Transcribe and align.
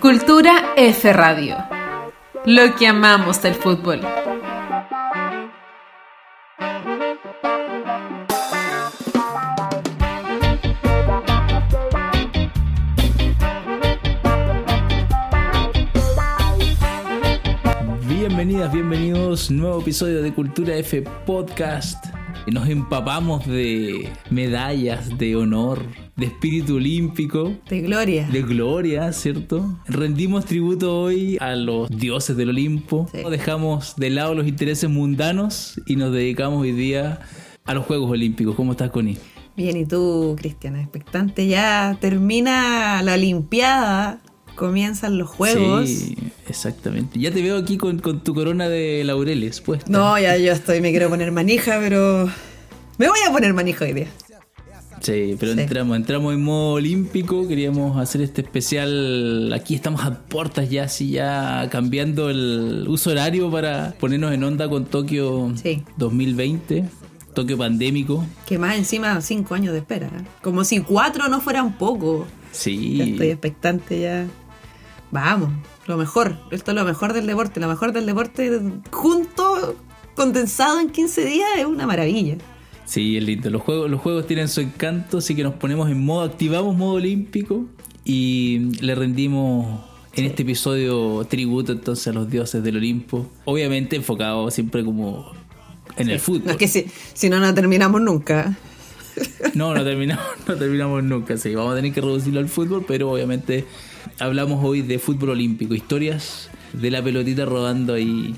Cultura 0.00 0.74
F 0.76 1.12
Radio. 1.12 1.56
Lo 2.44 2.74
que 2.76 2.86
amamos 2.86 3.40
del 3.42 3.54
fútbol. 3.54 4.00
Bienvenidas, 18.06 18.72
bienvenidos. 18.72 19.50
Nuevo 19.50 19.80
episodio 19.80 20.22
de 20.22 20.34
Cultura 20.34 20.74
F 20.76 21.02
Podcast. 21.26 22.13
Nos 22.52 22.68
empapamos 22.68 23.46
de 23.46 24.12
medallas, 24.30 25.16
de 25.16 25.34
honor, 25.34 25.82
de 26.14 26.26
espíritu 26.26 26.76
olímpico. 26.76 27.54
De 27.68 27.80
gloria. 27.80 28.28
De 28.30 28.42
gloria, 28.42 29.12
¿cierto? 29.12 29.78
Rendimos 29.88 30.44
tributo 30.44 31.00
hoy 31.00 31.38
a 31.40 31.56
los 31.56 31.88
dioses 31.88 32.36
del 32.36 32.50
Olimpo. 32.50 33.08
Sí. 33.10 33.18
Dejamos 33.30 33.96
de 33.96 34.10
lado 34.10 34.34
los 34.34 34.46
intereses 34.46 34.90
mundanos 34.90 35.80
y 35.86 35.96
nos 35.96 36.12
dedicamos 36.12 36.60
hoy 36.60 36.72
día 36.72 37.20
a 37.64 37.74
los 37.74 37.86
Juegos 37.86 38.10
Olímpicos. 38.10 38.54
¿Cómo 38.54 38.72
estás, 38.72 38.90
Connie? 38.90 39.16
Bien, 39.56 39.76
¿y 39.76 39.86
tú, 39.86 40.36
Cristiana? 40.38 40.82
Expectante, 40.82 41.46
ya 41.46 41.96
termina 42.00 43.02
la 43.02 43.14
Olimpiada, 43.14 44.20
comienzan 44.54 45.18
los 45.18 45.28
Juegos. 45.28 45.88
Sí, 45.88 46.16
exactamente. 46.48 47.18
Ya 47.20 47.30
te 47.30 47.42
veo 47.42 47.56
aquí 47.58 47.76
con, 47.76 47.98
con 47.98 48.20
tu 48.20 48.34
corona 48.34 48.68
de 48.68 49.02
laureles 49.04 49.60
puesta. 49.60 49.90
No, 49.90 50.18
ya 50.18 50.36
yo 50.36 50.52
estoy, 50.52 50.80
me 50.80 50.90
quiero 50.90 51.08
poner 51.08 51.32
manija, 51.32 51.78
pero 51.80 52.28
me 52.98 53.08
voy 53.08 53.18
a 53.28 53.32
poner 53.32 53.52
manija 53.54 53.84
hoy 53.84 53.92
día. 53.92 54.08
Sí, 55.00 55.36
pero 55.38 55.52
Sí. 55.52 55.60
entramos, 55.60 55.96
entramos 55.98 56.32
en 56.32 56.42
modo 56.42 56.72
olímpico, 56.74 57.46
queríamos 57.46 57.98
hacer 57.98 58.22
este 58.22 58.40
especial, 58.40 59.52
aquí 59.52 59.74
estamos 59.74 60.02
a 60.02 60.18
puertas 60.20 60.70
ya, 60.70 60.84
así 60.84 61.10
ya 61.10 61.68
cambiando 61.70 62.30
el 62.30 62.86
uso 62.88 63.10
horario 63.10 63.50
para 63.50 63.94
ponernos 64.00 64.32
en 64.32 64.42
onda 64.44 64.66
con 64.70 64.86
Tokio 64.86 65.52
Sí. 65.62 65.82
2020, 65.98 66.84
Tokio 67.34 67.58
pandémico. 67.58 68.24
Que 68.46 68.56
más 68.58 68.76
encima 68.78 69.20
cinco 69.20 69.54
años 69.54 69.74
de 69.74 69.80
espera. 69.80 70.08
Como 70.40 70.64
si 70.64 70.80
cuatro 70.80 71.28
no 71.28 71.40
fueran 71.42 71.76
poco. 71.76 72.26
Sí, 72.52 72.96
Ya 72.96 73.04
estoy 73.04 73.26
expectante 73.28 74.00
ya. 74.00 74.26
Vamos, 75.10 75.50
lo 75.86 75.96
mejor. 75.96 76.36
Esto 76.50 76.70
es 76.72 76.74
lo 76.76 76.84
mejor 76.84 77.12
del 77.12 77.26
deporte. 77.26 77.60
Lo 77.60 77.68
mejor 77.68 77.92
del 77.92 78.06
deporte 78.06 78.60
junto, 78.90 79.76
condensado 80.14 80.80
en 80.80 80.90
15 80.90 81.24
días, 81.24 81.48
es 81.56 81.66
una 81.66 81.86
maravilla. 81.86 82.36
sí, 82.84 83.16
es 83.16 83.24
lindo. 83.24 83.50
Los 83.50 83.62
juegos, 83.62 83.90
los 83.90 84.00
juegos 84.00 84.26
tienen 84.26 84.48
su 84.48 84.60
encanto, 84.60 85.18
así 85.18 85.34
que 85.34 85.42
nos 85.42 85.54
ponemos 85.54 85.88
en 85.90 86.04
modo, 86.04 86.22
activamos 86.22 86.76
modo 86.76 86.94
olímpico 86.94 87.66
y 88.04 88.70
le 88.80 88.94
rendimos 88.94 89.80
en 90.16 90.24
este 90.26 90.42
episodio 90.42 91.24
tributo 91.28 91.72
entonces 91.72 92.06
a 92.08 92.12
los 92.12 92.30
dioses 92.30 92.62
del 92.62 92.76
Olimpo. 92.76 93.26
Obviamente 93.44 93.96
enfocado 93.96 94.50
siempre 94.50 94.84
como 94.84 95.32
en 95.96 96.10
el 96.10 96.20
fútbol. 96.20 96.44
No 96.46 96.50
es 96.52 96.56
que 96.56 96.68
si, 96.68 96.86
si 97.14 97.28
no, 97.28 97.40
no 97.40 97.52
terminamos 97.54 98.00
nunca. 98.00 98.56
No, 99.54 99.74
no 99.74 99.84
terminamos, 99.84 100.24
no 100.48 100.56
terminamos 100.56 101.04
nunca, 101.04 101.36
sí. 101.36 101.54
Vamos 101.54 101.72
a 101.72 101.76
tener 101.76 101.92
que 101.92 102.00
reducirlo 102.00 102.40
al 102.40 102.48
fútbol, 102.48 102.84
pero 102.86 103.10
obviamente 103.10 103.64
hablamos 104.18 104.64
hoy 104.64 104.82
de 104.82 104.98
fútbol 104.98 105.30
olímpico, 105.30 105.74
historias 105.74 106.50
de 106.72 106.90
la 106.90 107.02
pelotita 107.02 107.44
rodando 107.44 107.94
ahí 107.94 108.34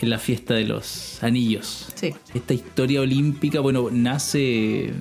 en 0.00 0.10
la 0.10 0.18
fiesta 0.18 0.54
de 0.54 0.64
los 0.64 1.22
anillos. 1.22 1.88
Sí. 1.94 2.14
Esta 2.34 2.54
historia 2.54 3.00
olímpica, 3.00 3.60
bueno, 3.60 3.88
nace 3.90 4.92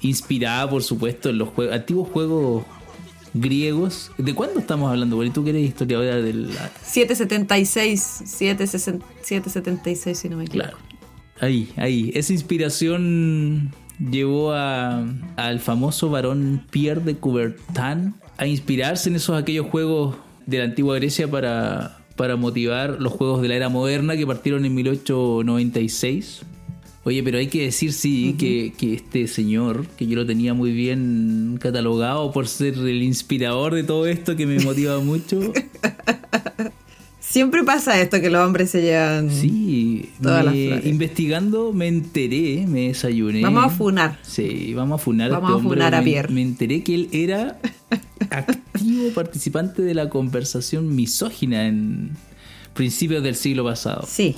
inspirada, 0.00 0.68
por 0.68 0.82
supuesto, 0.82 1.30
en 1.30 1.38
los 1.38 1.48
juegos, 1.50 1.74
antiguos 1.74 2.08
juegos 2.08 2.64
griegos. 3.34 4.10
¿De 4.18 4.34
cuándo 4.34 4.60
estamos 4.60 4.90
hablando? 4.90 5.16
Bueno, 5.16 5.32
tú 5.32 5.44
que 5.44 5.50
eres 5.50 5.62
historiadora 5.62 6.16
del... 6.16 6.50
776, 6.82 8.00
760 8.24 9.06
776 9.22 10.18
si 10.18 10.28
no 10.28 10.36
me 10.36 10.44
equivoco. 10.44 10.70
Claro. 10.70 10.92
Ahí, 11.40 11.72
ahí. 11.76 12.12
Esa 12.14 12.32
inspiración 12.32 13.74
llevó 14.10 14.52
a- 14.52 15.04
al 15.36 15.60
famoso 15.60 16.10
varón 16.10 16.62
Pierre 16.70 17.00
de 17.02 17.16
Coubertin 17.16 18.14
a 18.38 18.46
inspirarse 18.46 19.08
en 19.08 19.16
esos 19.16 19.36
aquellos 19.40 19.66
juegos 19.66 20.16
de 20.46 20.58
la 20.58 20.64
antigua 20.64 20.96
Grecia 20.96 21.30
para, 21.30 21.98
para 22.16 22.36
motivar 22.36 23.00
los 23.00 23.12
juegos 23.12 23.42
de 23.42 23.48
la 23.48 23.54
era 23.56 23.68
moderna 23.68 24.16
que 24.16 24.26
partieron 24.26 24.64
en 24.64 24.74
1896. 24.74 26.42
Oye, 27.04 27.22
pero 27.24 27.38
hay 27.38 27.48
que 27.48 27.62
decir, 27.64 27.92
sí, 27.92 28.36
que, 28.38 28.72
que 28.78 28.94
este 28.94 29.26
señor, 29.26 29.86
que 29.96 30.06
yo 30.06 30.14
lo 30.16 30.24
tenía 30.24 30.54
muy 30.54 30.70
bien 30.70 31.58
catalogado 31.60 32.30
por 32.30 32.46
ser 32.46 32.74
el 32.74 33.02
inspirador 33.02 33.74
de 33.74 33.82
todo 33.82 34.06
esto, 34.06 34.36
que 34.36 34.46
me 34.46 34.60
motiva 34.60 35.00
mucho, 35.00 35.52
Siempre 37.32 37.64
pasa 37.64 37.98
esto 37.98 38.20
que 38.20 38.28
los 38.28 38.44
hombres 38.46 38.68
se 38.70 38.82
llevan. 38.82 39.30
Sí, 39.30 40.10
Todas 40.22 40.44
las 40.44 40.54
me- 40.54 40.66
flores. 40.66 40.86
investigando 40.86 41.72
me 41.72 41.88
enteré, 41.88 42.66
me 42.68 42.88
desayuné. 42.88 43.40
Vamos 43.40 43.64
a 43.64 43.68
funar. 43.70 44.18
Sí, 44.22 44.74
vamos 44.74 45.00
a 45.00 45.02
funar 45.02 45.30
Vamos 45.30 45.48
este 45.48 45.52
a 45.52 45.56
hombre. 45.56 45.70
funar 45.76 45.94
a 45.94 45.98
Me- 46.00 46.04
Pierre. 46.04 46.30
Me 46.34 46.42
enteré 46.42 46.82
que 46.84 46.94
él 46.94 47.08
era 47.12 47.58
activo 48.30 49.08
participante 49.14 49.80
de 49.80 49.94
la 49.94 50.10
conversación 50.10 50.94
misógina 50.94 51.66
en 51.66 52.10
principios 52.74 53.22
del 53.22 53.34
siglo 53.34 53.64
pasado. 53.64 54.04
Sí, 54.06 54.36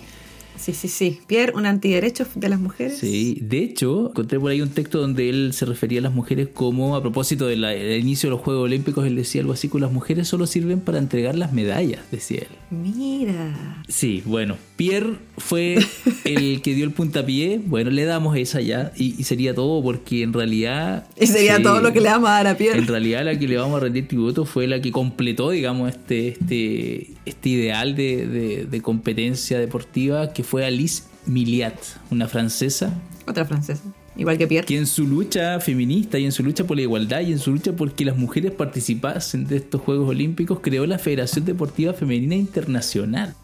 sí, 0.59 0.73
sí, 0.73 0.89
sí. 0.89 1.19
Pierre, 1.27 1.53
un 1.55 1.67
antiderecho 1.67 2.27
de 2.35 2.49
las 2.49 2.61
mujeres. 2.61 2.99
Sí, 2.99 3.39
de 3.43 3.59
hecho, 3.59 4.11
encontré 4.11 4.39
por 4.41 4.51
ahí 4.51 4.61
un 4.61 4.71
texto 4.71 5.01
donde 5.01 5.29
él 5.29 5.53
se 5.53 5.65
refería 5.67 6.01
a 6.01 6.03
las 6.03 6.13
mujeres 6.15 6.49
como, 6.53 6.97
a 6.97 7.03
propósito 7.03 7.47
del 7.47 7.65
inicio 7.99 8.29
de 8.29 8.37
los 8.37 8.41
Juegos 8.45 8.65
Olímpicos, 8.65 9.07
él 9.07 9.17
decía 9.17 9.41
algo 9.41 9.53
así, 9.53 9.69
que 9.69 9.79
las 9.79 9.93
mujeres 9.93 10.29
solo 10.29 10.47
sirven 10.47 10.81
para 10.81 10.99
entregar 10.99 11.37
las 11.37 11.53
medallas, 11.53 12.01
decía 12.11 12.41
él. 12.43 12.49
Mira. 12.71 13.83
Sí, 13.89 14.23
bueno, 14.25 14.57
Pierre 14.77 15.15
fue 15.39 15.79
el 16.25 16.63
que 16.63 16.75
dio 16.75 16.85
el 16.85 16.93
puntapié. 16.93 17.61
Bueno, 17.65 17.91
le 17.91 18.05
damos 18.05 18.37
esa 18.37 18.61
ya 18.61 18.93
y, 18.97 19.15
y 19.19 19.25
sería 19.25 19.55
todo 19.55 19.83
porque 19.83 20.23
en 20.23 20.33
realidad... 20.33 21.07
Y 21.21 21.27
sería 21.27 21.57
sí, 21.57 21.63
todo 21.63 21.81
lo 21.81 21.93
que 21.93 22.01
le 22.01 22.09
vamos 22.09 22.29
a 22.31 22.33
dar 22.35 22.47
a 22.49 22.57
Pierre. 22.57 22.79
En 22.79 22.87
realidad 22.87 23.25
la 23.25 23.39
que 23.39 23.49
le 23.49 23.57
vamos 23.57 23.77
a 23.77 23.81
rendir 23.81 24.09
tributo 24.09 24.45
fue 24.45 24.67
la 24.67 24.81
que 24.81 24.91
completó, 24.93 25.51
digamos, 25.51 25.91
este, 25.91 26.29
este, 26.29 27.09
este 27.25 27.49
ideal 27.49 27.95
de, 27.97 28.27
de- 28.27 28.65
de 28.65 28.81
competencia 28.81 29.59
deportiva 29.59 30.33
que 30.33 30.43
fue 30.45 30.54
Alice 30.59 31.03
Miliat, 31.27 31.79
una 32.11 32.29
francesa 32.29 32.93
Otra 33.27 33.45
francesa. 33.45 33.83
Igual 34.17 34.39
que 34.39 34.47
Pierre. 34.47 34.67
que 34.67 34.77
en 34.77 34.87
su 34.87 35.07
lucha 35.07 35.59
feminista 35.61 36.19
y 36.19 36.25
en 36.25 36.33
su 36.33 36.43
lucha 36.45 36.65
por 36.65 36.77
la 36.77 36.83
igualdad 36.83 37.21
y 37.23 37.33
en 37.33 37.39
su 37.41 37.51
lucha 37.53 37.73
porque 37.75 38.05
las 38.05 38.17
mujeres 38.17 38.53
participasen 38.53 39.47
de 39.47 39.57
estos 39.57 39.81
Juegos 39.81 40.09
Olímpicos 40.09 40.61
creó 40.61 40.87
la 40.87 40.99
Federación 40.99 41.45
Deportiva 41.45 41.93
Femenina 41.95 42.35
Internacional. 42.37 43.35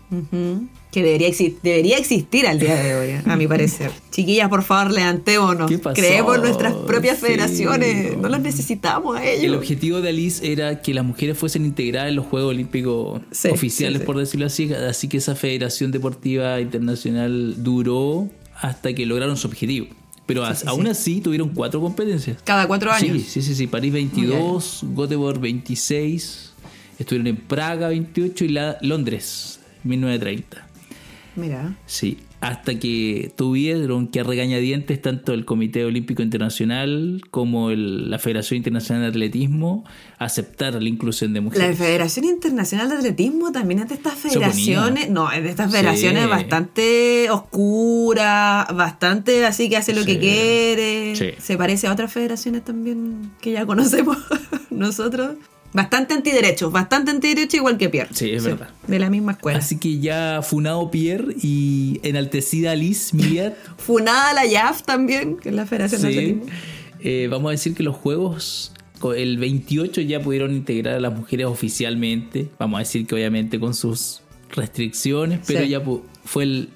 Que 0.91 1.03
debería, 1.05 1.29
exi- 1.29 1.55
debería 1.63 1.97
existir 1.97 2.47
al 2.47 2.59
día 2.59 2.75
de 2.83 2.95
hoy, 2.97 3.11
a 3.25 3.37
mi 3.37 3.47
parecer. 3.47 3.91
Chiquillas, 4.11 4.49
por 4.49 4.63
favor, 4.65 4.93
levantémonos. 4.93 5.71
Creemos 5.95 6.39
nuestras 6.41 6.73
propias 6.75 7.19
Sí. 7.19 7.27
federaciones. 7.27 8.17
No 8.19 8.29
las 8.29 8.41
necesitamos 8.41 9.17
a 9.17 9.25
El 9.25 9.45
ellos. 9.45 9.57
objetivo 9.59 10.01
de 10.01 10.09
Alice 10.09 10.53
era 10.53 10.83
que 10.83 10.95
las 10.95 11.05
mujeres 11.05 11.39
fuesen 11.39 11.65
integradas 11.65 12.09
en 12.11 12.17
los 12.17 12.27
Juegos 12.27 12.51
Olímpicos 12.51 13.21
Sí, 13.31 13.49
oficiales, 13.49 14.01
sí. 14.01 14.07
por 14.07 14.19
decirlo 14.19 14.47
así. 14.47 14.73
Así 14.73 15.07
que 15.09 15.19
esa 15.19 15.37
Federación 15.37 15.93
Deportiva 15.93 16.61
Internacional 16.61 17.63
duró 17.63 18.29
hasta 18.61 18.93
que 18.93 19.07
lograron 19.07 19.37
su 19.37 19.47
objetivo. 19.47 19.87
Pero 20.35 20.55
sí, 20.55 20.65
aún 20.67 20.85
sí. 20.85 20.91
así 20.91 21.21
tuvieron 21.21 21.49
cuatro 21.51 21.81
competencias. 21.81 22.39
Cada 22.45 22.67
cuatro 22.67 22.91
años. 22.93 23.19
Sí, 23.19 23.21
sí, 23.29 23.43
sí, 23.43 23.55
sí. 23.55 23.67
París 23.67 23.93
22, 23.93 24.81
Göteborg 24.97 25.41
26, 25.41 26.53
estuvieron 26.99 27.27
en 27.27 27.37
Praga 27.37 27.89
28 27.89 28.45
y 28.45 28.49
la- 28.49 28.79
Londres 28.83 29.61
1930. 29.85 30.67
Mira. 31.37 31.75
Sí, 31.87 32.19
hasta 32.41 32.79
que 32.79 33.33
tuvieron 33.37 34.09
que 34.09 34.21
a 34.21 34.25
regañadientes 34.25 35.01
tanto 35.03 35.35
el 35.35 35.45
Comité 35.45 35.85
Olímpico 35.85 36.23
Internacional 36.23 37.21
como 37.31 37.71
el- 37.71 38.11
la 38.11 38.19
Federación 38.19 38.57
Internacional 38.57 39.03
de 39.03 39.09
Atletismo 39.09 39.85
aceptar 40.19 40.75
la 40.83 40.89
inclusión 40.89 41.33
de 41.35 41.41
La 41.41 41.45
mujeres. 41.45 41.77
Federación 41.79 42.25
Internacional 42.25 42.89
de 42.89 42.95
Atletismo 42.97 43.53
también 43.53 43.81
es 43.81 43.89
de 43.89 43.95
estas 43.95 44.15
federaciones, 44.15 45.11
no, 45.11 45.31
es 45.31 45.43
de 45.43 45.51
estas 45.51 45.71
federaciones 45.71 46.23
Sí. 46.25 46.29
bastante 46.31 47.31
oscuras, 47.31 48.67
bastante 48.75 49.45
así 49.45 49.69
que 49.69 49.77
hace 49.77 49.95
lo 49.95 50.05
que 50.05 50.19
quiere. 50.19 51.15
Sí. 51.17 51.31
Se 51.39 51.57
parece 51.59 51.87
a 51.89 51.93
otras 51.93 52.13
federaciones 52.13 52.65
también 52.65 53.33
que 53.41 53.53
ya 53.53 53.67
conocemos 53.67 54.17
nosotros. 54.71 55.37
Bastante 55.73 56.15
antiderechos, 56.15 56.73
bastante 56.73 57.13
antiderecho 57.13 57.57
igual 57.57 57.79
que 57.79 57.89
Pierre. 57.89 58.11
Sí, 58.13 58.31
es 58.31 58.43
verdad. 58.45 58.71
De 58.89 58.99
la 58.99 59.09
misma 59.09 59.33
escuela. 59.33 59.59
Así 59.61 59.79
que 59.79 60.01
ya 60.01 60.41
funado 60.43 60.91
Pierre 60.91 61.35
y 61.41 62.01
enaltecida 62.03 62.73
Alice 62.73 63.15
Miliat, 63.17 63.55
Funada 63.77 64.33
la 64.35 64.47
YAF 64.47 64.83
también, 64.83 65.37
que 65.37 65.51
es 65.51 65.55
la 65.55 65.67
Federación 65.67 66.03
de 66.03 66.13
sí, 66.13 66.41
eh, 67.03 67.29
vamos 67.31 67.49
a 67.49 67.53
decir 67.53 67.75
que 67.75 67.83
los 67.85 67.95
juegos 67.97 68.73
el 69.17 69.39
28 69.39 70.01
ya 70.03 70.21
pudieron 70.21 70.55
integrar 70.55 70.97
a 70.97 71.01
las 71.01 71.15
mujeres 71.17 71.47
oficialmente. 71.47 72.51
Vamos 72.59 72.77
a 72.77 72.81
decir 72.81 73.07
que 73.07 73.15
obviamente 73.15 73.59
con 73.61 73.73
sus 73.75 74.21
restricciones, 74.51 75.41
pero 75.47 75.61
Sí. 75.61 75.69
ya 75.69 75.83
pu- 75.83 76.03
fue 76.25 76.43
el, 76.45 76.69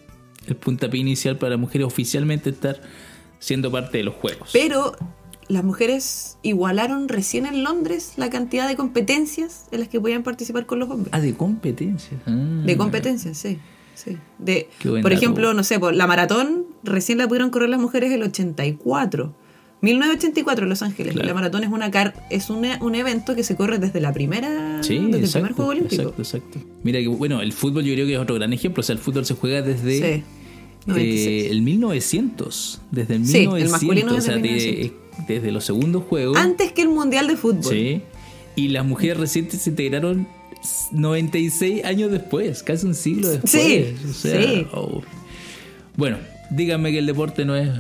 el 0.47 0.57
puntapié 0.57 1.01
inicial 1.01 1.37
para 1.37 1.51
las 1.51 1.59
mujeres 1.61 1.87
oficialmente 1.87 2.51
estar 2.51 2.81
siendo 3.39 3.71
parte 3.71 3.99
de 3.99 4.05
los 4.05 4.15
juegos. 4.15 4.51
Pero 4.53 4.97
las 5.49 5.65
mujeres 5.65 6.39
igualaron 6.43 7.09
recién 7.09 7.47
en 7.47 7.63
Londres 7.65 8.13
la 8.17 8.31
cantidad 8.31 8.67
de 8.69 8.77
competencias 8.77 9.67
en 9.73 9.81
las 9.81 9.89
que 9.89 10.01
podían 10.01 10.23
participar 10.23 10.67
con 10.67 10.79
los 10.79 10.89
hombres. 10.91 11.09
Ah, 11.13 11.21
de 11.21 11.35
competencia. 11.35 12.17
Ah. 12.27 12.63
De 12.65 12.77
competencias, 12.77 13.37
sí. 13.37 13.59
sí. 13.95 14.17
De, 14.39 14.69
por 14.83 14.95
dato. 15.03 15.09
ejemplo, 15.11 15.55
no 15.55 15.63
sé, 15.65 15.79
por 15.79 15.95
la 15.95 16.07
maratón 16.07 16.65
recién 16.83 17.19
la 17.19 17.29
pudieron 17.29 17.51
correr 17.51 17.69
las 17.69 17.81
mujeres 17.81 18.11
el 18.13 18.23
84. 18.23 19.35
1984 19.83 20.63
en 20.65 20.69
Los 20.71 20.81
Ángeles. 20.83 21.13
Claro. 21.13 21.29
La 21.29 21.35
maratón 21.35 21.63
es 21.63 21.69
una 21.71 21.91
car 21.91 22.15
es 22.31 22.49
un, 22.49 22.65
un 22.81 22.95
evento 22.95 23.35
que 23.35 23.43
se 23.45 23.55
corre 23.55 23.79
desde 23.79 24.01
la 24.01 24.15
primera 24.15 24.83
Sí, 24.83 24.97
desde 25.11 25.27
el 25.27 25.31
primer 25.33 25.53
juego 25.53 25.71
olímpico. 25.73 26.03
exacto, 26.03 26.23
exacto. 26.23 26.59
Mira 26.83 27.01
que, 27.01 27.09
bueno, 27.09 27.43
el 27.43 27.53
fútbol 27.53 27.85
yo 27.85 27.93
creo 27.93 28.07
que 28.07 28.15
es 28.15 28.19
otro 28.19 28.35
gran 28.37 28.53
ejemplo. 28.55 28.81
O 28.81 28.83
sea, 28.83 28.95
el 28.95 28.99
fútbol 28.99 29.27
se 29.27 29.35
juega 29.35 29.61
desde 29.61 29.99
Sí. 29.99 30.03
eh, 30.05 30.23
96. 30.87 31.51
el 31.51 31.63
1900. 31.63 32.81
Desde 32.91 33.15
el 33.17 33.27
Sí, 33.27 33.37
el 33.39 33.43
1900. 33.49 33.71
masculino 33.73 34.13
o 34.13 34.15
desde 34.15 34.27
sea, 34.27 34.35
el 34.37 34.43
de- 34.43 34.49
1900. 34.49 35.04
Desde 35.27 35.53
los 35.53 35.65
segundos 35.65 36.05
juegos. 36.05 36.37
Antes 36.37 36.73
que 36.73 36.83
el 36.83 36.89
Mundial 36.89 37.27
de 37.27 37.37
Fútbol. 37.37 37.65
Sí. 37.65 38.03
Y 38.57 38.69
las 38.69 38.85
mujeres 38.85 39.19
recientes 39.19 39.63
se 39.63 39.71
integraron 39.71 40.29
96 40.93 41.85
años 41.85 42.11
después, 42.11 42.63
casi 42.63 42.87
un 42.87 42.95
siglo 42.95 43.29
después. 43.29 43.51
Sí, 43.51 43.95
O 44.09 44.13
sea, 44.13 44.43
sí. 44.43 44.67
oh. 44.73 45.03
Bueno, 45.97 46.19
díganme 46.51 46.93
que 46.93 46.99
el 46.99 47.07
deporte 47.07 47.45
no 47.45 47.57
es, 47.57 47.71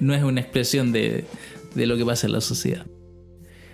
no 0.00 0.14
es 0.14 0.22
una 0.22 0.40
expresión 0.40 0.92
de, 0.92 1.24
de 1.74 1.86
lo 1.86 1.96
que 1.96 2.04
pasa 2.04 2.26
en 2.26 2.32
la 2.32 2.40
sociedad. 2.40 2.86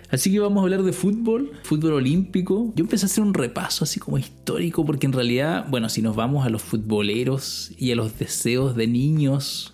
Así 0.09 0.31
que 0.31 0.39
vamos 0.39 0.61
a 0.61 0.63
hablar 0.63 0.83
de 0.83 0.93
fútbol, 0.93 1.51
fútbol 1.63 1.93
olímpico. 1.93 2.71
Yo 2.75 2.83
empecé 2.83 3.05
a 3.05 3.07
hacer 3.07 3.23
un 3.23 3.33
repaso 3.33 3.83
así 3.83 3.99
como 3.99 4.17
histórico, 4.17 4.85
porque 4.85 5.07
en 5.07 5.13
realidad, 5.13 5.65
bueno, 5.69 5.89
si 5.89 6.01
nos 6.01 6.15
vamos 6.15 6.45
a 6.45 6.49
los 6.49 6.61
futboleros 6.61 7.71
y 7.77 7.91
a 7.91 7.95
los 7.95 8.17
deseos 8.17 8.75
de 8.75 8.87
niños, 8.87 9.73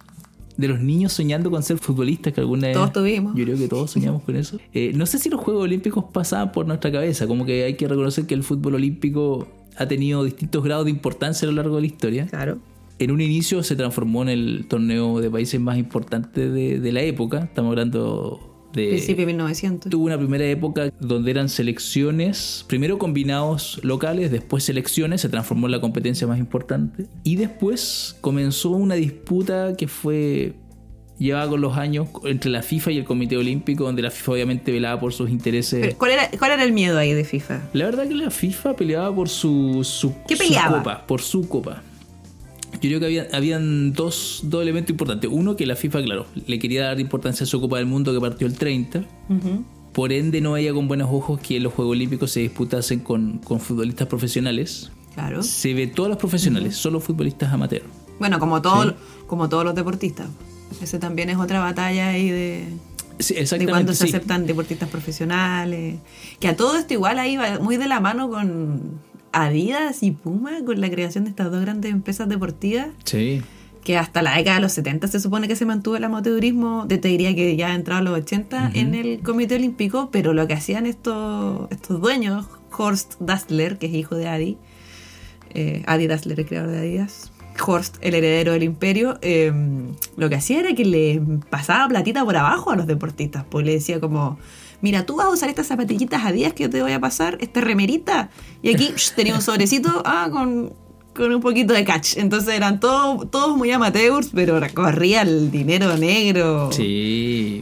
de 0.57 0.68
los 0.68 0.80
niños 0.80 1.13
soñando 1.13 1.50
con 1.50 1.63
ser 1.63 1.77
futbolistas, 1.77 2.33
que 2.33 2.42
alguna 2.42 2.68
vez. 2.68 2.75
Todos 2.75 2.94
tuvimos. 2.94 3.36
Yo 3.36 3.44
creo 3.45 3.57
que 3.57 3.68
todos 3.68 3.92
soñamos 3.92 4.24
con 4.24 4.36
eso. 4.36 4.59
Eh, 4.74 4.92
no 4.95 5.06
sé 5.06 5.19
si 5.19 5.30
los 5.30 5.39
Juegos 5.39 5.63
Olímpicos 5.63 6.06
pasaban 6.12 6.51
por 6.51 6.65
nuestra 6.65 6.92
cabeza, 6.92 7.27
como 7.27 7.45
que 7.45 7.63
hay 7.63 7.75
que 7.75 7.88
reconocer 7.88 8.25
que 8.25 8.33
el 8.33 8.44
fútbol 8.44 8.75
olímpico 8.75 9.48
ha 9.77 9.88
tenido 9.88 10.24
distintos 10.24 10.63
grados 10.63 10.86
de 10.86 10.92
importancia 10.92 11.48
a 11.48 11.51
lo 11.51 11.56
largo 11.56 11.75
de 11.75 11.81
la 11.81 11.88
historia. 11.88 12.27
Claro. 12.27 12.59
En 13.00 13.12
un 13.12 13.21
inicio 13.21 13.63
se 13.63 13.75
transformó 13.75 14.21
en 14.21 14.30
el 14.30 14.65
torneo 14.68 15.19
de 15.19 15.31
países 15.31 15.59
más 15.59 15.77
importante 15.77 16.50
de, 16.50 16.80
de 16.80 16.92
la 16.92 17.01
época. 17.01 17.39
Estamos 17.39 17.71
hablando 17.71 18.50
de... 18.73 18.89
Principio 18.89 19.21
de 19.23 19.25
1900. 19.27 19.89
Tuvo 19.89 20.06
una 20.06 20.18
primera 20.18 20.45
época 20.45 20.91
donde 21.00 21.31
eran 21.31 21.50
selecciones, 21.50 22.65
primero 22.68 22.97
combinados 22.97 23.79
locales, 23.83 24.31
después 24.31 24.63
selecciones, 24.63 25.21
se 25.21 25.29
transformó 25.29 25.68
en 25.68 25.71
la 25.71 25.81
competencia 25.81 26.27
más 26.27 26.39
importante. 26.39 27.07
Y 27.23 27.35
después 27.35 28.15
comenzó 28.21 28.71
una 28.71 28.95
disputa 28.95 29.75
que 29.77 29.88
fue 29.88 30.56
llevada 31.18 31.47
con 31.50 31.62
los 31.62 31.77
años 31.77 32.07
entre 32.25 32.50
la 32.50 32.63
FIFA 32.63 32.91
y 32.91 32.97
el 32.97 33.03
Comité 33.06 33.38
Olímpico, 33.38 33.83
donde 33.83 34.01
la 34.01 34.09
FIFA 34.09 34.31
obviamente 34.31 34.71
velaba 34.71 35.00
por 35.00 35.13
sus 35.13 35.29
intereses. 35.29 35.94
¿cuál, 35.95 36.12
era, 36.12 36.29
¿Cuál 36.38 36.51
era 36.51 36.63
el 36.63 36.74
miedo 36.74 36.97
ahí 36.97 37.13
de 37.13 37.24
FIFA? 37.24 37.62
La 37.74 37.85
verdad 37.85 38.07
que 38.07 38.15
la 38.15 38.31
FIFA 38.31 38.75
peleaba 38.75 39.13
por 39.13 39.29
su, 39.29 39.83
su, 39.83 40.15
¿Qué 40.27 40.35
su 40.35 40.44
peleaba? 40.44 40.79
copa, 40.79 41.06
por 41.06 41.21
su 41.21 41.47
copa. 41.47 41.83
Yo 42.81 42.87
creo 42.89 42.99
que 42.99 43.05
había, 43.05 43.27
habían 43.33 43.93
dos, 43.93 44.41
dos 44.43 44.61
elementos 44.63 44.89
importantes. 44.91 45.29
Uno, 45.31 45.55
que 45.55 45.65
la 45.65 45.75
FIFA, 45.75 46.01
claro, 46.03 46.25
le 46.47 46.57
quería 46.59 46.85
dar 46.85 46.99
importancia 46.99 47.43
a 47.43 47.47
su 47.47 47.61
Copa 47.61 47.77
del 47.77 47.85
Mundo 47.85 48.13
que 48.13 48.19
partió 48.19 48.47
el 48.47 48.57
30. 48.57 49.03
Por 49.93 50.11
ende, 50.13 50.41
no 50.41 50.53
veía 50.53 50.73
con 50.73 50.87
buenos 50.87 51.09
ojos 51.11 51.39
que 51.39 51.59
los 51.59 51.73
Juegos 51.73 51.91
Olímpicos 51.91 52.31
se 52.31 52.39
disputasen 52.39 53.01
con, 53.01 53.39
con 53.39 53.59
futbolistas 53.59 54.07
profesionales. 54.07 54.91
Claro. 55.13 55.43
Se 55.43 55.73
ve 55.73 55.87
todos 55.87 56.09
los 56.09 56.17
profesionales, 56.17 56.75
solo 56.77 56.99
futbolistas 57.01 57.51
amateurs. 57.53 57.83
Bueno, 58.17 58.39
como, 58.39 58.61
todo, 58.61 58.83
Sí. 58.89 58.95
como 59.27 59.49
todos 59.49 59.65
los 59.65 59.75
deportistas. 59.75 60.27
Ese 60.81 60.97
también 60.99 61.29
es 61.29 61.37
otra 61.37 61.59
batalla 61.59 62.09
ahí 62.09 62.29
de, 62.29 62.65
Sí, 63.19 63.33
de 63.35 63.65
cuando 63.67 63.93
se 63.93 64.07
sí. 64.07 64.09
aceptan 64.15 64.45
deportistas 64.47 64.89
profesionales. 64.89 65.99
Que 66.39 66.47
a 66.47 66.55
todo 66.55 66.77
esto 66.77 66.93
igual 66.93 67.19
ahí 67.19 67.35
va 67.37 67.59
muy 67.59 67.75
de 67.77 67.87
la 67.87 67.99
mano 67.99 68.29
con 68.29 68.99
Adidas 69.33 70.03
y 70.03 70.11
Puma, 70.11 70.63
con 70.65 70.81
la 70.81 70.89
creación 70.89 71.23
de 71.23 71.29
estas 71.29 71.51
dos 71.51 71.61
grandes 71.61 71.91
empresas 71.91 72.27
deportivas. 72.29 72.87
Sí. 73.03 73.41
que 73.83 73.97
hasta 73.97 74.21
la 74.21 74.37
década 74.37 74.57
de 74.57 74.61
los 74.61 74.73
70 74.73 75.07
se 75.07 75.19
supone 75.19 75.47
que 75.47 75.55
se 75.55 75.65
mantuvo 75.65 75.95
el 75.95 76.03
amateurismo, 76.03 76.85
te 76.87 76.99
diría 76.99 77.33
que 77.33 77.55
ya 77.55 77.73
entrado 77.73 78.01
a 78.01 78.03
los 78.03 78.19
80 78.19 78.71
en 78.75 78.93
el 78.93 79.21
Comité 79.23 79.55
Olímpico, 79.55 80.09
pero 80.11 80.33
lo 80.33 80.47
que 80.47 80.53
hacían 80.53 80.85
estos, 80.85 81.67
estos 81.71 81.99
dueños, 81.99 82.45
Horst 82.77 83.15
Dassler, 83.19 83.79
que 83.79 83.87
es 83.87 83.93
hijo 83.95 84.15
de 84.15 84.27
Adi, 84.27 84.57
eh, 85.55 85.81
Adi 85.87 86.05
Dassler, 86.05 86.39
el 86.39 86.45
creador 86.45 86.69
de 86.69 86.77
Adidas, 86.77 87.31
Horst, 87.65 87.97
el 88.01 88.13
heredero 88.13 88.51
del 88.53 88.61
imperio, 88.61 89.17
eh, 89.23 89.51
lo 90.15 90.29
que 90.29 90.35
hacía 90.35 90.59
era 90.59 90.75
que 90.75 90.85
le 90.85 91.19
pasaba 91.49 91.87
platita 91.87 92.23
por 92.23 92.37
abajo 92.37 92.69
a 92.69 92.75
los 92.75 92.85
deportistas, 92.85 93.45
pues 93.49 93.65
le 93.65 93.73
decía 93.73 93.99
como... 93.99 94.37
Mira, 94.81 95.05
tú 95.05 95.17
vas 95.17 95.27
a 95.27 95.29
usar 95.29 95.49
estas 95.49 95.67
zapatillitas 95.67 96.23
Adidas 96.25 96.53
que 96.53 96.63
yo 96.63 96.69
te 96.69 96.81
voy 96.81 96.91
a 96.91 96.99
pasar, 96.99 97.37
esta 97.41 97.61
remerita, 97.61 98.29
y 98.61 98.73
aquí 98.73 98.89
tenía 99.15 99.35
un 99.35 99.41
sobrecito 99.41 100.01
ah, 100.05 100.29
con, 100.31 100.73
con 101.15 101.33
un 101.33 101.41
poquito 101.41 101.73
de 101.73 101.83
catch. 101.85 102.17
Entonces 102.17 102.53
eran 102.55 102.79
todos, 102.79 103.29
todos 103.29 103.55
muy 103.57 103.71
amateurs, 103.71 104.29
pero 104.33 104.59
corría 104.73 105.21
el 105.21 105.51
dinero 105.51 105.95
negro. 105.97 106.71
Sí. 106.71 107.61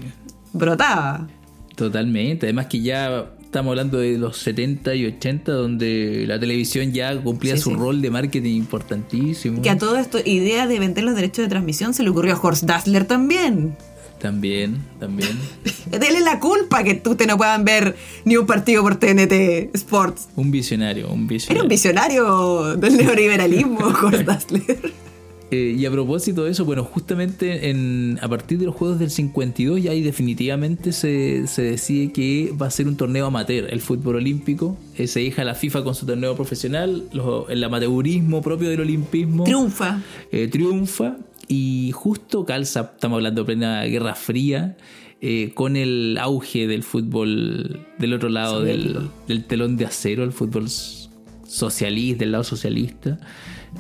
Brotaba. 0.54 1.28
Totalmente. 1.76 2.46
Además 2.48 2.66
que 2.68 2.82
ya 2.82 3.30
estamos 3.42 3.72
hablando 3.72 3.98
de 4.00 4.18
los 4.18 4.38
70 4.38 4.94
y 4.96 5.06
80 5.08 5.52
donde 5.52 6.26
la 6.28 6.40
televisión 6.40 6.92
ya 6.92 7.20
cumplía 7.22 7.56
Sí, 7.56 7.64
su 7.64 7.70
sí. 7.72 7.76
rol 7.76 8.02
de 8.02 8.10
marketing 8.12 8.56
importantísimo. 8.56 9.62
Que 9.62 9.70
a 9.70 9.78
todo 9.78 9.98
esto, 9.98 10.20
idea 10.24 10.68
de 10.68 10.78
vender 10.80 11.04
los 11.04 11.16
derechos 11.16 11.46
de 11.46 11.50
transmisión 11.50 11.94
se 11.94 12.04
le 12.04 12.10
ocurrió 12.10 12.34
a 12.36 12.40
Horst 12.40 12.64
Dassler 12.64 13.06
también. 13.06 13.76
También, 14.20 14.78
también. 15.00 15.30
Dele 15.92 16.20
la 16.22 16.40
culpa 16.40 16.84
que 16.84 16.96
tú 16.96 17.16
te 17.16 17.26
no 17.26 17.38
puedan 17.38 17.64
ver 17.66 17.96
ni 18.26 18.36
un 18.38 18.46
partido 18.46 18.84
por 18.84 18.98
TNT 18.98 19.74
Sports. 19.74 20.28
Un 20.36 20.52
visionario, 20.52 21.10
un 21.10 21.22
Era 21.22 21.28
visionario. 21.28 21.64
un 21.64 21.70
visionario 21.70 22.76
del 22.76 22.98
neoliberalismo, 22.98 23.80
Dassler. 24.26 24.92
Eh, 25.52 25.76
y 25.80 25.84
a 25.88 25.90
propósito 25.92 26.44
de 26.44 26.52
eso, 26.52 26.64
bueno, 26.64 26.84
justamente 26.84 27.72
en, 27.72 28.20
a 28.22 28.28
partir 28.28 28.60
de 28.60 28.66
los 28.68 28.76
Juegos 28.76 29.00
del 29.00 29.10
52 29.10 29.82
ya 29.82 29.90
ahí 29.90 30.04
definitivamente 30.04 30.92
se, 30.92 31.48
se 31.48 31.64
decide 31.64 32.12
que 32.12 32.54
va 32.62 32.68
a 32.68 32.70
ser 32.72 32.88
un 32.88 32.96
torneo 32.96 33.26
amateur, 33.26 33.66
el 33.74 33.82
fútbol 33.82 34.18
olímpico. 34.18 34.78
Eh, 34.96 35.08
se 35.08 35.22
deja 35.22 35.44
la 35.44 35.56
FIFA 35.56 35.84
con 35.84 35.96
su 35.96 36.06
torneo 36.06 36.36
profesional, 36.36 37.06
los- 37.14 37.50
el 37.50 37.64
amateurismo 37.64 38.44
propio 38.44 38.70
del 38.70 38.82
olimpismo 38.82 39.44
Triunfa. 39.46 40.04
eh, 40.32 40.48
triunfa 40.50 41.18
y 41.50 41.92
justo 41.94 42.46
calza, 42.46 42.92
estamos 42.94 43.18
hablando 43.18 43.42
de 43.42 43.46
plena 43.46 43.84
Guerra 43.84 44.14
Fría, 44.14 44.78
eh, 45.20 45.52
con 45.56 45.76
el 45.76 46.18
auge 46.22 46.68
del 46.68 46.84
fútbol 46.84 47.88
del 47.98 48.14
otro 48.14 48.30
lado 48.30 48.62
del, 48.62 49.10
del 49.28 49.44
telón 49.46 49.76
de 49.76 49.86
acero, 49.86 50.24
el 50.24 50.32
fútbol 50.32 50.70
socialista, 50.70 52.20
del 52.20 52.32
lado 52.32 52.44
socialista. 52.44 53.20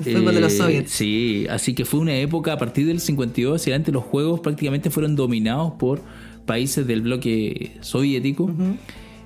El 0.03 0.17
fútbol 0.17 0.35
de 0.35 0.41
los 0.41 0.53
soviets. 0.53 0.91
Sí, 0.91 1.45
así 1.49 1.75
que 1.75 1.85
fue 1.85 1.99
una 1.99 2.15
época 2.15 2.53
a 2.53 2.57
partir 2.57 2.87
del 2.87 2.99
52 2.99 3.61
hacia 3.61 3.73
adelante 3.73 3.91
los 3.91 4.03
juegos 4.03 4.39
prácticamente 4.39 4.89
fueron 4.89 5.15
dominados 5.15 5.73
por 5.73 6.01
países 6.47 6.87
del 6.87 7.01
bloque 7.01 7.77
soviético. 7.81 8.51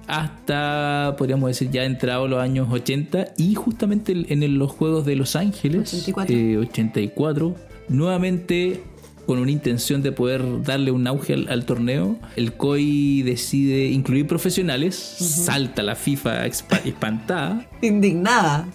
Hasta, 0.08 1.16
podríamos 1.18 1.50
decir, 1.50 1.72
ya 1.72 1.86
entrado 1.86 2.28
los 2.28 2.40
años 2.40 2.68
80 2.70 3.36
y 3.38 3.56
justamente 3.56 4.12
en 4.12 4.60
los 4.60 4.70
Juegos 4.70 5.06
de 5.06 5.16
Los 5.16 5.38
Ángeles, 5.38 5.94
84. 5.94 6.36
eh, 6.36 6.58
84, 6.58 7.56
nuevamente 7.90 8.82
con 9.26 9.40
una 9.40 9.52
intención 9.52 10.02
de 10.02 10.12
poder 10.12 10.64
darle 10.64 10.92
un 10.92 11.08
auge 11.08 11.34
al, 11.34 11.48
al 11.50 11.66
torneo, 11.66 12.18
el 12.36 12.54
COI 12.54 13.22
decide 13.22 13.86
incluir 13.88 14.28
profesionales, 14.28 14.96
salta 14.96 15.82
la 15.82 15.96
FIFA 15.96 16.46
espantada. 16.46 17.66
Indignada. 17.82 18.68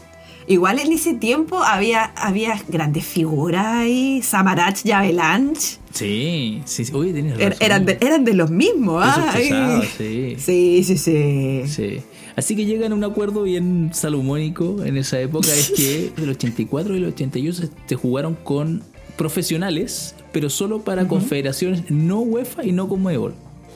Igual 0.46 0.78
en 0.78 0.90
ese 0.92 1.12
tiempo 1.12 1.62
había, 1.62 2.04
había 2.16 2.58
grandes 2.68 3.04
figuras 3.04 3.66
ahí, 3.66 4.22
Samaranch 4.22 4.86
y 4.86 4.92
Avalanche. 4.92 5.76
Sí, 5.92 6.62
sí, 6.64 6.86
sí. 6.86 6.92
Oye, 6.94 7.12
tienes 7.12 7.34
Er- 7.38 7.50
razón. 7.50 7.58
eran, 7.66 7.84
de, 7.84 7.98
eran 8.00 8.24
de 8.24 8.32
los 8.32 8.50
mismos, 8.50 9.02
¿ah? 9.06 9.30
Pesados, 9.36 9.86
sí. 9.98 10.36
Sí, 10.38 10.84
sí, 10.84 10.96
sí. 10.96 11.62
Sí. 11.66 12.00
Así 12.34 12.56
que 12.56 12.64
llegan 12.64 12.92
a 12.92 12.94
un 12.94 13.04
acuerdo 13.04 13.42
bien 13.42 13.90
salomónico 13.92 14.82
en 14.82 14.96
esa 14.96 15.20
época, 15.20 15.48
es 15.52 15.70
que 15.76 16.12
del 16.18 16.30
84 16.30 16.94
y 16.94 16.96
el 16.96 17.04
81 17.04 17.52
se, 17.52 17.68
se 17.86 17.94
jugaron 17.96 18.34
con 18.34 18.82
profesionales, 19.18 20.14
pero 20.32 20.48
solo 20.48 20.80
para 20.80 21.06
confederaciones 21.06 21.90
no 21.90 22.20
UEFA 22.20 22.64
y 22.64 22.72
no 22.72 22.88
Conmebol. 22.88 23.34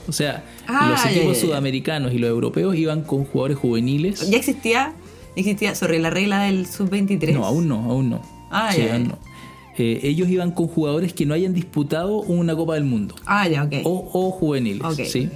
O 0.09 0.13
sea, 0.13 0.43
Ah, 0.67 0.89
los 0.91 1.05
equipos 1.05 1.37
sudamericanos 1.39 2.15
y 2.15 2.19
los 2.19 2.31
europeos 2.31 2.75
iban 2.77 3.03
con 3.03 3.25
jugadores 3.25 3.59
juveniles. 3.59 4.31
Ya 4.31 4.39
existía, 4.39 4.95
existía, 5.37 5.75
sorry, 5.75 5.99
la 5.99 6.11
regla 6.11 6.43
del 6.45 6.67
sub-23. 6.67 7.35
No, 7.35 7.45
aún 7.45 7.69
no, 7.69 7.77
aún 7.91 8.09
no. 8.11 8.23
Ah, 8.51 8.71
Sí, 8.73 8.79
ya, 8.81 8.87
ya. 8.87 8.95
aún 8.95 9.09
no. 9.09 9.19
Eh, 9.79 10.01
ellos 10.03 10.29
iban 10.29 10.51
con 10.53 10.67
jugadores 10.69 11.13
que 11.15 11.25
no 11.27 11.35
hayan 11.35 11.55
disputado 11.55 12.17
una 12.21 12.55
Copa 12.55 12.75
del 12.75 12.85
Mundo. 12.85 13.15
Ah, 13.27 13.49
ya, 13.49 13.65
ok. 13.65 13.75
o, 13.85 14.11
o 14.13 14.31
juveniles. 14.31 14.83
¿sí? 15.11 15.29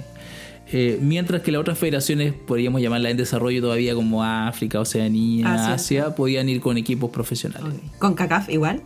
Eh, 0.71 0.99
mientras 1.01 1.41
que 1.41 1.51
las 1.51 1.61
otras 1.61 1.77
federaciones, 1.77 2.33
podríamos 2.33 2.81
llamarlas 2.81 3.11
en 3.11 3.17
desarrollo 3.17 3.61
todavía 3.61 3.95
como 3.95 4.23
África, 4.23 4.79
Oceanía, 4.81 5.53
Asia. 5.53 5.73
Asia, 5.73 6.15
podían 6.15 6.49
ir 6.49 6.59
con 6.61 6.77
equipos 6.77 7.09
profesionales. 7.09 7.73
Con 7.99 8.13
CACAF 8.15 8.49
igual. 8.49 8.81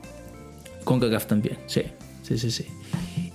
Con 0.84 1.00
CACAF 1.00 1.28
también, 1.28 1.58
sí, 1.68 1.82
sí, 2.24 2.38
sí, 2.38 2.52
sí. 2.52 2.66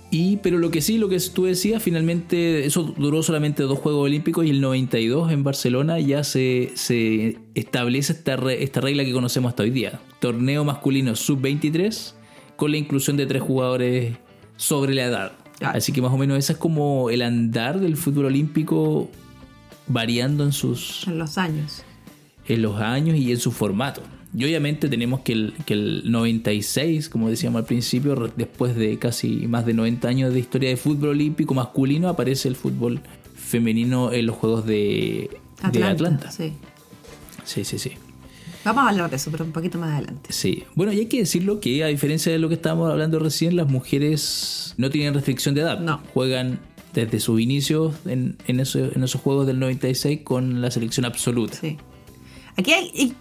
Y, 0.09 0.37
pero 0.37 0.57
lo 0.57 0.71
que 0.71 0.81
sí, 0.81 0.97
lo 0.97 1.09
que 1.09 1.19
tú 1.19 1.43
decías, 1.45 1.83
finalmente 1.83 2.65
eso 2.65 2.83
duró 2.97 3.21
solamente 3.23 3.63
dos 3.63 3.77
Juegos 3.79 4.05
Olímpicos 4.05 4.45
y 4.45 4.51
el 4.51 4.61
92 4.61 5.31
en 5.33 5.43
Barcelona 5.43 5.99
ya 5.99 6.23
se, 6.23 6.71
se 6.75 7.37
establece 7.55 8.13
esta, 8.13 8.37
re- 8.37 8.63
esta 8.63 8.79
regla 8.79 9.03
que 9.03 9.11
conocemos 9.11 9.49
hasta 9.49 9.63
hoy 9.63 9.69
día. 9.69 9.99
Torneo 10.21 10.63
masculino 10.63 11.13
sub-23 11.15 12.13
con 12.55 12.71
la 12.71 12.77
inclusión 12.77 13.17
de 13.17 13.25
tres 13.25 13.41
jugadores 13.41 14.15
sobre 14.55 14.93
la 14.95 15.03
edad. 15.05 15.31
Claro. 15.59 15.77
Así 15.77 15.91
que 15.91 16.01
más 16.01 16.13
o 16.13 16.17
menos 16.17 16.37
ese 16.37 16.53
es 16.53 16.57
como 16.57 17.09
el 17.09 17.21
andar 17.21 17.79
del 17.81 17.97
fútbol 17.97 18.25
olímpico 18.27 19.09
variando 19.87 20.43
en 20.45 20.53
sus 20.53 21.05
En 21.07 21.17
los 21.19 21.37
años. 21.37 21.83
en 22.47 22.61
los 22.61 22.79
años 22.79 23.17
y 23.17 23.31
en 23.31 23.39
su 23.39 23.51
formato. 23.51 24.01
Y 24.35 24.43
obviamente 24.43 24.89
tenemos 24.89 25.21
que 25.21 25.33
el, 25.33 25.53
que 25.65 25.73
el 25.73 26.11
96, 26.11 27.09
como 27.09 27.29
decíamos 27.29 27.59
al 27.59 27.65
principio, 27.65 28.31
después 28.35 28.75
de 28.75 28.97
casi 28.99 29.47
más 29.47 29.65
de 29.65 29.73
90 29.73 30.07
años 30.07 30.33
de 30.33 30.39
historia 30.39 30.69
de 30.69 30.77
fútbol 30.77 31.09
olímpico 31.09 31.53
masculino, 31.53 32.09
aparece 32.09 32.47
el 32.49 32.55
fútbol 32.55 33.01
femenino 33.35 34.11
en 34.11 34.25
los 34.25 34.35
Juegos 34.35 34.65
de 34.65 35.29
de 35.61 35.67
Atlanta. 35.67 35.89
Atlanta. 35.91 36.31
Sí. 36.31 36.53
Sí, 37.45 37.63
sí, 37.63 37.79
sí. 37.79 37.91
Vamos 38.65 38.83
a 38.85 38.89
hablar 38.89 39.09
de 39.09 39.15
eso, 39.15 39.31
pero 39.31 39.45
un 39.45 39.53
poquito 39.53 39.77
más 39.79 39.93
adelante. 39.93 40.31
Sí, 40.33 40.65
bueno, 40.75 40.91
y 40.91 40.99
hay 40.99 41.05
que 41.05 41.19
decirlo 41.19 41.61
que 41.61 41.83
a 41.83 41.87
diferencia 41.87 42.31
de 42.31 42.37
lo 42.37 42.49
que 42.49 42.55
estábamos 42.55 42.91
hablando 42.91 43.17
recién, 43.19 43.55
las 43.55 43.69
mujeres 43.69 44.73
no 44.77 44.89
tienen 44.89 45.13
restricción 45.13 45.55
de 45.55 45.61
edad. 45.61 45.79
No. 45.79 46.01
Juegan 46.13 46.59
desde 46.93 47.19
sus 47.21 47.39
inicios 47.39 47.95
en, 48.05 48.35
en, 48.47 48.59
eso- 48.59 48.91
en 48.93 49.03
esos 49.03 49.21
juegos 49.21 49.47
del 49.47 49.59
96 49.59 50.19
con 50.23 50.61
la 50.61 50.69
selección 50.69 51.05
absoluta. 51.05 51.57
Sí. 51.61 51.77
Aquí 52.57 52.73
hay, 52.73 53.13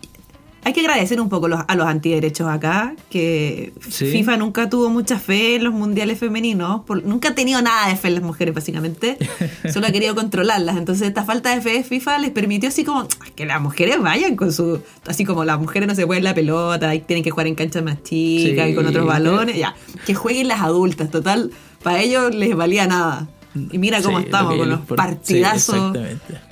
hay 0.67 0.73
que 0.73 0.81
agradecer 0.81 1.21
un 1.21 1.29
poco 1.29 1.47
los- 1.47 1.61
a 1.69 1.77
los 1.77 1.87
antiderechos 1.87 2.49
acá, 2.49 2.97
que 3.09 3.73
Sí. 3.89 4.11
FIFA 4.11 4.37
nunca 4.39 4.69
tuvo 4.69 4.91
mucha 4.91 5.17
fe 5.21 5.55
en 5.55 5.63
los 5.65 5.73
mundiales 5.73 6.19
femeninos, 6.19 6.81
por- 6.85 7.05
nunca 7.05 7.29
ha 7.29 7.35
tenido 7.37 7.63
nada 7.63 7.89
de 7.89 7.95
fe 7.95 8.09
en 8.09 8.15
las 8.15 8.25
mujeres 8.25 8.53
básicamente, 8.53 9.17
solo 9.73 9.87
ha 9.87 9.93
querido 9.93 10.17
controlarlas. 10.17 10.77
Entonces 10.77 11.07
esta 11.07 11.23
falta 11.23 11.55
de 11.55 11.61
fe 11.61 11.71
de 11.75 11.85
FIFA 11.85 12.19
les 12.19 12.31
permitió 12.33 12.69
así 12.69 12.83
como 12.83 13.07
que 13.37 13.47
las 13.47 13.61
mujeres 13.61 14.01
vayan 14.01 14.35
con 14.35 14.53
su, 14.53 14.81
así 15.07 15.25
como 15.25 15.45
las 15.45 15.61
mujeres 15.61 15.89
no 15.89 15.95
se 15.95 16.05
pueden 16.05 16.25
la 16.25 16.35
pelota, 16.35 16.93
y 16.97 17.01
tienen 17.01 17.23
que 17.23 17.31
jugar 17.31 17.47
en 17.47 17.55
canchas 17.55 17.85
más 17.85 18.03
chicas 18.03 18.67
Sí. 18.67 18.73
y 18.73 18.75
con 18.75 18.87
otros 18.87 19.07
balones, 19.07 19.57
ya, 19.57 19.77
que 20.05 20.15
jueguen 20.15 20.49
las 20.49 20.63
adultas, 20.63 21.13
total, 21.13 21.53
para 21.85 22.03
ellos 22.03 22.35
les 22.35 22.57
valía 22.57 22.89
nada. 22.89 23.29
Y 23.71 23.79
mira 23.79 24.03
cómo 24.03 24.19
Sí, 24.19 24.25
estamos 24.25 24.53
que 24.53 24.59
con 24.59 24.69
los 24.69 24.81
por- 24.81 24.97
partidazos. 24.97 25.77
Exactamente. 25.77 26.46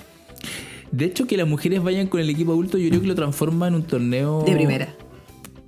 De 0.97 1.05
hecho, 1.07 1.27
que 1.27 1.37
las 1.37 1.49
mujeres 1.49 1.83
vayan 1.83 2.07
con 2.07 2.21
el 2.21 2.31
equipo 2.31 2.53
adulto, 2.53 2.79
yo 2.79 2.89
creo 2.89 3.01
que 3.01 3.07
lo 3.09 3.15
transforma 3.15 3.69
en 3.69 3.75
un 3.75 3.83
torneo. 3.83 4.45
de 4.45 4.53
primera. 4.55 4.95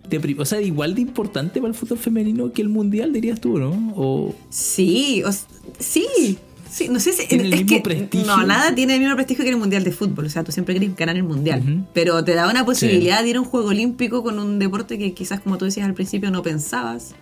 de 0.08 0.36
o 0.38 0.44
sea, 0.44 0.60
igual 0.60 0.94
de 0.94 1.00
importante 1.00 1.60
para 1.60 1.72
el 1.72 1.74
fútbol 1.74 1.98
femenino 1.98 2.52
que 2.52 2.62
el 2.62 2.68
mundial, 2.68 3.12
dirías 3.12 3.40
tú, 3.40 3.58
¿no? 3.58 3.92
O. 3.96 4.34
Sí, 4.50 5.22
o 5.26 5.30
sí. 5.78 6.38
Sí, 6.70 6.88
no 6.88 7.00
sé 7.00 7.12
si 7.12 7.26
Tiene 7.26 7.44
el 7.44 7.52
es 7.54 7.60
mismo 7.62 7.76
que 7.76 7.82
prestigio. 7.82 8.26
no 8.26 8.44
nada 8.44 8.74
tiene 8.74 8.94
el 8.94 9.00
mismo 9.00 9.14
prestigio 9.14 9.44
que 9.44 9.50
el 9.50 9.56
mundial 9.56 9.82
de 9.82 9.92
fútbol, 9.92 10.26
o 10.26 10.28
sea, 10.28 10.44
tú 10.44 10.52
siempre 10.52 10.76
quieres 10.76 10.94
ganar 10.94 11.16
el 11.16 11.22
mundial, 11.22 11.86
pero 11.94 12.22
te 12.22 12.34
da 12.34 12.50
una 12.50 12.66
posibilidad 12.66 13.22
de 13.22 13.30
ir 13.30 13.36
a 13.36 13.40
un 13.40 13.46
juego 13.46 13.68
olímpico 13.68 14.22
con 14.22 14.38
un 14.38 14.58
deporte 14.58 14.98
que 14.98 15.14
quizás 15.14 15.40
como 15.40 15.56
tú 15.56 15.64
decías 15.64 15.86
al 15.86 15.94
principio 15.94 16.30
no 16.30 16.42
pensabas 16.42 17.14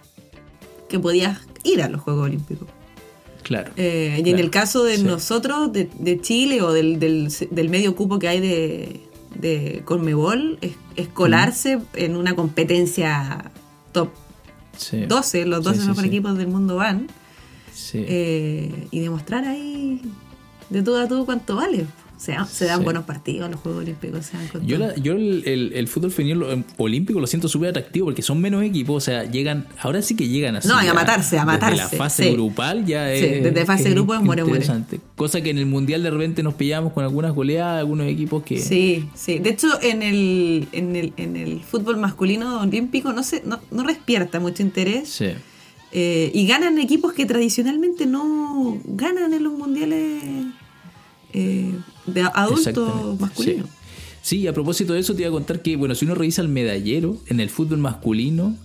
que 0.88 0.98
podías 0.98 1.38
ir 1.62 1.82
a 1.82 1.88
los 1.88 2.00
Juegos 2.00 2.24
Olímpicos. 2.24 2.66
Claro. 3.44 3.70
Eh, 3.76 4.20
y 4.24 4.28
en 4.30 4.38
el 4.40 4.50
caso 4.50 4.82
de 4.84 4.96
sí. 4.96 5.02
nosotros, 5.04 5.72
de, 5.72 5.88
de 5.98 6.20
Chile 6.20 6.60
o 6.62 6.72
del, 6.72 6.98
del, 6.98 7.28
del 7.50 7.68
medio 7.68 7.94
cupo 7.94 8.18
que 8.18 8.26
hay 8.26 8.40
de, 8.40 9.00
de 9.36 9.82
Conmebol, 9.84 10.58
es, 10.60 10.72
es 10.96 11.06
colarse 11.08 11.78
en 11.94 12.16
una 12.16 12.34
competencia 12.34 13.52
top 13.92 14.08
Sí. 14.76 15.06
12, 15.06 15.46
los 15.46 15.62
12 15.62 15.80
Sí, 15.82 15.86
mejores 15.86 16.08
equipos 16.08 16.36
del 16.36 16.48
mundo 16.48 16.74
van. 16.76 17.06
Eh, 17.92 18.88
y 18.90 18.98
demostrar 19.00 19.44
ahí 19.44 20.00
de 20.68 20.82
todo 20.82 21.00
a 21.00 21.06
todo 21.06 21.24
cuánto 21.24 21.54
vale. 21.56 21.86
O 22.24 22.26
sea, 22.26 22.44
se 22.46 22.64
dan 22.64 22.78
Sí. 22.78 22.84
buenos 22.84 23.04
partidos 23.04 23.50
los 23.50 23.60
Juegos 23.60 23.82
Olímpicos. 23.82 24.24
se 24.24 24.36
dan 24.38 24.48
con 24.48 24.66
Yo, 24.66 24.78
la- 24.78 24.94
yo 24.96 25.12
el, 25.12 25.42
el- 25.46 25.72
el 25.74 25.88
fútbol 25.88 26.10
femenino 26.10 26.50
em, 26.50 26.64
olímpico 26.78 27.20
lo 27.20 27.26
siento 27.26 27.48
súper 27.48 27.68
atractivo 27.68 28.06
porque 28.06 28.22
son 28.22 28.40
menos 28.40 28.62
equipos, 28.64 28.96
o 28.96 29.00
sea, 29.04 29.24
llegan, 29.30 29.66
ahora 29.80 30.00
sí 30.00 30.16
que 30.16 30.26
llegan 30.26 30.56
así. 30.56 30.68
No, 30.68 30.78
a 30.78 30.94
matarse, 30.94 31.36
a 31.38 31.40
desde 31.40 31.46
matarse, 31.46 31.76
la 31.76 31.88
fase 31.88 32.24
sí. 32.24 32.30
grupal 32.32 32.86
ya 32.86 33.08
Sí, 33.14 33.24
es. 33.26 33.42
desde 33.44 33.66
fase 33.66 33.90
grupo 33.90 34.14
es 34.14 34.22
muere, 34.22 34.42
muere. 34.42 34.58
interesante. 34.64 35.00
Cosa 35.16 35.42
que 35.42 35.50
en 35.50 35.58
el 35.58 35.66
mundial 35.66 36.02
de 36.02 36.10
repente 36.10 36.42
nos 36.42 36.54
pillamos 36.54 36.92
con 36.94 37.04
algunas 37.04 37.34
goleadas, 37.34 37.80
algunos 37.80 38.06
equipos 38.06 38.42
que. 38.42 38.58
Sí, 38.58 39.06
sí. 39.14 39.38
De 39.38 39.50
hecho, 39.50 39.68
en 39.82 40.02
el, 40.02 40.66
en 40.72 40.96
el, 40.96 41.12
en 41.18 41.36
el 41.36 41.60
fútbol 41.60 41.98
masculino 41.98 42.60
olímpico 42.62 43.12
no, 43.12 43.22
se, 43.22 43.42
no, 43.44 43.60
no 43.70 43.82
despierta 43.82 44.40
mucho 44.40 44.62
interés. 44.62 45.08
Sí. 45.10 45.26
Eh, 45.92 46.30
y 46.34 46.46
ganan 46.48 46.78
equipos 46.78 47.12
que 47.12 47.24
tradicionalmente 47.26 48.06
no 48.06 48.78
ganan 48.84 49.32
en 49.32 49.44
los 49.44 49.52
mundiales 49.52 50.22
eh, 51.34 51.72
de 52.06 52.22
adultos 52.22 52.66
Exactamente, 52.68 53.22
masculinos. 53.22 53.66
Sí. 53.66 53.72
Sí, 54.24 54.46
a 54.46 54.54
propósito 54.54 54.94
de 54.94 55.00
eso 55.00 55.14
te 55.14 55.20
iba 55.20 55.28
a 55.28 55.32
contar 55.32 55.60
que, 55.60 55.76
bueno, 55.76 55.94
si 55.94 56.06
uno 56.06 56.14
revisa 56.14 56.40
el 56.40 56.48
medallero 56.48 57.18
en 57.26 57.40
el 57.40 57.50
fútbol 57.50 57.76
masculino, 57.76 58.56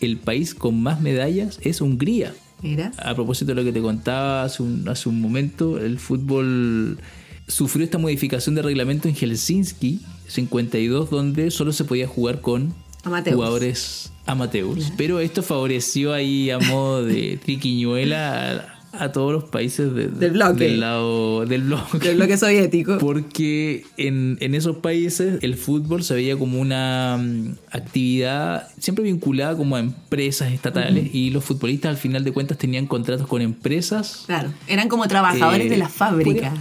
el 0.00 0.18
país 0.18 0.54
con 0.54 0.80
más 0.80 1.00
medallas 1.00 1.58
es 1.62 1.80
Hungría. 1.80 2.32
Mira. 2.62 2.92
A 2.96 3.16
propósito 3.16 3.46
de 3.46 3.56
lo 3.56 3.64
que 3.64 3.72
te 3.72 3.80
contaba 3.80 4.44
hace 4.44 4.62
un, 4.62 4.88
hace 4.88 5.08
un 5.08 5.20
momento, 5.20 5.78
el 5.78 5.98
fútbol 5.98 7.00
sufrió 7.48 7.84
esta 7.84 7.98
modificación 7.98 8.54
de 8.54 8.62
reglamento 8.62 9.08
en 9.08 9.16
Helsinki 9.16 10.00
52, 10.28 11.10
donde 11.10 11.50
solo 11.50 11.72
se 11.72 11.82
podía 11.82 12.06
jugar 12.06 12.40
con 12.40 12.72
jugadores 13.02 14.12
amateurs. 14.26 14.92
Pero 14.96 15.18
esto 15.18 15.42
favoreció 15.42 16.12
ahí 16.12 16.50
a 16.50 16.60
modo 16.60 17.04
de 17.04 17.36
triquiñuela 17.42 18.79
a, 18.92 19.12
todos 19.12 19.32
los 19.32 19.44
países 19.44 19.94
de- 19.94 20.08
Del 20.08 20.32
bloque. 20.32 20.64
del 20.64 20.80
lado 20.80 21.44
del 21.46 21.62
bloque. 21.62 21.98
Del 21.98 22.16
bloque 22.16 22.36
soviético. 22.36 22.98
Porque 23.00 23.84
en, 23.96 24.36
en 24.40 24.54
esos 24.54 24.76
países 24.78 25.38
el 25.42 25.54
fútbol 25.56 26.02
se 26.02 26.14
veía 26.14 26.36
como 26.36 26.60
una 26.60 27.16
mm, 27.18 27.54
actividad 27.70 28.68
siempre 28.78 29.04
vinculada 29.04 29.56
como 29.56 29.76
a 29.76 29.80
empresas 29.80 30.52
estatales 30.52 31.14
y 31.14 31.30
los 31.30 31.44
futbolistas 31.44 31.90
al 31.90 31.96
final 31.96 32.24
de 32.24 32.32
cuentas 32.32 32.58
tenían 32.58 32.86
contratos 32.86 33.26
con 33.26 33.42
empresas. 33.42 34.24
Claro, 34.26 34.52
eran 34.66 34.88
como 34.88 35.06
trabajadores 35.08 35.66
Eh, 35.66 35.70
de 35.70 35.76
la 35.76 35.88
fábrica. 35.88 36.30
podría- 36.50 36.54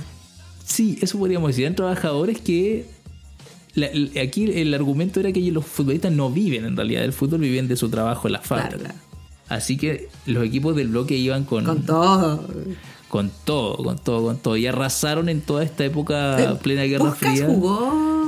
Sí, 0.66 1.00
eso 1.02 1.18
podríamos 1.18 1.48
decir. 1.50 1.64
Eran 1.66 1.76
trabajadores 1.76 2.40
que... 2.42 2.86
la- 3.74 3.88
el- 3.88 4.12
aquí 4.22 4.44
el 4.52 4.72
argumento 4.74 5.20
era 5.20 5.32
que 5.32 5.42
los 5.52 5.66
futbolistas 5.66 6.12
no 6.12 6.30
viven 6.30 6.64
en 6.66 6.76
realidad 6.78 7.02
del 7.02 7.14
fútbol, 7.14 7.40
viven 7.42 7.68
de 7.68 7.76
su 7.76 7.90
trabajo 7.90 8.28
en 8.28 8.34
la 8.34 8.40
fábrica. 8.42 8.78
Claro, 8.78 8.84
claro. 8.84 9.09
Así 9.50 9.78
que 9.78 10.08
los 10.26 10.46
equipos 10.46 10.76
del 10.76 10.90
bloque 10.90 11.18
iban 11.18 11.44
con, 11.44 11.66
Con 11.66 11.84
todo. 11.86 12.46
con 13.08 13.32
todo, 13.46 13.78
con 13.84 13.98
todo, 13.98 14.24
con 14.24 14.38
todo. 14.38 14.56
Y 14.58 14.68
arrasaron 14.68 15.28
en 15.30 15.42
toda 15.42 15.64
esta 15.64 15.84
época 15.86 16.58
plena 16.62 16.84
Guerra 16.84 17.12
Fría. 17.12 17.46
jugó. 17.48 18.20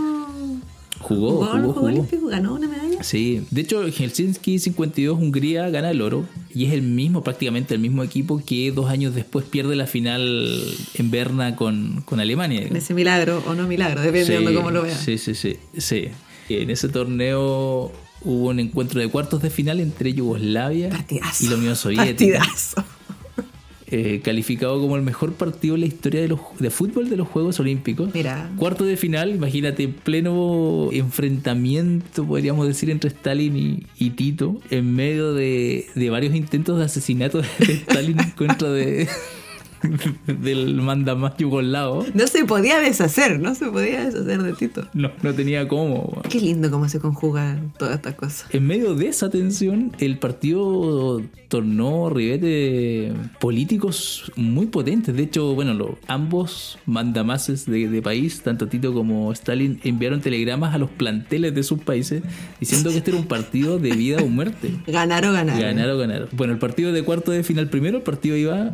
Jugó, 1.00 1.32
jugó, 1.32 1.46
Juegos 1.48 1.74
jugó. 1.76 1.86
Olímpicos, 1.88 2.30
ganó 2.30 2.54
una 2.54 2.68
medalla. 2.68 3.04
Sí, 3.04 3.44
de 3.50 3.62
hecho 3.62 3.82
Helsinki 3.88 4.60
52 4.60 5.18
Hungría 5.20 5.68
gana 5.72 5.90
el 5.90 6.00
oro 6.02 6.26
y 6.54 6.66
es 6.66 6.74
el 6.74 6.84
mismo, 6.84 7.24
prácticamente 7.24 7.74
el 7.74 7.80
mismo 7.80 8.04
equipo 8.04 8.40
que 8.46 8.72
dos 8.72 8.88
años 8.88 9.16
después 9.16 9.44
pierde 9.46 9.76
la 9.76 9.88
final 9.88 10.64
en 10.94 11.10
Berna 11.12 11.56
con, 11.56 12.04
con 12.06 12.20
Alemania. 12.20 12.62
En 12.62 12.76
ese 12.76 12.94
milagro 12.94 13.44
o 13.48 13.56
no 13.56 13.68
milagro, 13.68 14.00
dependiendo 14.02 14.52
Sí, 14.52 14.56
cómo 14.56 14.70
lo 14.70 14.84
veas. 14.84 15.00
Sí, 15.00 15.18
sí, 15.18 15.34
sí, 15.34 15.58
sí. 15.76 16.10
En 16.50 16.70
ese 16.70 16.88
torneo 16.90 17.92
hubo 18.24 18.50
un 18.50 18.60
encuentro 18.60 19.00
de 19.00 19.08
cuartos 19.08 19.42
de 19.42 19.50
final 19.50 19.80
entre 19.80 20.14
Yugoslavia 20.14 20.90
Partidazo. 20.90 21.46
y 21.46 21.50
la 21.50 21.56
Unión 21.56 21.76
Soviética. 21.76 22.40
Partidazo. 22.40 22.84
eh, 23.88 24.22
calificado 24.24 24.80
como 24.80 24.96
el 24.96 25.02
mejor 25.02 25.34
partido 25.34 25.76
en 25.76 25.82
la 25.82 25.88
historia 25.88 26.22
de, 26.22 26.30
los, 26.30 26.40
de 26.60 26.70
fútbol 26.70 27.10
de 27.10 27.18
los 27.18 27.28
Juegos 27.28 27.60
Olímpicos. 27.60 28.14
Mira. 28.14 28.50
Cuarto 28.58 28.86
de 28.86 28.96
final, 28.96 29.32
imagínate, 29.32 29.84
en 29.84 29.94
pleno 29.94 30.90
enfrentamiento, 30.92 32.26
podríamos 32.26 32.68
decir, 32.68 32.90
entre 32.90 33.10
Stalin 33.10 33.58
y, 33.58 33.88
y 33.98 34.12
Tito, 34.12 34.60
en 34.70 34.96
medio 34.96 35.34
de, 35.34 35.88
de 35.94 36.10
varios 36.10 36.34
intentos 36.36 36.80
de 36.80 36.86
asesinato 36.86 37.42
de 37.42 37.48
Stalin 37.60 38.20
en 38.20 38.32
contra 38.32 38.70
de, 38.70 39.10
del 40.28 40.76
mandamás 40.82 41.34
yugoslavo. 41.38 42.06
No 42.14 42.28
se 42.28 42.46
podía 42.46 42.80
deshacer, 42.80 43.40
no 43.40 43.56
se 43.56 43.68
podía 43.70 44.06
deshacer 44.06 44.42
de 44.44 44.54
Tito. 44.54 44.88
No, 44.94 45.12
no 45.22 45.34
tenía 45.34 45.68
cómo. 45.68 46.22
Qué 46.30 46.40
lindo 46.40 46.70
cómo 46.72 46.88
se 46.90 47.00
conjugan 47.00 47.74
todas 47.78 47.96
estas 47.96 48.16
cosas. 48.16 48.46
En 48.52 48.66
medio 48.68 48.96
de 48.96 49.08
esa 49.08 49.30
tensión, 49.30 49.92
el 50.00 50.18
partido 50.20 51.22
tornó 51.48 52.10
ribete 52.10 53.12
políticos 53.40 54.32
muy 54.36 54.68
potentes. 54.68 55.16
De 55.16 55.24
hecho, 55.24 55.54
bueno, 55.54 55.74
lo- 55.74 55.98
ambos 56.08 56.78
mandamases 56.86 57.66
de, 57.66 57.88
de 57.90 58.02
país, 58.02 58.42
tanto 58.42 58.68
Tito 58.68 58.94
como 58.94 59.32
Stalin, 59.34 59.80
enviaron 59.84 60.22
telegramas 60.22 60.74
a 60.74 60.78
los 60.78 60.90
planteles 60.90 61.54
de 61.54 61.64
sus 61.64 61.80
países 61.82 62.24
diciendo 62.60 62.90
que 62.92 62.98
este 62.98 63.12
era 63.12 63.20
un 63.20 63.28
partido 63.28 63.80
de 63.80 63.92
vida 63.92 64.18
o 64.24 64.28
muerte. 64.28 64.72
Ganar 64.88 65.26
o 65.26 65.34
ganar. 65.34 65.60
Ganar 65.60 65.90
o 65.90 65.98
ganar. 65.98 66.30
Bueno, 66.32 66.54
el 66.54 66.60
partido 66.60 66.92
de 66.94 67.04
cuarto 67.04 67.32
de 67.32 67.44
final 67.44 67.70
primero, 67.70 67.98
el 67.98 68.04
partido 68.04 68.36
iba 68.38 68.72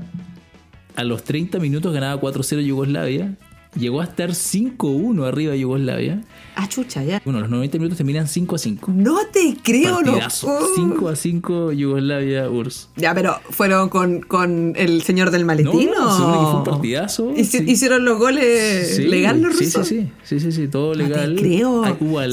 a 0.98 1.04
los 1.06 1.24
30 1.24 1.60
minutos, 1.60 1.94
ganaba 1.94 2.20
4-0 2.20 2.62
Yugoslavia. 2.66 3.36
llegó 3.78 4.02
a 4.02 4.06
estar 4.06 4.32
5-1 4.34 5.24
arriba 5.28 5.52
de 5.52 5.60
Yugoslavia. 5.60 6.22
Ah, 6.56 6.68
chucha, 6.68 7.04
ya. 7.04 7.22
Bueno, 7.24 7.40
los 7.42 7.50
90 7.52 7.78
minutos 7.78 7.98
terminan 7.98 8.28
5 8.28 8.56
a 8.56 8.58
5. 8.58 8.92
No 8.96 9.20
te 9.32 9.56
creo, 9.62 10.02
no. 10.02 10.14
Partidazo. 10.14 10.60
5 10.76 11.10
a 11.10 11.16
5 11.16 11.72
Yugoslavia 11.74 12.50
URSS. 12.50 12.90
Ya, 12.96 13.14
pero 13.14 13.36
fueron 13.52 13.90
con, 13.90 14.22
con 14.22 14.74
el 14.76 15.04
señor 15.04 15.30
del 15.30 15.46
maletín 15.46 15.92
No, 15.96 16.06
no, 16.06 16.08
o- 16.08 16.12
se 16.12 16.18
supone 16.18 16.38
que 16.40 16.46
fue 16.46 16.56
un 16.58 16.64
partidazo. 16.64 17.32
Hici- 17.36 17.60
sí. 17.60 17.66
¿Hicieron 17.68 18.04
los 18.06 18.18
goles 18.18 18.96
Sí, 18.96 19.04
legal 19.04 19.42
los 19.44 19.54
rusos? 19.60 19.88
Sí, 19.88 20.10
sí, 20.24 20.40
sí, 20.40 20.40
sí, 20.40 20.52
sí, 20.52 20.68
todo 20.68 20.96
No 20.96 21.04
legal. 21.04 21.36
te 21.36 21.42
creo. 21.44 21.84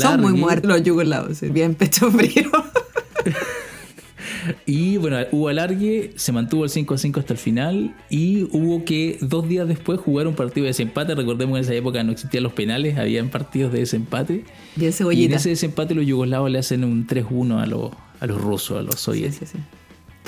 Son 0.01 0.21
muy 0.23 0.33
muertos 0.33 0.71
los 0.71 0.83
yugoslavos, 0.83 1.37
sí, 1.37 1.49
bien 1.51 1.75
pecho 1.75 2.11
frío. 2.11 2.51
Y 4.67 4.97
bueno, 4.97 5.19
hubo 5.33 5.49
alargue, 5.49 6.13
se 6.17 6.33
mantuvo 6.33 6.65
el 6.65 6.71
5 6.71 6.95
a 6.95 6.99
5 6.99 7.21
hasta 7.21 7.33
el 7.33 7.39
final 7.39 7.95
y 8.11 8.45
hubo 8.53 8.85
que 8.85 9.19
dos 9.21 9.49
días 9.49 9.67
después 9.69 10.01
jugar 10.01 10.27
un 10.27 10.35
partido 10.35 10.65
de 10.65 10.69
desempate. 10.71 11.15
Recordemos 11.15 11.55
que 11.55 11.59
en 11.59 11.65
esa 11.65 11.75
época 11.75 12.03
no 12.03 12.13
existían 12.13 12.43
los 12.43 12.53
penales, 12.53 12.99
habían 12.99 13.29
partidos 13.31 13.73
de 13.73 13.81
desempate. 13.81 14.45
Y 14.77 15.25
en 15.25 15.33
ese 15.35 15.49
desempate 15.51 15.95
los 15.95 16.07
yugoslavos 16.07 16.51
le 16.51 16.59
hacen 16.59 16.85
un 16.85 17.07
3-1 17.07 17.61
a 17.63 17.67
los, 17.67 17.91
a 18.21 18.27
los 18.27 18.41
rusos, 18.41 18.79
a 18.79 18.83
los 18.83 18.97
Sí, 18.97 19.01
soviéticos. 19.03 19.49
sí, 19.51 19.57
sí. 19.59 19.65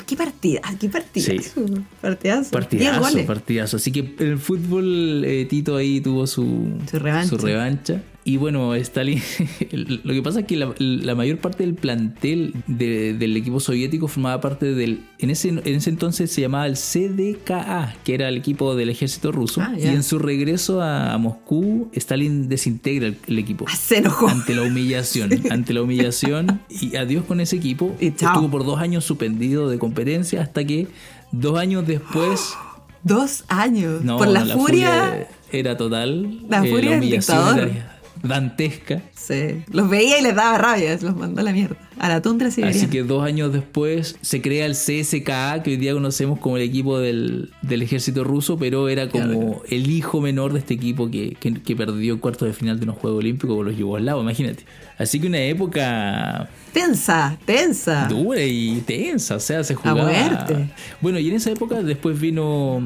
¿Qué 0.05 0.15
partida? 0.15 0.61
¿Qué 0.79 0.87
partidazo? 0.87 1.65
Sí. 1.67 1.73
Partidazo. 2.01 2.51
Partidazo, 2.51 3.25
partidazo. 3.25 3.75
Así 3.77 3.91
que 3.91 3.99
en 4.19 4.27
el 4.31 4.37
fútbol 4.37 5.23
eh, 5.25 5.45
Tito 5.49 5.75
ahí 5.75 5.99
tuvo 5.99 6.25
su, 6.27 6.77
Su 6.89 6.97
revancha. 6.99 7.35
revancha. 7.37 8.01
Y 8.29 8.35
bueno, 8.35 8.75
Stalin, 8.75 9.21
lo 10.03 10.13
que 10.13 10.21
pasa 10.21 10.41
es 10.41 10.45
que 10.47 10.57
la, 10.57 10.73
la 10.79 11.15
mayor 11.15 11.37
parte 11.37 11.63
del 11.63 11.75
plantel 11.75 12.53
de- 12.67 13.13
del 13.13 13.37
equipo 13.37 13.61
soviético 13.61 14.09
formaba 14.09 14.41
parte 14.41 14.73
del... 14.73 15.05
En 15.19 15.29
ese, 15.29 15.47
en 15.47 15.61
ese 15.65 15.89
entonces 15.89 16.29
se 16.29 16.41
llamaba 16.41 16.65
el 16.67 16.75
CDKA, 16.75 17.95
que 18.03 18.13
era 18.15 18.27
el 18.27 18.35
equipo 18.35 18.75
del 18.75 18.89
ejército 18.89 19.31
ruso. 19.31 19.61
Ah, 19.61 19.73
y 19.79 19.85
en 19.87 20.03
su 20.03 20.19
regreso 20.19 20.81
a, 20.81 21.13
a 21.13 21.17
Moscú, 21.17 21.89
Stalin 21.93 22.49
desintegra 22.49 23.07
el, 23.07 23.17
el 23.27 23.39
equipo. 23.39 23.63
Ah, 23.67 23.75
se 23.77 23.99
enojó. 23.99 24.27
Ante 24.27 24.53
la 24.55 24.63
humillación, 24.63 25.29
ante 25.49 25.73
la 25.73 25.81
humillación 25.83 26.59
y 26.69 26.97
adiós 26.97 27.23
con 27.23 27.39
ese 27.39 27.55
equipo. 27.55 27.95
Y. 27.99 28.07
Estuvo 28.07 28.49
por 28.51 28.65
dos 28.65 28.79
años 28.79 29.05
suspendido 29.05 29.69
de 29.69 29.79
competencia 29.79 30.41
hasta 30.41 30.65
que 30.65 30.87
dos 31.31 31.57
años 31.57 31.87
después 31.87 32.53
Dos 33.03 33.45
años. 33.47 34.03
no, 34.03 34.17
Por 34.17 34.27
la, 34.27 34.45
furia. 34.45 35.29
era 35.51 35.77
total. 35.77 36.41
La 36.49 36.65
eh, 36.65 36.69
furia 36.69 36.89
del 36.91 36.99
humillación 36.99 37.37
dictador. 37.37 37.69
era 37.69 37.96
dantesca. 38.23 39.01
Sí. 39.15 39.63
Los 39.71 39.89
veía 39.89 40.19
y 40.19 40.23
les 40.23 40.35
daba 40.35 40.57
rabia. 40.57 40.97
Los 41.01 41.15
mandó 41.15 41.41
a 41.41 41.43
la 41.43 41.51
mierda. 41.51 41.75
A 41.99 42.09
la 42.09 42.21
tundra 42.21 42.51
siberiana. 42.51 42.77
Así 42.77 42.89
que 42.89 43.03
dos 43.03 43.23
años 43.23 43.51
después 43.51 44.17
se 44.21 44.41
crea 44.41 44.65
el 44.65 44.73
CSKA, 44.73 45.63
que 45.63 45.71
hoy 45.71 45.77
día 45.77 45.93
conocemos 45.93 46.39
como 46.39 46.57
el 46.57 46.63
equipo 46.63 46.99
del, 46.99 47.51
del 47.63 47.81
ejército 47.81 48.23
ruso, 48.23 48.57
pero 48.57 48.87
era 48.87 49.09
como 49.09 49.61
el 49.67 49.89
hijo 49.89 50.21
menor 50.21 50.53
de 50.53 50.59
este 50.59 50.75
equipo 50.75 51.09
que, 51.09 51.35
que, 51.39 51.53
que 51.55 51.75
perdió 51.75 52.13
el 52.13 52.19
cuarto 52.19 52.45
de 52.45 52.53
final 52.53 52.77
de 52.79 52.83
unos 52.83 52.97
Juegos 52.97 53.19
Olímpicos 53.19 53.55
con 53.55 53.65
los 53.65 53.75
yugoslavos, 53.75 54.23
imagínate. 54.23 54.63
Así 54.99 55.19
que 55.19 55.27
una 55.27 55.39
época 55.41 56.49
Tensa, 56.73 57.37
tensa. 57.45 58.07
dura 58.07 58.43
y 58.43 58.81
tensa, 58.85 59.35
o 59.35 59.39
sea, 59.39 59.63
se 59.63 59.73
jugaba. 59.75 60.03
muerte. 60.03 60.69
Bueno, 61.01 61.17
y 61.19 61.29
en 61.29 61.35
esa 61.35 61.51
época 61.51 61.81
después 61.81 62.19
vino 62.19 62.81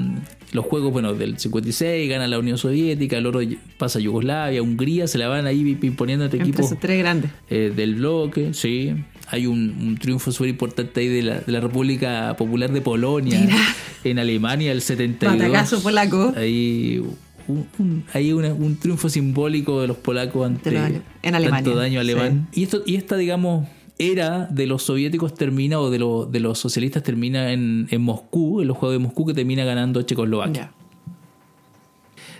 los 0.53 0.65
juegos, 0.65 0.91
bueno, 0.91 1.13
del 1.13 1.37
56, 1.39 2.09
gana 2.09 2.27
la 2.27 2.37
Unión 2.39 2.57
Soviética, 2.57 3.17
el 3.17 3.25
oro 3.25 3.39
pasa 3.77 3.99
a 3.99 4.01
Yugoslavia, 4.01 4.61
Hungría, 4.61 5.07
se 5.07 5.17
la 5.17 5.27
van 5.27 5.45
ahí 5.47 5.77
imponiendo 5.81 6.25
entre 6.25 6.39
Entre 6.41 6.51
equipos 6.63 6.77
tres 6.79 6.99
grandes. 6.99 7.31
eh, 7.49 7.71
del 7.75 7.95
bloque, 7.95 8.53
sí. 8.53 8.93
Hay 9.27 9.47
un, 9.47 9.75
un 9.81 9.97
triunfo 9.97 10.31
súper 10.33 10.49
importante 10.49 10.99
ahí 10.99 11.07
de 11.07 11.21
la, 11.21 11.39
de 11.39 11.51
la 11.53 11.61
República 11.61 12.35
Popular 12.37 12.71
de 12.73 12.81
Polonia, 12.81 13.39
Mira. 13.39 13.55
en 14.03 14.19
Alemania, 14.19 14.73
el 14.73 14.81
72. 14.81 15.37
Batacazo 15.39 15.81
polaco. 15.81 16.33
Ahí, 16.35 17.01
un, 17.47 17.65
un- 17.79 18.03
hay 18.13 18.33
una- 18.33 18.53
un 18.53 18.75
triunfo 18.77 19.07
simbólico 19.09 19.79
de 19.81 19.87
los 19.87 19.95
polacos 19.97 20.45
ante 20.45 20.69
en 20.69 21.35
Alemania, 21.35 21.49
tanto 21.63 21.75
daño 21.75 22.01
alemán. 22.01 22.49
Y, 22.53 22.63
esto, 22.63 22.83
y 22.85 22.95
esta, 22.95 23.15
digamos, 23.15 23.67
era 24.01 24.45
de 24.47 24.65
los 24.67 24.83
soviéticos 24.83 25.33
termina, 25.33 25.79
o 25.79 25.89
de, 25.89 25.99
los 25.99 26.31
de 26.31 26.39
los 26.39 26.57
socialistas 26.59 27.03
termina 27.03 27.51
en, 27.51 27.87
en 27.91 28.01
Moscú, 28.01 28.61
en 28.61 28.67
los 28.67 28.77
Juegos 28.77 28.95
de 28.95 28.99
Moscú, 28.99 29.25
que 29.25 29.33
termina 29.33 29.63
ganando 29.63 30.01
Checoslovaquia. 30.01 30.71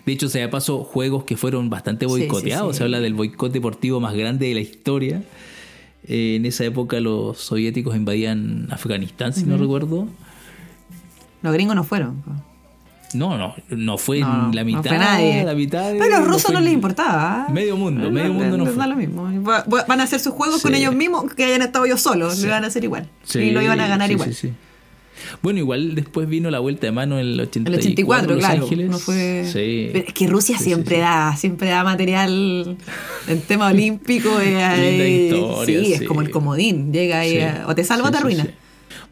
De 0.06 0.12
hecho, 0.14 0.30
se 0.30 0.48
pasó 0.48 0.84
juegos 0.84 1.26
que 1.26 1.38
fueron 1.38 1.70
bastante 1.70 2.06
Sí, 2.08 2.12
sí, 2.14 2.20
boicoteados. 2.22 2.72
sí. 2.76 2.78
Se 2.80 2.84
habla 2.84 3.00
del 3.00 3.14
boicot 3.14 3.52
deportivo 3.52 4.00
más 4.00 4.16
grande 4.16 4.48
de 4.48 4.56
la 4.56 4.62
historia. 4.62 5.24
Eh, 6.08 6.36
en 6.38 6.46
esa 6.48 6.66
época 6.66 7.00
los 7.00 7.38
soviéticos 7.38 7.96
invadían 7.96 8.68
Afganistán, 8.72 9.34
si 9.34 9.44
no 9.44 9.58
recuerdo. 9.58 10.08
Los 11.44 11.54
gringos 11.54 11.76
no 11.76 11.84
fueron. 11.84 12.24
No, 13.14 13.38
no, 13.38 13.56
no 13.70 13.98
fue 13.98 14.20
No, 14.20 14.52
la 14.54 14.62
no 14.62 14.66
mitad. 14.66 14.84
fue 14.84 14.98
nadie. 14.98 15.44
La 15.44 15.54
mitad 15.54 15.92
de- 15.92 16.00
Pero 16.00 16.16
a 16.16 16.20
los 16.20 16.28
rusos 16.28 16.52
no 16.52 16.60
les 16.62 16.74
importaba. 16.74 17.48
Medio 17.52 17.76
mundo, 17.78 18.10
medio 18.12 18.34
mundo 18.34 18.58
no 18.58 18.66
fue. 18.66 18.88
lo 18.88 18.96
mismo. 18.96 19.24
Van 19.88 20.00
a 20.00 20.04
hacer 20.04 20.20
sus 20.20 20.34
juegos 20.34 20.62
con 20.62 20.74
ellos 20.76 20.96
mismos 20.96 21.34
que 21.34 21.44
hayan 21.46 21.62
estado 21.62 21.86
ellos 21.86 22.02
solos. 22.02 22.36
Sí. 22.36 22.42
Lo 22.44 22.48
iban 22.48 22.64
a 22.64 22.68
hacer 22.68 22.84
igual. 22.84 23.08
Sí, 23.24 23.40
y 23.40 23.52
lo 23.52 23.62
iban 23.62 23.80
a 23.80 23.88
ganar 23.88 24.10
igual. 24.12 24.36
Bueno, 25.44 25.60
igual 25.60 25.94
después 25.94 26.28
vino 26.28 26.50
la 26.50 26.58
vuelta 26.60 26.88
de 26.88 26.92
mano 26.92 27.20
en 27.20 27.28
el 27.28 27.40
84, 27.40 27.74
El 27.74 27.80
84, 27.80 28.30
Los 28.36 28.40
claro. 28.40 28.64
Ángeles. 28.64 28.90
No 28.90 28.98
fue... 28.98 29.44
Sí. 29.46 29.90
Pero 29.94 30.06
es 30.08 30.14
que 30.14 30.26
Rusia 30.28 30.58
siempre 30.58 30.98
da, 30.98 31.36
siempre 31.38 31.70
da 31.70 31.84
material 31.84 32.76
en 33.28 33.42
tema 33.42 33.68
olímpico. 33.68 34.30
eh, 34.42 34.58
eh, 34.58 35.30
historia, 35.32 35.80
sí, 35.84 35.94
es 35.94 36.02
como 36.04 36.22
el 36.22 36.32
comodín. 36.32 36.92
Llega 36.92 37.20
ahí 37.20 37.40
a- 37.40 37.66
o 37.68 37.76
te 37.76 37.84
salva 37.84 38.08
o 38.08 38.12
te 38.12 38.18
arruina. 38.18 38.48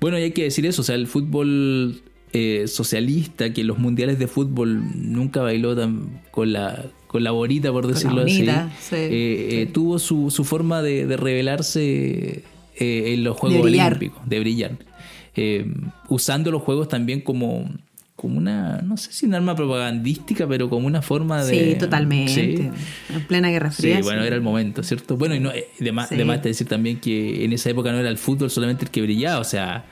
Bueno, 0.01 0.17
y 0.17 0.23
hay 0.23 0.31
que 0.31 0.43
decir 0.43 0.65
eso, 0.65 0.81
o 0.81 0.85
sea, 0.85 0.95
el 0.95 1.05
fútbol 1.07 2.01
eh, 2.33 2.65
socialista, 2.67 3.51
que 3.53 3.61
en 3.61 3.67
los 3.67 3.77
mundiales 3.79 4.19
de 4.19 4.27
fútbol 4.27 4.81
nunca 4.95 5.41
bailó 5.41 5.75
tan 5.75 6.21
con 6.31 6.53
la 6.53 6.85
con 7.07 7.23
la 7.23 7.31
bonita, 7.31 7.71
por 7.71 7.87
decirlo 7.87 8.21
así, 8.21 8.45
sí, 8.45 8.95
eh, 8.95 9.61
eh, 9.61 9.69
tuvo 9.73 9.97
su, 9.97 10.29
su 10.29 10.43
forma 10.43 10.83
de, 10.83 11.07
de 11.07 11.17
revelarse 11.17 12.43
eh, 12.77 13.13
en 13.13 13.23
los 13.23 13.35
Juegos 13.35 13.63
brillar. 13.63 13.93
Olímpicos, 13.93 14.29
de 14.29 14.39
brillar, 14.39 14.77
usando 16.07 16.51
los 16.51 16.61
Juegos 16.61 16.87
también 16.87 17.21
como 17.21 17.69
como 18.15 18.37
una, 18.37 18.81
no 18.81 18.97
sé 18.97 19.13
si 19.13 19.25
un 19.25 19.33
arma 19.33 19.55
propagandística, 19.55 20.45
pero 20.45 20.69
como 20.69 20.85
una 20.87 21.01
forma 21.01 21.41
de... 21.45 21.71
Sí, 21.73 21.79
totalmente. 21.79 22.33
Sí. 22.57 22.69
En 23.15 23.21
plena 23.27 23.49
Guerra 23.49 23.71
Sí, 23.71 23.83
Fría. 23.83 24.01
bueno, 24.01 24.19
sí. 24.19 24.27
era 24.27 24.35
el 24.35 24.41
momento, 24.41 24.83
¿cierto? 24.83 25.15
Bueno, 25.15 25.35
y 25.35 25.39
no, 25.39 25.51
eh, 25.53 25.69
de 25.79 25.91
más, 25.93 26.09
Sí. 26.09 26.15
de 26.17 26.37
decir 26.37 26.67
también 26.67 26.99
que 26.99 27.45
en 27.45 27.53
esa 27.53 27.69
época 27.69 27.93
no 27.93 27.97
era 27.97 28.09
el 28.09 28.17
fútbol 28.17 28.49
solamente 28.49 28.83
el 28.83 28.91
que 28.91 29.01
brillaba, 29.01 29.39
o 29.39 29.45
sea, 29.45 29.85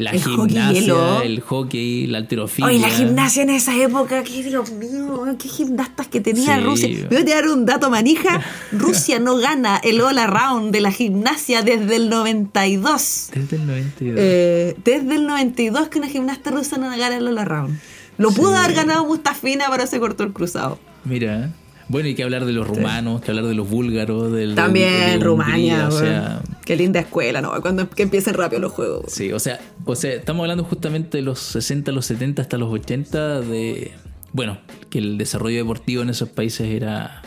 la 0.00 0.10
El 0.10 0.20
gimnasia, 0.22 1.22
el 1.22 1.40
hockey, 1.40 2.06
la 2.06 2.18
alterofilia. 2.18 2.66
Oye, 2.68 2.78
la 2.78 2.88
gimnasia 2.90 3.42
en 3.42 3.50
esa 3.50 3.76
época, 3.76 4.22
que 4.22 4.42
Dios 4.42 4.70
mío, 4.72 5.24
qué 5.38 5.48
gimnastas 5.48 6.08
que 6.08 6.20
tenía 6.20 6.56
Sí. 6.56 6.62
Rusia. 6.62 6.88
Me 7.10 7.22
voy 7.22 7.30
a 7.32 7.34
dar 7.36 7.48
un 7.48 7.66
dato 7.66 7.90
manija. 7.90 8.40
Rusia 8.72 9.18
no 9.18 9.36
gana 9.36 9.76
el 9.82 10.00
All 10.00 10.18
Around 10.18 10.72
de 10.72 10.80
la 10.80 10.90
gimnasia 10.90 11.62
desde 11.62 11.96
el 11.96 12.08
92. 12.08 13.30
Desde 13.34 13.56
el 13.56 13.66
92. 13.66 14.18
Eh, 14.20 14.76
desde 14.84 15.14
el 15.14 15.26
92 15.26 15.88
que 15.88 15.98
una 15.98 16.08
gimnasta 16.08 16.50
rusa 16.50 16.78
no 16.78 16.88
gana 16.90 17.16
el 17.16 17.26
All 17.26 17.38
Around. 17.38 17.78
Lo 18.18 18.30
pudo 18.32 18.54
haber 18.56 18.74
ganado 18.74 19.04
Mustafina, 19.06 19.66
pero 19.70 19.86
se 19.86 19.98
cortó 19.98 20.24
el 20.24 20.32
cruzado. 20.32 20.78
Mira, 21.04 21.50
bueno, 21.90 22.06
hay 22.08 22.14
que 22.14 22.22
hablar 22.22 22.44
de 22.46 22.52
los 22.52 22.66
rumanos, 22.66 23.20
que 23.20 23.30
hablar 23.30 23.44
de 23.46 23.54
los 23.54 23.68
búlgaros, 23.68 24.32
del, 24.32 24.54
También 24.54 24.88
de- 24.92 25.10
de 25.12 25.18
Rumania, 25.18 25.84
Hungría, 25.84 25.88
o 25.88 25.90
sea, 25.90 26.42
Qué 26.64 26.76
linda 26.76 27.00
escuela, 27.00 27.42
¿no? 27.42 27.52
Cuando 27.60 27.90
que 27.90 28.02
empiecen 28.04 28.34
rápido 28.34 28.60
los 28.62 28.72
juegos. 28.72 29.04
sí, 29.12 29.32
o 29.32 29.38
sea, 29.38 29.60
o 29.84 29.94
sea, 29.96 30.12
estamos 30.14 30.44
hablando 30.44 30.64
justamente 30.64 31.18
de 31.18 31.22
los 31.22 31.38
60, 31.40 31.92
los 31.92 32.06
70 32.06 32.40
hasta 32.42 32.56
los 32.58 32.72
80 32.72 33.40
de 33.42 33.92
bueno, 34.32 34.58
que 34.88 34.98
el 35.00 35.18
desarrollo 35.18 35.56
deportivo 35.58 36.02
en 36.02 36.10
esos 36.10 36.28
países 36.28 36.68
era 36.68 37.22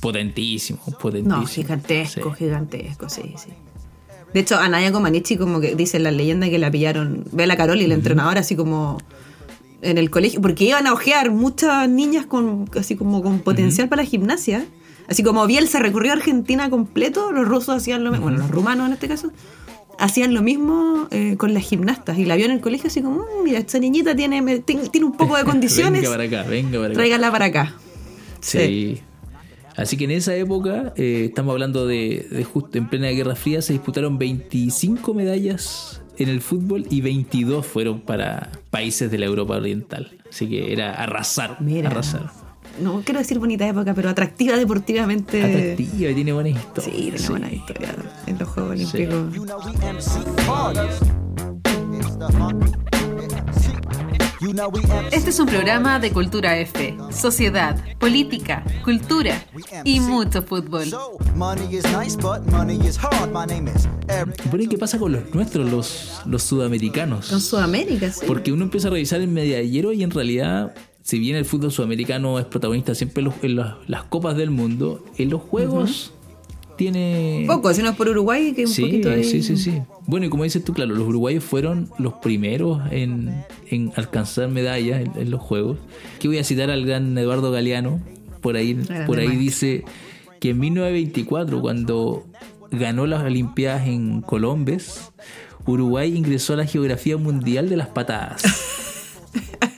potentísimo, 0.00 0.80
potentísimo. 1.00 1.38
No, 1.40 1.46
gigantesco, 1.46 2.30
Sí. 2.36 2.44
gigantesco, 2.44 3.08
sí, 3.08 3.34
sí. 3.38 3.48
De 4.34 4.40
hecho, 4.40 4.56
a 4.58 4.68
Naya 4.68 4.92
Comaneci 4.92 5.38
como 5.38 5.60
que 5.60 5.74
dice 5.74 5.98
la 5.98 6.10
leyenda 6.10 6.50
que 6.50 6.58
la 6.58 6.70
pillaron, 6.70 7.24
ve 7.32 7.46
la 7.46 7.56
Carol 7.56 7.80
y 7.80 7.86
la 7.86 7.94
entrenadora 7.94 8.40
así 8.40 8.54
como 8.54 8.98
en 9.82 9.98
el 9.98 10.10
colegio, 10.10 10.40
porque 10.40 10.64
iban 10.64 10.86
a 10.86 10.92
ojear 10.92 11.30
muchas 11.30 11.88
niñas 11.88 12.26
con 12.26 12.68
así 12.78 12.96
como 12.96 13.22
con 13.22 13.40
potencial 13.40 13.88
para 13.88 14.02
la 14.02 14.08
gimnasia. 14.08 14.64
Así 15.08 15.22
como 15.22 15.46
Bielsa 15.46 15.78
recurrió 15.78 16.12
a 16.12 16.16
Argentina 16.16 16.68
completo, 16.70 17.30
los 17.30 17.46
rusos 17.46 17.76
hacían 17.76 18.02
lo 18.02 18.10
mismo, 18.10 18.24
bueno, 18.26 18.38
los 18.38 18.50
rumanos 18.50 18.86
en 18.88 18.94
este 18.94 19.06
caso, 19.06 19.30
hacían 19.98 20.34
lo 20.34 20.42
mismo 20.42 21.06
eh, 21.12 21.36
con 21.38 21.54
las 21.54 21.62
gimnastas. 21.62 22.18
Y 22.18 22.24
la 22.24 22.34
vio 22.36 22.46
en 22.46 22.50
el 22.52 22.60
colegio 22.60 22.88
así 22.88 23.02
como, 23.02 23.20
"Mm, 23.20 23.44
mira, 23.44 23.58
esta 23.60 23.78
niñita 23.78 24.16
tiene, 24.16 24.42
me- 24.42 24.58
tiene, 24.58 24.82
un 25.04 25.16
poco 25.16 25.36
de 25.36 25.44
condiciones, 25.52 26.02
venga 26.02 26.10
para 26.16 26.24
acá, 26.24 26.42
venga 26.50 26.72
para 26.78 26.84
acá. 26.86 26.94
tráigala 26.94 27.30
para 27.30 27.44
acá. 27.46 27.74
Sí. 28.40 29.00
Así 29.76 29.96
que 29.98 30.04
en 30.04 30.10
esa 30.12 30.34
época, 30.34 30.94
eh, 30.96 31.26
estamos 31.28 31.52
hablando 31.52 31.86
de, 31.86 32.26
de 32.30 32.44
justo 32.44 32.78
en 32.78 32.88
plena 32.88 33.08
Guerra 33.08 33.36
Fría, 33.36 33.60
se 33.62 33.74
disputaron 33.74 34.16
25 34.18 35.12
medallas 35.14 36.00
en 36.18 36.28
el 36.28 36.40
fútbol 36.40 36.86
y 36.90 37.00
22 37.00 37.66
fueron 37.66 38.00
para 38.00 38.50
países 38.70 39.10
de 39.10 39.18
la 39.18 39.26
Europa 39.26 39.56
Oriental. 39.56 40.18
Así 40.30 40.48
que 40.48 40.72
era 40.72 40.92
arrasar, 40.94 41.58
Mira. 41.60 41.90
arrasar. 41.90 42.30
No 42.80 43.02
quiero 43.04 43.20
decir 43.20 43.38
bonita 43.38 43.66
época, 43.66 43.94
pero 43.94 44.10
atractiva 44.10 44.56
deportivamente. 44.56 45.42
Atractiva 45.42 46.10
y 46.10 46.14
tiene 46.14 46.32
buenas 46.32 46.58
historias. 46.58 46.94
Sí, 46.94 47.02
tiene 47.02 47.18
sí. 47.18 47.28
buena 47.28 47.52
historia 47.52 47.94
en 48.26 48.38
los 48.38 48.48
Juegos. 48.48 48.94
Olímpicos. 48.94 49.40
Este 55.12 55.30
es 55.30 55.40
un 55.40 55.46
programa 55.46 55.98
de 55.98 56.12
Cultura 56.12 56.58
F, 56.58 56.94
sociedad, 57.10 57.82
política, 57.98 58.62
cultura 58.84 59.42
y 59.84 60.00
mucho 60.00 60.42
fútbol. 60.42 60.84
Bueno, 64.50 64.68
qué 64.70 64.78
pasa 64.78 64.98
con 64.98 65.12
los 65.12 65.34
nuestros, 65.34 65.70
los, 65.70 66.20
los 66.26 66.42
sudamericanos? 66.42 67.28
Con 67.28 67.40
Sudamérica, 67.40 68.10
sí. 68.12 68.24
Porque 68.26 68.52
uno 68.52 68.64
empieza 68.64 68.88
a 68.88 68.90
revisar 68.90 69.20
el 69.20 69.28
medallero 69.28 69.92
y 69.92 70.02
en 70.02 70.10
realidad, 70.10 70.74
si 71.02 71.18
bien 71.18 71.36
el 71.36 71.44
fútbol 71.46 71.72
sudamericano 71.72 72.38
es 72.38 72.44
protagonista 72.44 72.94
siempre 72.94 73.20
en, 73.22 73.24
los- 73.26 73.34
en 73.42 73.56
las, 73.56 73.74
las 73.86 74.04
copas 74.04 74.36
del 74.36 74.50
mundo, 74.50 75.02
en 75.16 75.30
los 75.30 75.40
juegos 75.40 76.12
tiene... 76.76 77.44
Poco, 77.46 77.72
si 77.74 77.82
no 77.82 77.90
es 77.90 77.96
por 77.96 78.08
Uruguay, 78.08 78.52
que 78.54 78.64
un 78.66 78.68
Sí, 78.70 78.82
poquito 78.82 79.12
sí, 79.22 79.42
sí, 79.42 79.56
sí. 79.56 79.82
Bueno, 80.06 80.26
y 80.26 80.28
como 80.28 80.44
dices 80.44 80.62
tú, 80.64 80.72
claro, 80.72 80.94
los 80.94 81.06
uruguayos 81.08 81.42
fueron 81.42 81.90
los 81.98 82.14
primeros 82.14 82.80
en, 82.90 83.44
en 83.70 83.92
alcanzar 83.96 84.48
medallas 84.48 85.00
en, 85.00 85.12
en 85.20 85.30
los 85.30 85.40
Juegos. 85.40 85.78
Que 86.18 86.28
voy 86.28 86.38
a 86.38 86.44
citar 86.44 86.70
al 86.70 86.84
gran 86.86 87.16
Eduardo 87.18 87.50
Galeano, 87.50 88.00
por 88.40 88.56
ahí, 88.56 88.78
por 89.06 89.18
ahí 89.18 89.34
dice 89.36 89.84
que 90.40 90.50
en 90.50 90.60
1924, 90.60 91.60
cuando 91.60 92.24
ganó 92.70 93.06
las 93.06 93.24
Olimpiadas 93.24 93.88
en 93.88 94.20
Colombes, 94.20 95.10
Uruguay 95.66 96.16
ingresó 96.16 96.52
a 96.52 96.56
la 96.58 96.66
geografía 96.66 97.16
mundial 97.16 97.68
de 97.68 97.76
las 97.76 97.88
patadas. 97.88 98.42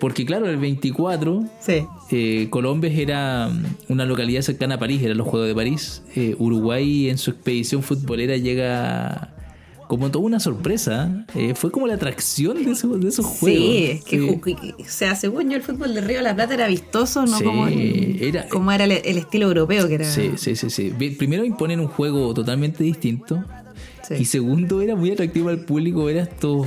Porque 0.00 0.24
claro, 0.24 0.48
el 0.48 0.56
24 0.58 1.44
Sí. 1.60 1.84
eh, 2.10 2.46
Colombes 2.50 2.96
era 2.98 3.48
mm, 3.48 3.92
una 3.92 4.04
localidad 4.04 4.42
cercana 4.42 4.76
a 4.76 4.78
París, 4.78 5.02
eran 5.02 5.18
los 5.18 5.26
Juegos 5.26 5.48
de 5.48 5.54
París. 5.54 6.02
Eh, 6.14 6.36
Uruguay 6.38 7.08
en 7.08 7.18
su 7.18 7.30
expedición 7.30 7.82
futbolera 7.82 8.36
llega 8.36 9.34
como 9.88 10.10
toda 10.10 10.24
una 10.24 10.38
sorpresa. 10.38 11.24
eh, 11.34 11.54
fue 11.54 11.70
como 11.70 11.86
la 11.86 11.94
atracción 11.94 12.62
de, 12.62 12.72
esos- 12.72 13.00
de 13.00 13.08
esos 13.08 13.24
juegos. 13.24 13.58
Sí, 13.58 13.84
es 13.86 14.04
que, 14.04 14.18
Sí. 14.18 14.74
o 14.78 14.84
sea, 14.86 15.14
según 15.16 15.48
yo, 15.50 15.56
el 15.56 15.62
fútbol 15.62 15.94
de 15.94 16.02
Río 16.02 16.18
de 16.18 16.24
la 16.24 16.34
Plata 16.34 16.52
era 16.54 16.68
vistoso, 16.68 17.24
no 17.24 17.38
Sí, 17.38 17.44
como, 17.44 17.66
el- 17.66 18.18
era- 18.22 18.48
como 18.48 18.70
era 18.70 18.84
el, 18.84 18.92
el 18.92 19.16
estilo 19.18 19.46
europeo 19.46 19.88
que 19.88 19.94
era. 19.94 20.04
Sí, 20.04 20.32
sí, 20.36 20.56
sí, 20.56 20.68
sí. 20.70 20.92
Primero 21.18 21.42
imponen 21.44 21.80
un 21.80 21.86
juego 21.88 22.34
totalmente 22.34 22.84
distinto. 22.84 23.42
Y 24.18 24.24
segundo, 24.26 24.80
era 24.80 24.94
muy 24.96 25.10
atractivo 25.10 25.48
al 25.50 25.60
público 25.60 26.04
ver 26.04 26.18
a 26.18 26.22
estos 26.22 26.66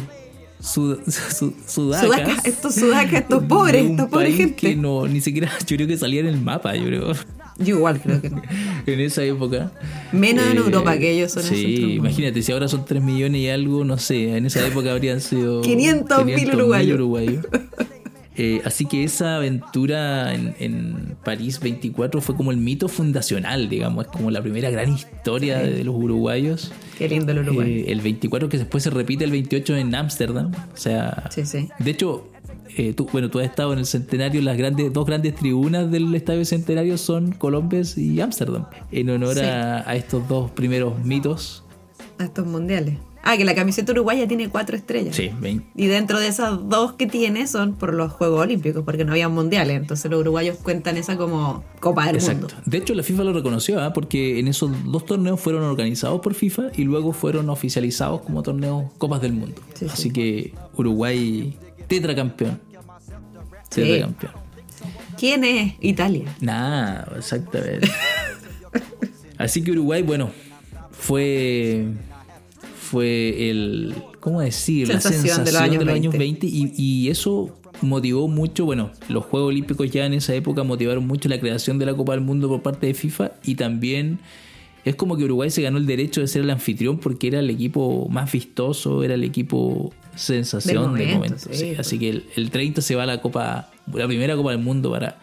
sud- 0.62 1.00
su- 1.08 1.54
sudacas. 1.68 2.06
Sudacas, 2.06 2.46
estos 2.46 2.76
sudacas, 2.76 3.22
estos 3.22 3.44
pobres, 3.44 3.84
pobres 3.92 4.10
país 4.10 4.38
gente. 4.38 4.56
que 4.56 4.76
no, 4.76 5.08
ni 5.08 5.22
siquiera, 5.22 5.52
yo 5.68 5.76
creo 5.76 5.88
que 5.88 5.98
salía 5.98 6.22
en 6.22 6.28
el 6.28 6.40
mapa, 6.42 6.76
yo 6.76 6.86
creo. 6.86 7.14
Yo 7.58 7.76
igual 7.76 8.02
creo 8.02 8.22
que 8.22 8.30
no. 8.30 8.42
en 8.88 9.00
esa 9.02 9.24
época. 9.24 9.72
Menos 10.12 10.46
en 10.46 10.58
Eh, 10.58 10.62
Europa, 10.62 10.98
que 10.98 11.12
ellos 11.12 11.32
son 11.32 11.44
Sí, 11.44 11.94
imagínate, 11.96 12.42
si 12.42 12.52
ahora 12.52 12.68
son 12.68 12.86
3 12.86 13.04
millones 13.04 13.42
y 13.42 13.50
algo, 13.50 13.84
no 13.86 13.98
sé, 14.00 14.36
en 14.38 14.46
esa 14.46 14.66
época 14.66 14.92
habrían 14.92 15.22
sido 15.22 15.62
500.000 15.64 16.08
500.000 16.08 16.56
uruguayos. 16.56 16.96
uruguayos. 16.96 17.46
Eh, 18.44 18.60
así 18.66 18.86
que 18.88 19.04
esa 19.04 19.36
aventura 19.36 20.34
en, 20.34 20.56
en 20.58 21.16
París 21.24 21.60
24 21.60 22.22
fue 22.22 22.36
como 22.36 22.50
el 22.50 22.58
mito 22.58 22.88
fundacional, 22.88 23.70
digamos, 23.70 24.06
es 24.06 24.12
como 24.12 24.32
la 24.32 24.42
primera 24.42 24.72
gran 24.72 24.92
historia 24.92 25.60
de 25.60 25.84
los 25.84 25.94
uruguayos. 25.94 26.72
Qué 26.98 27.08
lindo 27.08 27.34
el 27.34 27.40
Uruguay. 27.48 27.82
Eh, 27.82 27.92
el 27.92 28.02
24 28.02 28.50
que 28.50 28.58
después 28.58 28.84
se 28.84 28.90
repite 28.90 29.26
el 29.26 29.30
28 29.30 29.76
en 29.78 29.94
Ámsterdam. 29.94 30.52
O 30.74 30.78
sea, 30.78 31.30
Sí, 31.30 31.46
sí. 31.46 31.70
de 31.78 31.92
hecho, 31.92 32.32
eh, 32.78 32.94
tú, 32.94 33.08
bueno, 33.12 33.30
tú 33.30 33.38
has 33.38 33.46
estado 33.46 33.74
en 33.74 33.80
el 33.80 33.86
centenario, 33.86 34.42
las 34.42 34.58
grandes, 34.58 34.92
dos 34.92 35.06
grandes 35.06 35.36
tribunas 35.36 35.92
del 35.92 36.16
estadio 36.16 36.44
centenario 36.44 36.98
son 36.98 37.34
Colombes 37.34 37.96
y 37.96 38.22
Ámsterdam, 38.22 38.66
en 38.92 39.12
honor 39.12 39.38
a 39.38 39.96
estos 39.96 40.28
dos 40.28 40.50
primeros 40.50 40.98
mitos. 41.06 41.64
A 42.18 42.24
estos 42.24 42.48
mundiales. 42.48 42.98
Ah, 43.24 43.38
que 43.38 43.46
la 43.46 43.54
camiseta 43.54 43.92
uruguaya 43.92 44.28
tiene 44.28 44.50
cuatro 44.50 44.76
estrellas. 44.76 45.16
Sí, 45.16 45.30
ven- 45.40 45.64
Y 45.76 45.86
dentro 45.86 46.20
de 46.20 46.28
esas 46.28 46.68
dos 46.70 46.94
que 46.94 47.06
tiene 47.06 47.46
son 47.46 47.76
por 47.76 47.94
los 47.94 48.12
Juegos 48.12 48.42
Olímpicos, 48.42 48.84
porque 48.84 49.06
no 49.06 49.12
había 49.12 49.30
mundiales. 49.30 49.78
Entonces 49.78 50.10
los 50.10 50.22
uruguayos 50.22 50.58
cuentan 50.58 50.98
esa 50.98 51.18
como 51.18 51.64
Copa 51.80 52.08
del 52.08 52.16
exacto. 52.16 52.48
Mundo. 52.48 52.64
De 52.66 52.78
hecho, 52.80 52.96
la 52.96 53.04
FIFA 53.04 53.24
lo 53.26 53.34
reconoció, 53.34 53.80
¿ah? 53.80 53.94
porque 53.94 54.40
en 54.40 54.48
esos 54.48 54.72
dos 54.86 55.06
torneos 55.06 55.40
fueron 55.40 55.64
organizados 55.64 56.20
por 56.22 56.34
FIFA 56.34 56.70
y 56.76 56.84
luego 56.84 57.14
fueron 57.14 57.50
oficializados 57.52 58.22
como 58.22 58.42
torneos 58.42 58.86
Copas 58.98 59.22
del 59.22 59.34
Mundo. 59.34 59.62
Sí, 59.76 59.86
sí. 59.86 59.92
Así 59.94 60.12
que 60.12 60.54
Uruguay, 60.76 61.56
tetracampeón. 61.88 62.60
Sí. 63.70 63.82
Tetracampeón. 63.82 64.34
¿Quién 65.18 65.44
es 65.44 65.74
Italia? 65.80 66.36
Nada, 66.42 67.08
exactamente. 67.18 67.88
Así 69.38 69.64
que 69.64 69.72
Uruguay, 69.72 70.02
bueno, 70.02 70.32
fue 70.92 71.86
fue 72.92 73.50
el 73.50 73.96
¿cómo 74.20 74.42
decir? 74.42 74.88
Sensación 74.88 75.46
de 75.46 75.52
los 75.54 75.62
años 75.62 75.86
20. 75.86 76.18
20 76.18 76.48
y, 76.48 76.74
y 76.76 77.10
eso 77.10 77.58
motivó 77.82 78.28
mucho, 78.28 78.66
bueno, 78.66 78.92
los 79.08 79.24
Juegos 79.24 79.50
Olímpicos 79.50 79.90
ya 79.90 80.06
en 80.06 80.14
esa 80.14 80.36
época 80.36 80.64
motivaron 80.64 81.08
mucho 81.08 81.30
la 81.30 81.40
creación 81.40 81.80
de 81.80 81.86
la 81.86 81.94
Copa 81.94 82.12
del 82.12 82.22
Mundo 82.22 82.50
por 82.50 82.62
parte 82.62 82.88
de 82.88 82.94
FIFA 82.94 83.32
y 83.46 83.56
también 83.56 84.20
es 84.84 84.96
como 84.96 85.16
que 85.16 85.24
Uruguay 85.24 85.50
se 85.50 85.62
ganó 85.62 85.78
el 85.78 85.86
derecho 85.86 86.20
de 86.20 86.28
ser 86.28 86.42
el 86.42 86.50
anfitrión 86.50 86.98
porque 86.98 87.28
era 87.28 87.40
el 87.40 87.50
equipo 87.50 88.10
más 88.10 88.30
vistoso, 88.30 89.04
era 89.04 89.14
el 89.14 89.24
equipo 89.24 89.94
sensación 90.16 90.94
Del 90.96 91.08
momento, 91.08 91.16
momento. 91.16 91.38
sí, 91.40 91.54
sí. 91.54 91.66
pues. 91.68 91.80
Así 91.80 91.98
que 91.98 92.10
el, 92.10 92.26
el 92.36 92.52
30 92.52 92.82
se 92.82 92.96
va 92.96 93.04
a 93.04 93.06
la 93.06 93.22
Copa, 93.22 93.70
la 93.94 94.08
primera 94.08 94.36
Copa 94.36 94.52
del 94.52 94.60
Mundo 94.60 94.92
para, 94.92 95.18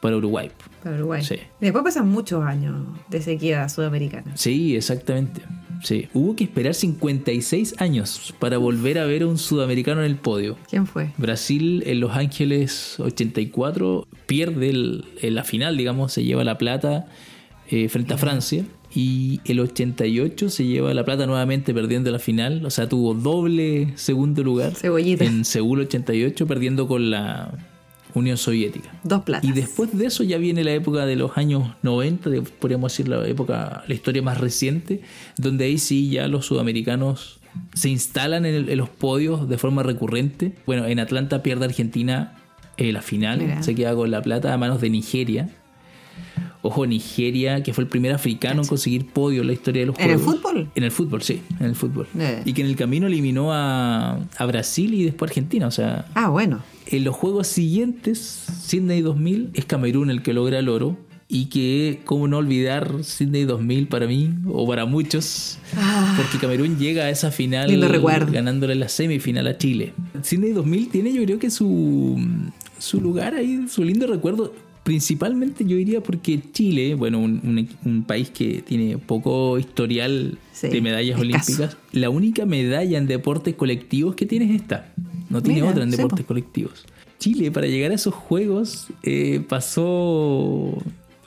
para 0.00 0.16
Uruguay. 0.16 0.50
Para 0.82 0.96
Uruguay. 0.96 1.22
Sí. 1.22 1.36
Después 1.60 1.84
pasan 1.84 2.08
muchos 2.08 2.42
años 2.44 2.84
de 3.08 3.22
sequía 3.22 3.68
sudamericana. 3.68 4.32
Sí, 4.34 4.74
exactamente. 4.74 5.42
Sí. 5.82 6.08
Hubo 6.14 6.36
que 6.36 6.44
esperar 6.44 6.74
56 6.74 7.74
años 7.78 8.34
para 8.38 8.56
volver 8.58 8.98
a 8.98 9.06
ver 9.06 9.22
a 9.22 9.26
un 9.26 9.36
sudamericano 9.38 10.00
en 10.00 10.06
el 10.06 10.16
podio. 10.16 10.56
¿Quién 10.70 10.86
fue? 10.86 11.10
Brasil 11.18 11.82
en 11.86 12.00
Los 12.00 12.12
Ángeles 12.16 12.96
84 13.00 14.06
pierde 14.26 14.70
el- 14.70 15.04
en 15.20 15.34
la 15.34 15.44
final, 15.44 15.76
digamos, 15.76 16.12
se 16.12 16.24
lleva 16.24 16.44
la 16.44 16.58
plata 16.58 17.06
eh, 17.70 17.88
frente 17.88 18.14
a 18.14 18.18
Francia. 18.18 18.64
Y 18.94 19.40
el 19.46 19.58
88 19.60 20.50
se 20.50 20.66
lleva 20.66 20.92
la 20.92 21.02
plata 21.04 21.24
nuevamente 21.26 21.72
perdiendo 21.72 22.10
la 22.10 22.18
final. 22.18 22.66
O 22.66 22.70
sea, 22.70 22.86
tuvo 22.88 23.14
doble 23.14 23.92
segundo 23.96 24.42
lugar 24.42 24.74
Cebollita. 24.74 25.24
en 25.24 25.46
Seúl 25.46 25.80
88 25.80 26.46
perdiendo 26.46 26.86
con 26.86 27.10
la 27.10 27.54
Unión 28.14 28.36
Soviética. 28.36 28.90
Dos 29.04 29.22
platas. 29.22 29.48
Y 29.48 29.52
después 29.52 29.96
de 29.96 30.06
eso 30.06 30.22
ya 30.22 30.38
viene 30.38 30.64
la 30.64 30.72
época 30.72 31.06
de 31.06 31.16
los 31.16 31.36
años 31.38 31.68
90, 31.82 32.30
de- 32.30 32.42
podríamos 32.42 32.92
decir 32.92 33.08
la 33.08 33.26
época, 33.26 33.84
la 33.86 33.94
historia 33.94 34.22
más 34.22 34.38
reciente, 34.38 35.00
donde 35.38 35.64
ahí 35.64 35.78
sí 35.78 36.10
ya 36.10 36.28
los 36.28 36.46
sudamericanos 36.46 37.40
se 37.74 37.88
instalan 37.88 38.46
en, 38.46 38.54
el- 38.54 38.68
en 38.70 38.78
los 38.78 38.88
podios 38.88 39.48
de 39.48 39.58
forma 39.58 39.82
recurrente. 39.82 40.52
Bueno, 40.66 40.86
en 40.86 40.98
Atlanta 41.00 41.42
pierde 41.42 41.64
Argentina 41.66 42.34
eh, 42.78 42.92
la 42.92 43.02
final, 43.02 43.38
Mira. 43.40 43.62
se 43.62 43.74
queda 43.74 43.94
con 43.94 44.10
la 44.10 44.22
plata 44.22 44.52
a 44.52 44.56
manos 44.58 44.80
de 44.80 44.88
Nigeria. 44.90 45.50
Ojo, 46.64 46.86
Nigeria, 46.86 47.62
que 47.64 47.72
fue 47.74 47.82
el 47.82 47.88
primer 47.90 48.12
africano 48.12 48.62
en 48.62 48.68
conseguir 48.68 49.06
podio 49.06 49.40
en 49.40 49.48
la 49.48 49.52
historia 49.52 49.80
de 49.80 49.86
los 49.86 49.98
¿En 49.98 50.10
el 50.10 50.16
Juegos. 50.18 50.36
fútbol? 50.40 50.70
En 50.76 50.84
el 50.84 50.90
fútbol, 50.92 51.22
sí, 51.22 51.40
en 51.58 51.66
el 51.66 51.74
fútbol. 51.74 52.06
Eh. 52.18 52.42
Y 52.44 52.52
que 52.52 52.60
en 52.62 52.68
el 52.68 52.76
camino 52.76 53.08
eliminó 53.08 53.52
a, 53.52 54.20
a 54.36 54.46
Brasil 54.46 54.94
y 54.94 55.02
después 55.04 55.28
a 55.28 55.32
Argentina, 55.32 55.66
o 55.66 55.70
sea, 55.72 56.06
Ah, 56.14 56.28
bueno. 56.28 56.60
en 56.86 57.02
los 57.02 57.16
juegos 57.16 57.48
siguientes, 57.48 58.44
Sydney 58.64 59.00
2000, 59.02 59.50
es 59.54 59.64
Camerún 59.64 60.08
el 60.10 60.22
que 60.22 60.32
logra 60.32 60.58
el 60.60 60.68
oro. 60.68 60.96
Y 61.34 61.46
que, 61.46 62.00
cómo 62.04 62.28
no 62.28 62.36
olvidar 62.36 63.04
Sydney 63.04 63.44
2000 63.44 63.88
para 63.88 64.06
mí, 64.06 64.34
o 64.46 64.68
para 64.68 64.84
muchos, 64.84 65.58
Ah. 65.74 66.12
porque 66.18 66.36
Camerún 66.36 66.76
llega 66.78 67.04
a 67.04 67.10
esa 67.10 67.30
final 67.30 67.70
ganándole 68.30 68.74
la 68.74 68.88
semifinal 68.90 69.46
a 69.46 69.56
Chile. 69.56 69.94
Sydney 70.22 70.52
2000 70.52 70.90
tiene 70.90 71.10
yo 71.10 71.24
creo 71.24 71.38
que 71.38 71.50
su, 71.50 72.20
su 72.78 73.00
lugar 73.00 73.34
ahí, 73.34 73.64
su 73.70 73.82
lindo 73.82 74.06
recuerdo, 74.06 74.52
principalmente 74.82 75.64
yo 75.64 75.76
diría 75.76 76.02
porque 76.02 76.40
Chile, 76.52 76.94
bueno, 76.94 77.18
un, 77.20 77.40
un- 77.44 77.68
un 77.84 78.02
país 78.04 78.30
que 78.30 78.62
tiene 78.62 78.98
poco 78.98 79.58
historial 79.58 80.38
Sí, 80.52 80.68
de 80.68 80.80
medallas 80.80 81.20
escaso. 81.20 81.22
olímpicas, 81.62 81.76
la 81.92 82.10
única 82.10 82.46
medalla 82.46 82.98
en 82.98 83.06
deportes 83.06 83.54
colectivos 83.54 84.14
que 84.14 84.26
tiene 84.26 84.46
es 84.54 84.60
esta. 84.62 84.92
No 85.30 85.42
tiene 85.42 85.60
Mira, 85.60 85.72
otra 85.72 85.84
en 85.84 85.90
deportes 85.90 86.20
po. 86.20 86.28
colectivos. 86.28 86.84
Chile, 87.18 87.50
para 87.52 87.66
llegar 87.68 87.92
a 87.92 87.94
esos 87.94 88.12
juegos, 88.14 88.88
eh, 89.04 89.40
pasó 89.48 90.76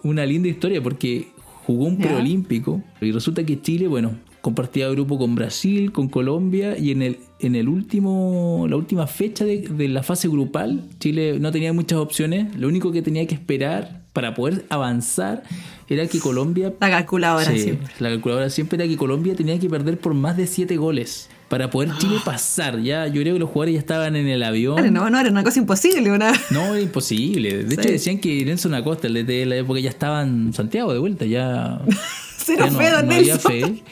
una 0.03 0.25
linda 0.25 0.47
historia 0.49 0.81
porque 0.83 1.29
jugó 1.65 1.85
un 1.85 1.97
preolímpico 1.97 2.83
y 3.01 3.11
resulta 3.11 3.43
que 3.45 3.59
Chile, 3.61 3.87
bueno, 3.87 4.17
compartía 4.45 4.87
grupo 4.89 5.17
con 5.17 5.33
Brasil, 5.33 5.91
con 5.91 6.07
Colombia 6.07 6.77
y 6.77 6.91
en 6.91 7.01
el, 7.01 7.17
en 7.39 7.55
el 7.55 7.67
último, 7.67 8.67
la 8.69 8.75
última 8.75 9.07
fecha 9.07 9.43
de, 9.43 9.61
de 9.61 9.87
la 9.87 10.03
fase 10.03 10.27
grupal, 10.27 10.83
Chile 10.99 11.39
no 11.39 11.51
tenía 11.51 11.73
muchas 11.73 11.97
opciones. 11.97 12.55
Lo 12.55 12.67
único 12.67 12.91
que 12.91 13.01
tenía 13.01 13.25
que 13.25 13.33
esperar 13.33 14.03
para 14.13 14.35
poder 14.35 14.63
avanzar 14.69 15.41
era 15.89 16.05
que 16.05 16.19
Colombia 16.19 16.71
La 16.79 16.91
calculadora 16.91 17.51
Sí, 17.51 17.57
siempre. 17.59 17.91
La 17.99 18.09
calculadora 18.09 18.51
siempre 18.51 18.75
era 18.75 18.87
que 18.87 18.97
Colombia 18.97 19.35
tenía 19.35 19.57
que 19.59 19.67
perder 19.67 19.97
por 19.97 20.13
más 20.13 20.37
de 20.37 20.45
7 20.45 20.77
goles 20.77 21.27
para 21.49 21.71
poder 21.71 21.89
Chile 21.97 22.17
pasar. 22.23 22.79
Ya, 22.81 23.07
yo 23.07 23.21
creo 23.21 23.33
que 23.33 23.39
los 23.39 23.49
jugadores 23.49 23.73
ya 23.73 23.79
estaban 23.79 24.15
en 24.15 24.27
el 24.27 24.43
avión. 24.43 24.93
No, 24.93 25.09
no, 25.09 25.19
era 25.19 25.31
una 25.31 25.43
cosa 25.43 25.57
imposible. 25.57 26.11
Una... 26.11 26.33
No, 26.51 26.75
era 26.75 26.81
imposible. 26.81 27.63
De 27.63 27.73
hecho, 27.73 27.89
decían 27.89 28.19
que 28.19 28.45
Nelson 28.45 28.75
Acosta, 28.75 29.07
el 29.07 29.15
DT 29.15 29.27
de 29.27 29.45
la 29.47 29.55
época, 29.55 29.79
ya 29.79 29.89
estaba 29.89 30.21
en 30.21 30.53
Santiago 30.53 30.93
de 30.93 30.99
vuelta, 30.99 31.25
ya 31.25 31.81
Cero 32.45 32.67
no, 32.71 32.77
fe, 32.77 32.89
don 32.91 33.07
no 33.07 33.13
había 33.15 33.39
fe. 33.39 33.83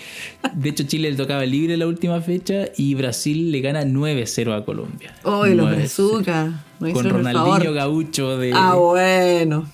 De 0.53 0.69
hecho, 0.69 0.83
Chile 0.83 1.09
le 1.11 1.17
tocaba 1.17 1.45
libre 1.45 1.77
la 1.77 1.87
última 1.87 2.19
fecha 2.21 2.65
y 2.77 2.93
Brasil 2.95 3.51
le 3.51 3.61
gana 3.61 3.83
9-0 3.83 4.55
a 4.55 4.65
Colombia. 4.65 5.15
Hoy 5.23 5.53
los 5.55 5.67
9-0. 5.69 5.75
brazucas. 5.75 6.53
Con 6.79 7.09
Ronaldinho. 7.09 7.73
Gaucho 7.73 8.37
de, 8.37 8.51
Ah, 8.53 8.75
bueno. 8.75 9.67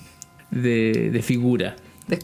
de, 0.50 1.10
de 1.12 1.22
figura. 1.22 1.76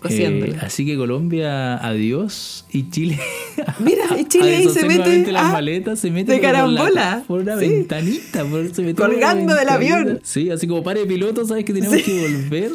Eh, 0.08 0.56
así 0.62 0.84
que 0.84 0.96
Colombia, 0.96 1.76
adiós. 1.76 2.66
Y 2.72 2.90
Chile. 2.90 3.20
Mira, 3.78 4.04
y 4.18 4.24
Chile 4.28 4.56
ahí 4.56 4.68
se 4.68 4.84
mete, 4.86 5.30
las 5.30 5.44
ah, 5.44 5.52
maletas, 5.52 6.00
se 6.00 6.10
mete 6.10 6.32
de 6.32 6.38
pero 6.38 6.60
por 6.62 6.68
la- 6.70 6.80
carambola. 6.80 7.24
Por 7.26 7.40
una 7.42 7.58
Sí. 7.58 7.68
ventanita. 7.68 8.44
Por, 8.44 8.74
se 8.74 8.82
metió 8.82 9.04
por 9.04 9.14
una 9.14 9.28
Colgando 9.28 9.54
del 9.54 9.66
ventanita. 9.66 9.94
avión. 10.00 10.20
Sí, 10.24 10.50
así 10.50 10.66
como 10.66 10.82
pare 10.82 11.00
de 11.00 11.06
piloto, 11.06 11.44
sabes 11.46 11.64
que 11.64 11.72
tenemos 11.72 12.02
que 12.02 12.20
volver 12.20 12.72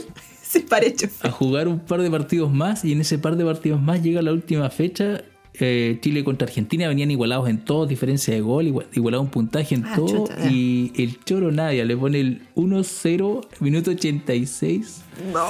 Sí, 1.22 1.28
a 1.28 1.32
jugar 1.32 1.68
un 1.68 1.80
par 1.80 2.02
de 2.02 2.10
partidos 2.12 2.52
más. 2.52 2.84
Y 2.86 2.92
en 2.94 3.02
ese 3.02 3.18
par 3.18 3.36
de 3.38 3.46
partidos 3.46 3.82
más 3.82 4.02
llega 4.04 4.22
la 4.22 4.32
última 4.34 4.70
fecha. 4.70 5.22
eh, 5.60 6.00
Chile 6.02 6.24
contra 6.24 6.48
Argentina 6.48 6.88
venían 6.88 7.12
igualados 7.12 7.50
en 7.50 7.64
todo, 7.66 7.86
diferencia 7.86 8.34
de 8.34 8.40
gol, 8.42 8.68
igual- 8.68 8.88
igualado 8.94 9.22
un 9.22 9.30
puntaje 9.30 9.76
en 9.76 9.86
Ah, 9.86 9.94
todo. 9.98 10.28
chuta, 10.28 10.50
y 10.50 10.94
el 10.96 11.20
Choro 11.26 11.52
Nadia 11.52 11.84
le 11.84 11.96
pone 11.98 12.22
el 12.22 12.42
1-0, 12.56 13.42
minuto 13.60 13.92
86. 13.92 15.02
No. 15.34 15.48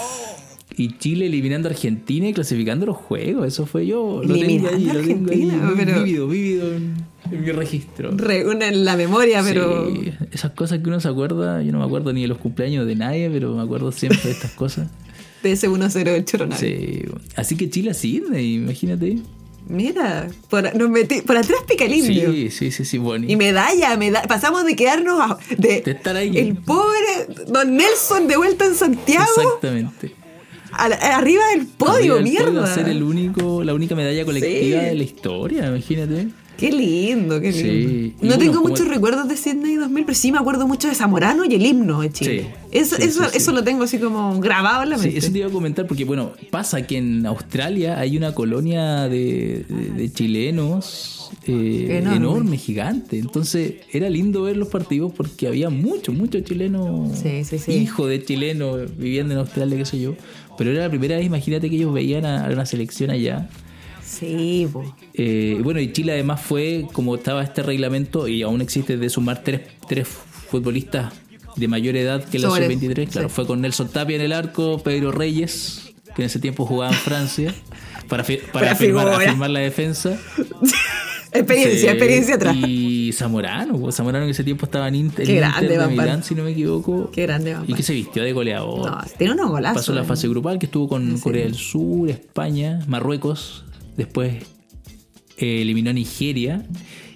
Y 0.78 0.98
Chile 0.98 1.26
eliminando 1.28 1.68
a 1.68 1.72
Argentina 1.72 2.28
y 2.30 2.34
clasificando 2.34 2.86
los 2.86 2.98
juegos. 2.98 3.46
Eso 3.48 3.66
fue 3.66 3.86
yo. 3.86 4.22
Lo 4.24 4.34
tengo 4.34 4.36
Eliminando 4.36 4.78
ahí, 4.78 4.86
lo 4.86 5.02
tengo 5.02 5.32
ahí. 5.32 5.52
Pero- 5.78 6.04
Vívido, 6.04 6.28
vívido 6.28 6.74
en, 6.76 6.94
en 7.32 7.42
mi 7.42 7.52
registro. 7.52 8.12
Reúnen 8.16 8.86
la 8.86 8.96
memoria, 8.96 9.44
pero. 9.44 9.94
Sí, 9.94 10.12
esas 10.32 10.52
cosas 10.52 10.80
que 10.80 10.88
uno 10.88 11.00
se 11.00 11.08
acuerda, 11.10 11.62
yo 11.62 11.72
no 11.72 11.80
me 11.80 11.86
acuerdo 11.86 12.14
ni 12.14 12.22
de 12.22 12.28
los 12.30 12.38
cumpleaños 12.38 12.88
de 12.88 12.96
nadie, 12.96 13.30
pero 13.30 13.54
me 13.56 13.62
acuerdo 13.62 13.92
siempre 13.92 14.22
de 14.24 14.32
estas 14.32 14.52
cosas. 14.52 14.90
De 15.44 15.54
ese 15.54 15.68
1-0 15.68 15.92
del 16.04 16.24
Choronal. 16.24 16.56
Sí. 16.60 17.02
Así 17.36 17.58
que 17.58 17.68
Chile 17.68 17.90
a 17.90 17.94
Sydney, 17.96 18.58
imagínate. 18.58 19.18
Mira, 19.68 20.28
por, 20.52 20.76
nos 20.76 20.88
metí, 20.92 21.22
por 21.22 21.36
atrás 21.36 21.62
pica 21.68 21.86
el 21.86 21.96
indio. 21.96 22.32
Sí, 22.32 22.52
sí, 22.52 22.70
sí, 22.72 22.86
sí, 22.86 22.98
bueno. 23.00 23.26
Y 23.28 23.36
medalla, 23.36 23.98
medalla. 23.98 24.28
Pasamos 24.28 24.66
de 24.66 24.76
quedarnos 24.76 25.20
a- 25.20 25.40
de, 25.58 25.82
De 25.82 25.92
estar 25.92 26.16
ahí. 26.16 26.38
El 26.38 26.58
pobre 26.58 27.28
Don 27.48 27.76
Nelson 27.76 28.28
de 28.28 28.38
vuelta 28.38 28.66
en 28.68 28.76
Santiago 28.76 29.26
Exactamente. 29.36 30.12
A 30.72 30.90
la- 30.90 30.96
arriba 30.96 31.44
del 31.56 31.66
podio, 31.68 31.94
Arriba 31.94 32.16
del 32.16 32.24
podio 32.24 32.52
mierda. 32.52 32.64
a 32.72 32.76
ser 32.76 32.90
el 32.90 33.04
único, 33.04 33.64
la 33.64 33.74
única 33.74 33.96
medalla 33.96 34.26
colectiva 34.26 34.80
Sí. 34.82 34.86
de 34.88 34.96
la 34.96 35.04
historia, 35.04 35.68
imagínate. 35.68 36.28
Qué 36.58 36.72
lindo, 36.72 37.42
qué 37.42 37.52
lindo. 37.52 37.90
Sí. 37.90 38.14
No 38.22 38.28
bueno, 38.28 38.38
tengo 38.38 38.62
muchos 38.62 38.88
recuerdos 38.88 39.28
de 39.28 39.36
Sydney 39.36 39.78
2000, 39.78 40.06
pero 40.06 40.16
sí 40.16 40.32
me 40.32 40.38
acuerdo 40.38 40.68
mucho 40.68 40.88
de 40.90 40.94
Zamorano 40.94 41.44
y 41.44 41.56
el 41.56 41.66
himno 41.66 42.02
de 42.02 42.12
Chile. 42.12 42.42
Sí. 42.72 42.78
Eso, 42.78 42.96
Sí, 42.98 43.04
eso, 43.04 43.24
eso 43.34 43.52
lo 43.52 43.64
tengo 43.64 43.84
así 43.84 43.98
como 43.98 44.40
grabado 44.40 44.84
en 44.84 44.92
la 44.92 44.98
mente. 45.00 45.18
eso 45.18 45.32
te 45.32 45.40
iba 45.40 45.48
a 45.48 45.52
comentar 45.52 45.88
porque, 45.88 46.06
bueno, 46.06 46.34
pasa 46.52 46.86
que 46.86 46.98
en 46.98 47.26
Australia 47.26 48.00
hay 48.00 48.16
una 48.16 48.36
colonia 48.36 49.08
de, 49.10 49.66
de- 49.68 49.90
de 49.92 50.14
chilenos 50.14 51.18
eh, 51.48 51.88
Enorme. 51.98 52.18
enorme. 52.18 52.58
gigante. 52.58 53.18
Entonces 53.18 53.76
era 53.92 54.08
lindo 54.10 54.44
ver 54.44 54.58
los 54.58 54.68
partidos 54.68 55.12
porque 55.14 55.48
había 55.48 55.72
muchos, 55.72 56.14
muchos 56.14 56.44
chilenos, 56.44 57.10
hijos 57.68 58.08
de 58.10 58.24
chilenos 58.24 58.96
viviendo 58.98 59.34
en 59.34 59.40
Australia, 59.40 59.78
qué 59.78 59.86
sé 59.86 60.00
yo. 60.00 60.14
Pero 60.58 60.72
era 60.72 60.84
la 60.84 60.90
primera 60.90 61.16
vez, 61.18 61.26
imagínate 61.26 61.70
que 61.70 61.76
ellos 61.76 61.94
veían 61.94 62.26
a, 62.26 62.46
a 62.46 62.50
una 62.50 62.66
selección 62.66 63.10
allá. 63.10 63.50
Sí. 64.06 64.68
Eh, 65.14 65.60
bueno, 65.64 65.80
y 65.80 65.92
Chile 65.94 66.12
además 66.14 66.42
fue, 66.42 66.86
como 66.92 67.16
estaba 67.16 67.44
este 67.44 67.64
reglamento, 67.64 68.28
y 68.28 68.42
aún 68.44 68.62
existe 68.62 68.98
de 68.98 69.10
sumar 69.10 69.44
tres, 69.44 69.62
tres 69.88 70.08
futbolistas 70.08 71.14
de 71.56 71.68
mayor 71.68 71.96
edad 71.96 72.24
que 72.24 72.38
la 72.40 72.50
Sobre- 72.50 72.66
sub-23. 72.74 73.10
Claro, 73.10 73.30
sí. 73.30 73.36
fue 73.36 73.48
con 73.48 73.62
Nelson 73.62 73.90
Tapia 73.90 74.16
en 74.18 74.22
el 74.22 74.34
arco, 74.34 74.82
Pedro 74.84 75.12
Reyes, 75.12 75.94
que 76.16 76.24
en 76.24 76.26
ese 76.28 76.40
tiempo 76.40 76.66
jugaba 76.66 76.92
en 76.92 76.98
Francia, 76.98 77.54
para, 78.10 78.24
fi- 78.24 78.38
para 78.38 78.68
Para 78.68 78.76
firmar, 78.76 79.08
afirmar 79.10 79.50
la 79.50 79.60
defensa. 79.62 80.18
Experiencia, 81.34 81.80
Sí, 81.80 81.88
experiencia 81.88 82.36
atrás. 82.36 82.56
Y 82.56 83.12
Zamorano, 83.14 83.92
Zamorano 83.92 84.26
en 84.26 84.32
ese 84.32 84.44
tiempo 84.44 84.66
estaba 84.66 84.88
en 84.88 84.96
Inter, 84.96 85.26
Qué 85.26 85.36
grande, 85.36 85.74
Inter 85.74 85.80
de. 85.80 85.88
Milán, 85.88 86.24
si 86.24 86.36
no 86.36 86.44
me 86.44 86.52
equivoco. 86.52 87.10
Qué 87.12 87.24
grande, 87.24 87.54
Van 87.54 87.66
Y 87.68 87.74
que 87.74 87.84
se 87.84 87.94
vistió 87.94 88.24
de 88.24 88.34
goleador. 88.34 88.92
No, 88.92 88.98
tiene 89.18 89.34
unos 89.34 89.50
golazos. 89.50 89.82
Pasó 89.82 89.94
la 89.94 90.02
eh. 90.02 90.06
fase 90.06 90.28
grupal 90.28 90.60
que 90.60 90.66
estuvo 90.66 90.90
con 90.90 91.18
Corea 91.20 91.44
del 91.44 91.56
Sur, 91.56 92.10
España, 92.10 92.80
Marruecos, 92.88 93.64
después 93.96 94.44
eh, 95.38 95.62
eliminó 95.62 95.92
a 95.92 95.94
Nigeria 95.94 96.66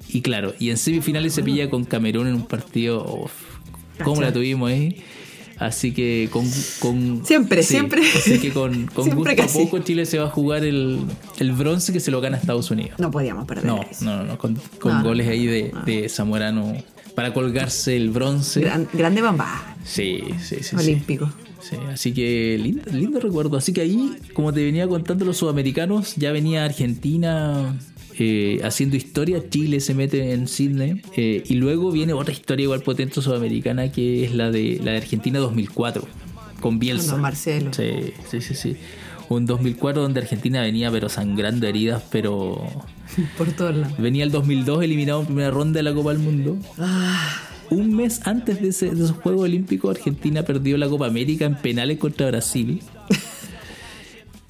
y 0.08 0.22
claro, 0.22 0.54
y 0.60 0.70
en 0.70 0.78
semifinales 0.78 1.34
se 1.34 1.44
pilla 1.44 1.70
con 1.70 1.84
Camerún 1.84 2.28
en 2.28 2.36
un 2.36 2.46
partido, 2.46 3.06
uf, 3.06 3.34
¿cómo 4.02 4.16
Cacha. 4.16 4.28
la 4.28 4.34
tuvimos 4.34 4.72
ahí? 4.72 5.04
Así 5.58 5.94
que 5.94 6.30
con... 6.32 6.46
con- 6.80 7.26
Siempre, 7.26 7.64
siempre. 7.64 8.02
Así 8.16 8.40
que 8.40 8.52
con, 8.52 8.88
con 8.94 9.06
Siempre 9.06 9.36
gusto 9.36 9.60
poco 9.60 9.80
Chile 9.80 10.06
se 10.06 10.20
va 10.20 10.26
a 10.26 10.30
jugar 10.30 10.64
el, 10.66 11.00
el 11.40 11.52
bronce 11.54 11.94
que 11.94 12.00
se 12.00 12.12
lo 12.12 12.20
gana 12.22 12.38
Estados 12.38 12.70
Unidos. 12.72 13.00
No 13.00 13.10
podíamos 13.12 13.46
perder 13.46 13.66
No, 13.66 13.82
eso. 13.90 14.04
no, 14.06 14.18
no, 14.18 14.24
no, 14.24 14.38
con, 14.38 14.56
con 14.80 14.92
No, 14.92 14.98
no, 15.00 15.04
goles 15.06 15.28
ahí 15.28 15.46
de, 15.46 15.72
de 15.86 16.10
Zamorano 16.10 16.76
para 17.16 17.34
colgarse 17.34 17.96
el 17.96 18.10
bronce. 18.10 18.60
Gran- 18.62 18.88
grande 18.92 19.22
bamba. 19.22 19.76
Sí, 19.86 20.22
sí, 20.42 20.58
sí. 20.58 20.64
sí. 20.64 20.76
Olímpico. 20.76 21.32
Sí, 21.62 21.78
así 21.92 22.14
que 22.14 22.60
lindo, 22.62 22.84
lindo 22.92 23.20
recuerdo. 23.20 23.58
Así 23.58 23.74
que 23.74 23.82
ahí, 23.82 24.12
como 24.34 24.54
te 24.54 24.64
venía 24.64 24.88
contando 24.88 25.26
los 25.26 25.38
sudamericanos, 25.38 26.16
ya 26.16 26.32
venía 26.32 26.64
Argentina 26.66 27.76
eh, 28.20 28.62
haciendo 28.64 28.96
historia, 28.96 29.42
Chile 29.50 29.80
se 29.80 29.94
mete 29.94 30.34
en 30.34 30.48
Sydney 30.48 31.02
eh, 31.18 31.44
y 31.46 31.56
luego 31.56 31.92
viene 31.92 32.14
otra 32.14 32.34
historia 32.34 32.64
igual 32.64 32.82
potente 32.82 33.22
sudamericana 33.22 33.92
que 33.92 34.24
es 34.26 34.34
la 34.34 34.52
de 34.52 34.80
la 34.84 34.92
de 34.92 34.98
Argentina 34.98 35.40
2004 35.40 36.08
con 36.62 36.80
Bielsa. 36.80 37.12
Con 37.14 37.22
Marcelo. 37.22 37.72
Sí, 37.74 38.14
sí, 38.30 38.42
sí, 38.42 38.54
sí. 38.56 38.76
Un 39.28 39.46
2004 39.46 40.02
donde 40.04 40.20
Argentina 40.22 40.62
venía 40.62 40.92
pero 40.92 41.10
sangrando 41.10 41.68
heridas, 41.68 42.04
pero 42.12 42.62
Por 43.38 43.52
todos 43.54 43.76
lados. 43.76 43.98
venía 43.98 44.24
el 44.24 44.32
2002 44.32 44.84
eliminado 44.84 45.22
en 45.22 45.26
primera 45.28 45.52
ronda 45.52 45.78
de 45.80 45.84
la 45.84 45.94
Copa 45.94 46.12
del 46.14 46.20
Mundo. 46.20 46.58
Ah, 46.78 47.42
Un 47.72 47.96
mes 47.96 48.22
antes 48.26 48.62
de, 48.62 48.68
ese- 48.70 48.92
de 48.92 49.04
esos 49.04 49.18
Juegos 49.18 49.42
Olímpicos, 49.44 49.96
Argentina 49.98 50.44
perdió 50.44 50.78
la 50.78 50.88
Copa 50.88 51.08
América 51.08 51.46
en 51.46 51.56
penales 51.56 51.98
contra 51.98 52.28
Brasil. 52.28 52.82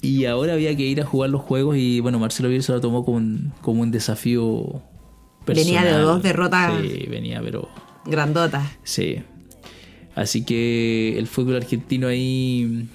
y 0.06 0.26
ahora 0.26 0.54
había 0.54 0.74
que 0.76 0.82
ir 0.84 1.00
a 1.00 1.04
jugar 1.04 1.30
los 1.30 1.40
Juegos 1.42 1.76
y 1.76 2.00
bueno, 2.00 2.18
Marcelo 2.18 2.48
Bielsa 2.48 2.72
lo 2.72 2.80
tomó 2.80 3.04
como 3.04 3.16
un, 3.18 3.52
como 3.60 3.82
un 3.82 3.90
desafío 3.90 4.82
personal. 5.44 5.74
Venía 5.84 5.84
de 5.84 6.02
dos 6.02 6.22
derrotas. 6.22 6.80
Sí, 6.82 7.06
venía, 7.08 7.40
pero 7.42 7.68
grandota. 8.04 8.70
sí. 8.84 9.16
Así 10.14 10.44
que 10.46 11.18
el 11.18 11.26
fútbol 11.26 11.56
argentino 11.56 12.08
ahí 12.08 12.88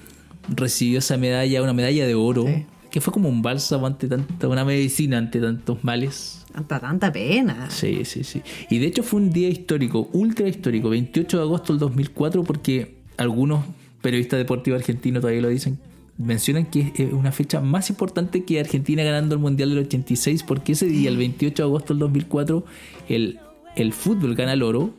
recibió 0.50 0.98
esa 1.00 1.18
medalla, 1.18 1.62
una 1.62 1.74
medalla 1.74 2.08
de 2.08 2.16
oro, 2.16 2.46
Sí. 2.48 2.66
que 2.90 3.00
fue 3.00 3.14
como 3.14 3.30
un 3.30 3.44
bálsamo 3.44 3.86
ante 3.86 4.08
tanta, 4.08 4.48
una 4.48 4.66
medicina 4.66 5.20
ante 5.20 5.40
tantos 5.40 5.84
males. 5.84 6.44
Tanta, 6.52 6.80
tanta 6.80 7.12
pena. 7.14 7.70
Sí, 7.70 8.06
sí, 8.06 8.24
sí. 8.24 8.42
Y 8.72 8.80
de 8.80 8.88
hecho 8.88 9.04
fue 9.04 9.20
un 9.22 9.30
día 9.30 9.50
histórico, 9.50 10.10
ultra 10.14 10.48
histórico, 10.48 10.90
28 10.90 11.38
de 11.38 11.44
agosto 11.44 11.74
del 11.74 11.80
2004, 11.80 12.44
porque 12.44 12.96
algunos 13.18 13.66
periodistas 14.02 14.40
deportivos 14.40 14.80
argentinos 14.80 15.22
todavía 15.22 15.44
lo 15.44 15.50
dicen, 15.50 15.78
mencionan 16.18 16.66
que 16.66 16.92
es 16.96 17.14
una 17.14 17.32
fecha 17.32 17.62
más 17.62 17.90
importante 17.90 18.44
que 18.44 18.60
Argentina 18.60 19.04
ganando 19.04 19.36
el 19.36 19.42
Mundial 19.42 19.70
del 19.70 19.80
86, 19.80 20.44
porque 20.44 20.74
ese 20.74 20.86
día, 20.86 21.10
el 21.10 21.18
28 21.18 21.64
de 21.64 21.68
agosto 21.68 21.94
del 21.94 22.00
2004, 22.00 22.64
el, 23.10 23.40
el 23.76 23.94
fútbol 23.94 24.36
gana 24.36 24.54
el 24.54 24.62
oro, 24.64 24.94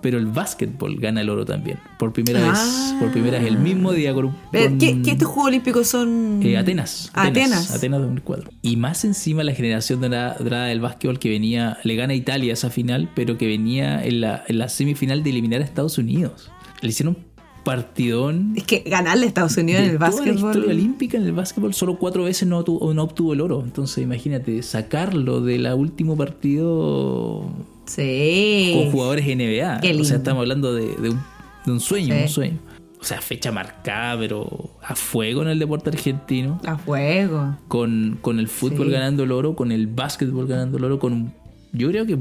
pero 0.00 0.18
el 0.18 0.26
básquetbol 0.26 0.96
gana 1.00 1.22
el 1.22 1.28
oro 1.30 1.44
también. 1.44 1.78
Por 1.98 2.12
primera 2.12 2.40
Ah. 2.46 2.52
vez, 2.52 2.94
por 3.00 3.10
primera 3.10 3.38
vez, 3.38 3.48
el 3.48 3.58
mismo 3.58 3.92
día 3.92 4.14
con... 4.14 4.28
Con- 4.52 4.78
¿qué, 4.78 5.00
qué 5.02 5.10
estos 5.12 5.26
Juegos 5.26 5.48
Olímpicos 5.48 5.88
son? 5.88 6.40
eh, 6.44 6.56
Atenas, 6.56 7.10
Atenas. 7.14 7.72
Atenas 7.72 8.00
2004. 8.02 8.50
Y 8.62 8.76
más 8.76 9.04
encima 9.04 9.42
la 9.42 9.54
generación 9.54 10.00
dorada 10.00 10.36
dorada 10.38 10.66
del 10.66 10.80
básquetbol 10.80 11.18
que 11.18 11.30
venía, 11.30 11.78
le 11.82 11.96
gana 11.96 12.12
a 12.12 12.16
Italia 12.16 12.52
esa 12.52 12.70
final, 12.70 13.10
pero 13.16 13.38
que 13.38 13.46
venía 13.48 14.04
en 14.04 14.20
la, 14.20 14.44
en 14.46 14.58
la 14.58 14.68
semifinal 14.68 15.22
de 15.24 15.30
eliminar 15.30 15.62
a 15.62 15.64
Estados 15.64 15.98
Unidos. 15.98 16.50
Le 16.80 16.90
hicieron 16.90 17.18
partidón. 17.64 18.52
Es 18.56 18.64
que 18.64 18.80
ganarle 18.86 19.24
a 19.24 19.28
Estados 19.28 19.56
Unidos 19.56 19.82
en 19.82 19.90
el 19.90 19.96
toda 19.98 20.10
la 20.10 20.16
básquetbol. 20.16 20.50
historia 20.50 20.70
olímpica 20.74 21.16
en 21.18 21.24
el 21.24 21.32
básquetbol 21.32 21.74
solo 21.74 21.98
cuatro 21.98 22.24
veces 22.24 22.48
no, 22.48 22.58
obtuvo- 22.64 22.92
no 22.94 23.02
obtuvo 23.02 23.32
el 23.34 23.40
oro. 23.40 23.62
Entonces 23.62 23.98
imagínate, 24.02 24.62
sacarlo 24.62 25.40
del 25.40 25.66
último 25.74 26.16
partido 26.16 27.50
Sí. 27.86 28.72
con 28.74 28.90
jugadores 28.92 29.26
NBA. 29.26 29.80
Qué 29.80 29.94
O 30.00 30.04
sea, 30.04 30.18
estamos 30.18 30.40
hablando 30.42 30.74
de, 30.74 30.94
de 30.96 31.10
un, 31.10 31.20
de 31.66 31.72
un 31.72 31.80
sueño, 31.80 32.14
Sí. 32.14 32.22
un 32.22 32.28
sueño. 32.28 32.58
O 33.00 33.04
sea, 33.04 33.20
fecha 33.20 33.52
marcada, 33.52 34.18
pero 34.18 34.70
a 34.82 34.96
fuego 34.96 35.42
en 35.42 35.48
el 35.48 35.58
deporte 35.60 35.88
argentino 35.90 36.60
A 36.66 36.76
fuego. 36.78 37.56
con, 37.68 38.18
con 38.20 38.40
el 38.40 38.48
fútbol 38.48 38.86
Sí. 38.88 38.92
ganando 38.92 39.22
el 39.22 39.30
oro, 39.32 39.54
con 39.54 39.70
el 39.70 39.86
básquetbol 39.86 40.48
ganando 40.48 40.78
el 40.78 40.84
oro, 40.84 40.98
con 40.98 41.12
un- 41.12 41.32
yo 41.72 41.88
creo 41.90 42.06
que 42.06 42.18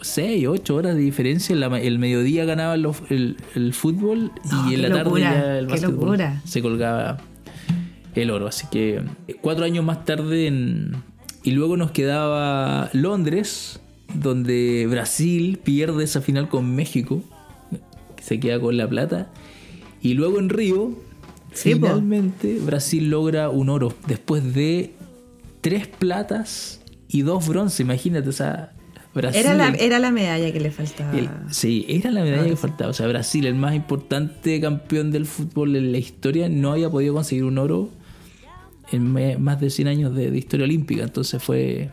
6, 0.00 0.46
8 0.48 0.74
horas 0.74 0.94
de 0.94 1.00
diferencia. 1.00 1.52
En 1.52 1.60
la 1.60 1.66
el 1.80 1.98
mediodía 1.98 2.44
ganaba 2.44 2.76
los- 2.76 3.02
el, 3.10 3.36
el 3.54 3.72
fútbol 3.74 4.32
y 4.68 4.74
en 4.74 4.80
qué 4.82 4.88
la 4.88 4.88
tarde 4.88 5.04
locura, 5.04 5.20
ya 5.20 5.58
el 5.58 5.66
básquetbol 5.66 6.20
se 6.44 6.62
colgaba 6.62 7.18
el 8.14 8.30
oro. 8.30 8.46
Así 8.46 8.66
que 8.70 9.02
eh, 9.28 9.36
cuatro 9.40 9.64
años 9.64 9.84
más 9.84 10.04
tarde 10.04 10.46
en- 10.46 10.96
y 11.42 11.52
luego 11.52 11.76
nos 11.76 11.90
quedaba 11.92 12.90
Londres, 12.92 13.80
donde 14.14 14.86
Brasil 14.90 15.58
pierde 15.62 16.04
esa 16.04 16.20
final 16.20 16.48
con 16.48 16.74
México, 16.74 17.22
que 18.16 18.22
se 18.22 18.40
queda 18.40 18.58
con 18.60 18.76
la 18.76 18.88
plata. 18.88 19.30
Y 20.02 20.14
luego 20.14 20.38
en 20.38 20.48
Río, 20.48 20.90
Sí, 21.52 21.74
po. 21.74 21.86
finalmente 21.86 22.58
Brasil 22.64 23.08
logra 23.10 23.48
un 23.48 23.68
oro 23.70 23.94
después 24.06 24.54
de 24.54 24.92
tres 25.62 25.86
platas 25.86 26.80
y 27.08 27.22
dos 27.22 27.48
bronce, 27.48 27.82
imagínate, 27.82 28.28
o 28.28 28.32
sea, 28.32 28.72
Brasil. 29.16 29.40
Era 29.40 29.54
la, 29.54 29.68
el- 29.68 29.80
era 29.80 29.98
la 29.98 30.10
medalla 30.10 30.52
que 30.52 30.60
le 30.60 30.70
faltaba. 30.70 31.12
el- 31.18 31.28
sí, 31.50 31.84
era 31.88 32.10
la 32.10 32.20
medalla 32.20 32.38
Ahora 32.42 32.50
que 32.50 32.56
sí. 32.56 32.62
faltaba. 32.62 32.90
O 32.90 32.94
sea, 32.94 33.06
Brasil, 33.08 33.46
el 33.46 33.54
más 33.54 33.74
importante 33.74 34.60
campeón 34.60 35.10
del 35.10 35.26
fútbol 35.26 35.74
en 35.76 35.92
la 35.92 35.98
historia, 35.98 36.48
no 36.48 36.72
había 36.72 36.88
podido 36.90 37.14
conseguir 37.14 37.44
un 37.44 37.58
oro 37.58 37.90
en 38.92 39.12
más 39.42 39.60
de 39.60 39.70
100 39.70 39.88
años 39.88 40.14
de, 40.14 40.30
de 40.30 40.38
historia 40.38 40.64
olímpica. 40.64 41.02
Entonces 41.02 41.42
fue 41.42 41.90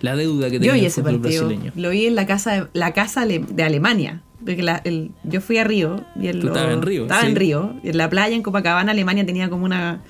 la 0.00 0.14
deuda 0.16 0.46
que 0.48 0.54
Yo 0.54 0.60
tenía 0.60 0.72
vi 0.74 0.80
el 0.80 0.86
ese 0.86 1.02
partido. 1.02 1.20
brasileño. 1.48 1.72
Lo 1.74 1.90
vi 1.90 2.06
en 2.06 2.14
la 2.14 2.26
casa 2.26 2.52
de, 2.52 2.66
la 2.74 2.92
casa 2.92 3.26
de 3.26 3.62
Alemania. 3.62 4.22
Porque 4.44 4.62
la- 4.62 4.82
el- 4.84 5.10
yo 5.24 5.40
fui 5.40 5.56
a 5.58 5.64
Río. 5.64 6.04
Y 6.20 6.28
en 6.28 6.40
Tú 6.40 6.46
lo- 6.48 6.52
estabas 6.54 6.74
en 6.74 6.82
Río, 6.82 7.02
Estaba 7.02 7.22
sí. 7.22 7.26
en 7.28 7.36
Río. 7.36 7.74
En 7.82 7.96
la 7.96 8.10
playa, 8.10 8.36
en 8.36 8.42
Copacabana, 8.42 8.92
Alemania 8.92 9.24
tenía 9.24 9.48
como 9.48 9.64
una, 9.64 10.02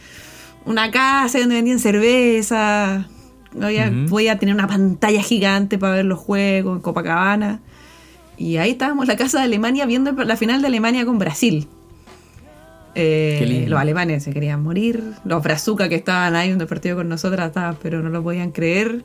una 0.66 0.90
casa 0.90 1.38
donde 1.38 1.54
vendían 1.54 1.78
cerveza. 1.78 3.08
Ujú. 3.54 4.08
Podía 4.08 4.38
tener 4.38 4.54
una 4.54 4.66
pantalla 4.66 5.22
gigante 5.22 5.78
para 5.78 5.94
ver 5.94 6.04
los 6.04 6.18
juegos 6.18 6.76
en 6.76 6.82
Copacabana. 6.82 7.60
Y 8.36 8.56
ahí 8.56 8.72
estábamos 8.72 9.04
en 9.04 9.08
la 9.08 9.16
casa 9.16 9.38
de 9.38 9.44
Alemania 9.44 9.86
viendo 9.86 10.12
la 10.12 10.36
final 10.36 10.60
de 10.60 10.66
Alemania 10.66 11.04
con 11.04 11.18
Brasil. 11.18 11.68
Eh, 12.96 13.66
los 13.68 13.78
alemanes 13.78 14.22
se 14.24 14.32
querían 14.32 14.62
morir. 14.62 15.02
Los 15.24 15.42
brazucas 15.42 15.88
que 15.88 15.96
estaban 15.96 16.36
ahí 16.36 16.50
en 16.50 16.60
el 16.60 16.66
partido 16.66 16.96
con 16.96 17.08
nosotras, 17.08 17.48
estaban, 17.48 17.76
pero 17.82 18.02
no 18.02 18.10
lo 18.10 18.22
podían 18.22 18.50
creer. 18.50 19.04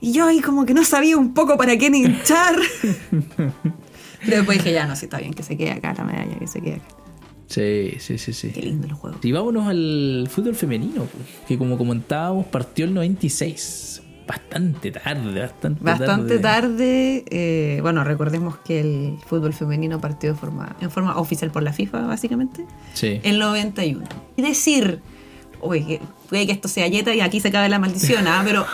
Y 0.00 0.12
yo 0.12 0.26
ahí 0.26 0.40
como 0.40 0.64
que 0.64 0.74
no 0.74 0.84
sabía 0.84 1.16
un 1.16 1.34
poco 1.34 1.56
para 1.56 1.76
qué 1.76 1.86
hinchar. 1.86 2.56
pero 4.24 4.36
después 4.36 4.58
dije, 4.58 4.72
ya 4.72 4.86
no, 4.86 4.96
sí, 4.96 5.06
está 5.06 5.18
bien, 5.18 5.34
que 5.34 5.42
se 5.42 5.56
quede 5.56 5.72
acá 5.72 5.94
la 5.94 6.04
medalla, 6.04 6.38
que 6.38 6.46
se 6.46 6.60
quede 6.60 6.76
acá. 6.76 6.84
Sí, 7.50 7.94
sí, 7.98 8.16
sí, 8.16 8.32
sí. 8.32 8.50
Qué 8.50 8.62
lindo 8.62 8.86
el 8.86 8.92
juego. 8.94 9.18
Y 9.22 9.32
vámonos 9.32 9.66
al 9.66 10.28
fútbol 10.30 10.54
femenino, 10.54 11.06
que 11.48 11.58
como 11.58 11.76
comentábamos, 11.76 12.46
partió 12.46 12.84
el 12.84 12.94
96. 12.94 14.02
Bastante 14.26 14.92
tarde, 14.92 15.40
bastante, 15.40 15.82
Bastante 15.82 16.38
tarde. 16.38 17.24
eh, 17.28 17.80
bueno, 17.82 18.04
recordemos 18.04 18.56
que 18.58 18.78
el 18.78 19.16
fútbol 19.26 19.52
femenino 19.52 20.00
partió 20.00 20.32
de 20.32 20.38
forma, 20.38 20.76
en 20.80 20.92
forma 20.92 21.18
oficial 21.18 21.50
por 21.50 21.64
la 21.64 21.72
FIFA, 21.72 22.02
básicamente. 22.06 22.64
Sí. 22.94 23.18
el 23.24 23.40
91. 23.40 24.04
Y 24.36 24.42
decir, 24.42 25.00
oye, 25.60 25.84
que 25.84 26.00
puede 26.28 26.46
que 26.46 26.52
esto 26.52 26.68
sea 26.68 26.86
yeta 26.86 27.12
y 27.12 27.20
aquí 27.20 27.40
se 27.40 27.48
acabe 27.48 27.68
la 27.68 27.80
maldición, 27.80 28.28
¿ah? 28.28 28.42
pero 28.44 28.64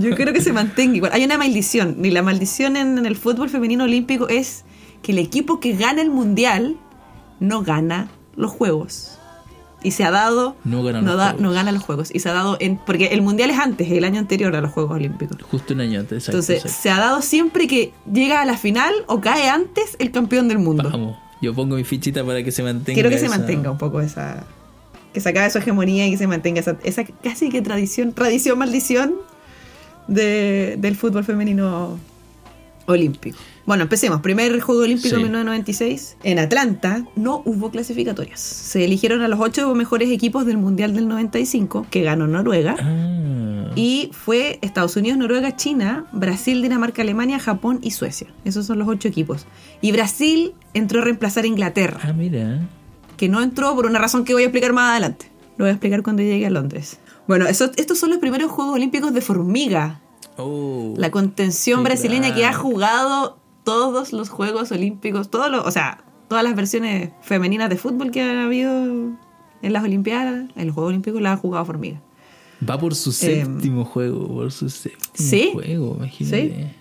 yo 0.00 0.16
creo 0.16 0.32
que 0.32 0.40
se 0.40 0.52
mantenga 0.52 0.96
igual. 0.96 1.12
Hay 1.14 1.22
una 1.24 1.38
maldición, 1.38 2.04
y 2.04 2.10
la 2.10 2.22
maldición 2.22 2.76
en, 2.76 2.98
en 2.98 3.06
el 3.06 3.14
fútbol 3.14 3.48
femenino 3.48 3.84
olímpico 3.84 4.28
es 4.28 4.64
que 5.02 5.12
el 5.12 5.18
equipo 5.18 5.60
que 5.60 5.74
gana 5.76 6.02
el 6.02 6.10
mundial 6.10 6.76
no 7.38 7.62
gana 7.62 8.08
los 8.36 8.50
juegos. 8.50 9.18
Y 9.82 9.90
se 9.90 10.02
ha 10.04 10.10
dado, 10.10 10.56
No 10.64 10.82
gana 10.82 11.02
los 11.02 11.14
da- 11.16 11.24
Juegos. 11.26 11.40
no 11.42 11.50
gana 11.52 11.70
los 11.72 11.82
juegos. 11.82 12.10
Y 12.14 12.20
se 12.20 12.30
ha 12.30 12.32
dado, 12.32 12.56
en, 12.58 12.78
porque 12.78 13.08
el 13.08 13.20
mundial 13.20 13.50
es 13.50 13.58
antes, 13.58 13.90
el 13.90 14.04
año 14.04 14.18
anterior 14.18 14.56
a 14.56 14.62
los 14.62 14.72
Juegos 14.72 14.92
Olímpicos. 14.92 15.36
Justo 15.42 15.74
un 15.74 15.80
año 15.82 16.00
antes, 16.00 16.18
exacto, 16.20 16.38
Entonces, 16.38 16.56
exacto. 16.64 16.82
se 16.82 16.90
ha 16.90 16.98
dado 16.98 17.20
siempre 17.20 17.66
que 17.66 17.92
llega 18.10 18.40
a 18.40 18.46
la 18.46 18.56
final 18.56 18.94
o 19.08 19.20
cae 19.20 19.48
antes 19.50 19.96
el 19.98 20.10
campeón 20.10 20.48
del 20.48 20.58
mundo. 20.58 20.88
Vamos, 20.90 21.18
yo 21.42 21.52
pongo 21.54 21.76
mi 21.76 21.84
fichita 21.84 22.24
para 22.24 22.42
que 22.42 22.50
se 22.50 22.62
mantenga. 22.62 22.94
Quiero 22.94 23.10
que 23.10 23.18
se 23.18 23.28
mantenga 23.28 23.70
un 23.70 23.76
poco 23.76 24.00
esa. 24.00 24.44
Que 25.12 25.20
se 25.20 25.28
acabe 25.28 25.50
su 25.50 25.58
hegemonía 25.58 26.06
y 26.06 26.12
que 26.12 26.16
se 26.16 26.26
mantenga 26.26 26.60
esa, 26.60 26.76
esa 26.82 27.04
casi 27.22 27.50
que 27.50 27.60
tradición, 27.60 28.14
tradición, 28.14 28.58
maldición 28.58 29.14
de- 30.08 30.76
del 30.78 30.96
fútbol 30.96 31.24
femenino 31.24 31.98
olímpico. 32.86 33.38
Bueno, 33.66 33.84
empecemos. 33.84 34.20
Primer 34.20 34.60
Juego 34.60 34.82
Olímpico 34.82 35.16
Sí. 35.16 35.22
1996. 35.22 36.16
En 36.22 36.38
Atlanta 36.38 37.04
no 37.16 37.42
hubo 37.46 37.70
clasificatorias. 37.70 38.38
Se 38.40 38.84
eligieron 38.84 39.22
a 39.22 39.28
los 39.28 39.40
ocho 39.40 39.74
mejores 39.74 40.10
equipos 40.10 40.44
del 40.44 40.58
Mundial 40.58 40.94
del 40.94 41.08
95, 41.08 41.86
que 41.90 42.02
ganó 42.02 42.26
Noruega. 42.26 42.76
Ah, 42.78 43.70
Y 43.76 44.10
fue 44.12 44.58
Estados 44.62 44.96
Unidos, 44.96 45.18
Noruega, 45.18 45.56
China, 45.56 46.06
Brasil, 46.12 46.60
Dinamarca, 46.62 47.02
Alemania, 47.02 47.38
Japón 47.40 47.78
y 47.82 47.90
Suecia. 47.92 48.28
Esos 48.44 48.66
son 48.66 48.78
los 48.78 48.86
ocho 48.86 49.08
equipos. 49.08 49.46
Y 49.80 49.90
Brasil 49.92 50.52
entró 50.74 51.00
a 51.00 51.04
reemplazar 51.04 51.44
a 51.44 51.46
Inglaterra 51.48 51.98
ah, 52.04 52.12
mira. 52.12 52.60
que 53.16 53.28
no 53.28 53.42
entró 53.42 53.74
por 53.74 53.86
una 53.86 53.98
razón 53.98 54.24
que 54.24 54.32
voy 54.34 54.42
a 54.42 54.46
explicar 54.46 54.72
más 54.74 54.90
adelante. 54.92 55.30
Lo 55.56 55.64
voy 55.64 55.70
a 55.70 55.72
explicar 55.72 56.02
cuando 56.02 56.22
llegue 56.22 56.46
a 56.46 56.50
Londres. 56.50 56.98
Bueno, 57.26 57.46
eso- 57.46 57.70
estos 57.76 57.98
son 57.98 58.10
los 58.10 58.18
primeros 58.18 58.50
Juegos 58.50 58.74
Olímpicos 58.74 59.14
de 59.14 59.20
Formiga, 59.22 60.00
Oh, 60.36 60.94
la 60.96 61.10
contención 61.12 61.84
brasileña 61.84 62.34
que 62.34 62.44
ha 62.44 62.52
jugado 62.52 63.38
todos 63.64 64.12
los 64.12 64.28
Juegos 64.28 64.70
Olímpicos, 64.72 65.30
todos 65.30 65.50
los, 65.50 65.66
o 65.66 65.70
sea, 65.70 66.04
todas 66.28 66.44
las 66.44 66.54
versiones 66.54 67.10
femeninas 67.22 67.68
de 67.70 67.76
fútbol 67.76 68.10
que 68.10 68.22
han 68.22 68.36
habido 68.36 68.70
en 68.84 69.72
las 69.72 69.82
Olimpiadas, 69.84 70.50
en 70.56 70.66
los 70.66 70.74
Juegos 70.74 70.90
Olímpicos, 70.90 71.20
las 71.22 71.34
ha 71.34 71.40
jugado 71.40 71.64
Formiga. 71.64 72.00
va 72.68 72.78
por 72.78 72.94
su 72.94 73.12
séptimo 73.12 73.84
juego, 73.84 74.28
por 74.28 74.52
su 74.52 74.68
séptimo 74.68 75.02
¿Sí? 75.14 75.50
juego, 75.52 75.94
imagínate. 75.98 76.74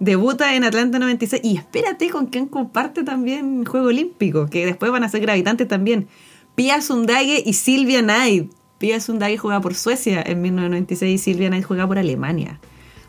Debuta 0.00 0.54
en 0.54 0.62
Atlanta 0.62 0.98
96 1.00 1.42
y 1.44 1.56
espérate 1.56 2.08
con 2.10 2.26
quién 2.26 2.46
comparte 2.46 3.02
también 3.02 3.64
Juego 3.64 3.88
Olímpico, 3.88 4.46
que 4.46 4.64
después 4.64 4.92
van 4.92 5.02
a 5.02 5.08
ser 5.08 5.20
gravitantes 5.20 5.66
también. 5.66 6.06
Pia 6.54 6.80
Sundhage 6.80 7.42
y 7.44 7.52
Silvia 7.54 8.00
Knight. 8.00 8.52
Pia 8.78 9.00
Sundhage 9.00 9.38
juega 9.38 9.60
por 9.60 9.74
Suecia 9.74 10.22
en 10.24 10.40
1996 10.40 11.14
y 11.14 11.18
Silvia 11.18 11.48
Knight 11.48 11.64
juega 11.64 11.84
por 11.86 11.98
Alemania. 11.98 12.60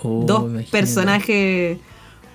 Oh, 0.01 0.23
Dos 0.25 0.41
imagínate. 0.45 0.71
personajes 0.71 1.77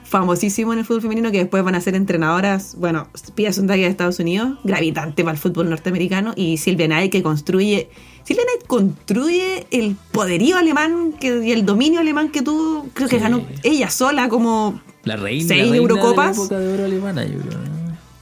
famosísimos 0.05 0.75
en 0.75 0.81
el 0.81 0.85
fútbol 0.85 1.03
femenino 1.03 1.31
que 1.33 1.39
después 1.39 1.65
van 1.65 1.75
a 1.75 1.81
ser 1.81 1.95
entrenadoras. 1.95 2.77
Bueno, 2.79 3.09
Pia 3.35 3.53
Sundhage 3.53 3.81
de 3.81 3.87
Estados 3.89 4.19
Unidos, 4.19 4.59
gravitante 4.65 5.25
para 5.25 5.35
el 5.35 5.39
fútbol 5.41 5.71
norteamericano, 5.71 6.33
y 6.37 6.59
Silvia 6.59 6.87
Knight 6.87 7.11
que 7.11 7.23
construye. 7.23 7.89
Silvia 8.25 8.45
Knight 8.45 8.67
construye 8.67 9.67
el 9.71 9.97
poderío 10.13 10.57
alemán 10.57 11.13
que, 11.19 11.45
y 11.45 11.53
el 11.53 11.67
dominio 11.67 12.01
alemán 12.01 12.31
que 12.31 12.43
tuvo. 12.43 12.87
Creo 12.95 13.09
que 13.09 13.17
Sí. 13.17 13.23
ganó 13.23 13.45
ella 13.63 13.91
sola 13.91 14.29
como 14.29 14.81
La 15.05 15.17
reina, 15.17 15.47
Seis 15.49 15.59
la 15.67 15.71
reina 15.73 15.77
Eurocopas. 15.77 16.37
de 16.37 16.37
la 16.39 16.45
época 16.45 16.59
de 16.61 16.73
oro 16.75 16.85
alemana, 16.85 17.25
yo 17.25 17.39
creo. 17.41 17.59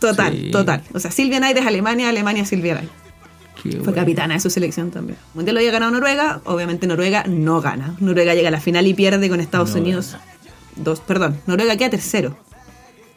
Total, 0.01 0.33
Sí. 0.37 0.51
total. 0.51 0.83
O 0.95 0.99
sea, 0.99 1.11
Silvia 1.12 1.38
Knight 1.38 1.57
es 1.59 1.66
Alemania, 1.66 2.09
Alemania 2.09 2.45
Silvia 2.45 2.75
Knight. 2.75 2.90
Qué 3.62 3.71
Fue 3.71 3.79
bueno. 3.81 3.95
capitana 3.95 4.35
de 4.35 4.40
su 4.40 4.51
selección 4.51 4.90
también. 4.90 5.16
El 5.21 5.35
Mundial 5.37 5.55
lo 5.55 5.61
había 5.61 5.71
ganado 5.71 5.92
Noruega, 5.92 6.40
obviamente 6.45 6.88
Noruega 6.88 7.23
no 7.29 7.61
gana. 7.61 7.95
Noruega 8.01 8.35
llega 8.35 8.49
a 8.49 8.51
la 8.51 8.61
final 8.61 8.87
y 8.88 8.95
pierde 8.95 9.29
con 9.29 9.38
Estados 9.38 9.71
No 9.77 9.81
Unidos. 9.83 10.12
gana. 10.12 10.25
Dos, 10.76 11.00
perdón, 11.00 11.38
Noruega 11.46 11.76
queda 11.76 11.90
tercero. 11.90 12.37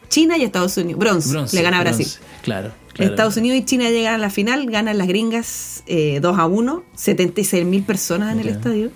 China 0.08 0.36
y 0.38 0.42
Estados 0.44 0.76
Unidos. 0.76 1.00
Bronce, 1.00 1.30
Bronce, 1.30 1.56
le 1.56 1.62
gana 1.62 1.78
a 1.78 1.82
bronce. 1.82 2.02
Brasil. 2.04 2.20
Claro, 2.42 2.72
claro. 2.92 3.10
Estados 3.10 3.36
Unidos 3.36 3.58
y 3.58 3.64
China 3.64 3.90
llegan 3.90 4.14
a 4.14 4.18
la 4.18 4.30
final, 4.30 4.66
ganan 4.70 4.98
las 4.98 5.08
gringas 5.08 5.82
eh, 5.86 6.20
2 6.20 6.38
a 6.38 6.46
1, 6.46 6.82
76 6.94 7.64
mil 7.66 7.82
personas 7.82 8.32
en 8.32 8.40
el 8.40 8.48
estadio. 8.48 8.90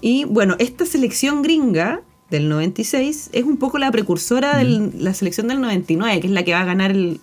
Y 0.00 0.24
bueno, 0.24 0.56
esta 0.58 0.86
selección 0.86 1.42
gringa 1.42 2.02
del 2.30 2.48
96 2.48 3.30
es 3.32 3.44
un 3.44 3.56
poco 3.56 3.78
la 3.78 3.90
precursora 3.90 4.58
de 4.58 4.64
la 4.98 5.14
selección 5.14 5.48
del 5.48 5.60
99, 5.60 6.20
que 6.20 6.26
es 6.26 6.32
la 6.32 6.44
que 6.44 6.52
va 6.52 6.60
a 6.60 6.64
ganar 6.64 6.90
el, 6.92 7.20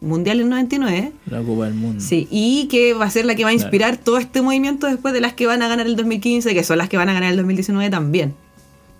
Mundial 0.00 0.38
del 0.38 0.48
99. 0.48 1.12
La 1.26 1.42
Copa 1.42 1.64
del 1.66 1.74
Mundo. 1.74 2.00
Sí, 2.02 2.26
y 2.30 2.66
que 2.68 2.94
va 2.94 3.04
a 3.04 3.10
ser 3.10 3.26
la 3.26 3.34
que 3.34 3.44
va 3.44 3.50
a 3.50 3.52
Claro. 3.52 3.66
inspirar 3.66 3.96
todo 3.96 4.18
este 4.18 4.42
movimiento 4.42 4.86
después 4.86 5.14
de 5.14 5.20
las 5.20 5.34
que 5.34 5.46
van 5.46 5.62
a 5.62 5.68
ganar 5.68 5.86
el 5.86 5.94
2015, 5.96 6.52
que 6.54 6.64
son 6.64 6.78
las 6.78 6.88
que 6.88 6.96
van 6.96 7.08
a 7.08 7.12
ganar 7.14 7.30
el 7.30 7.36
2019 7.36 7.90
también. 7.90 8.34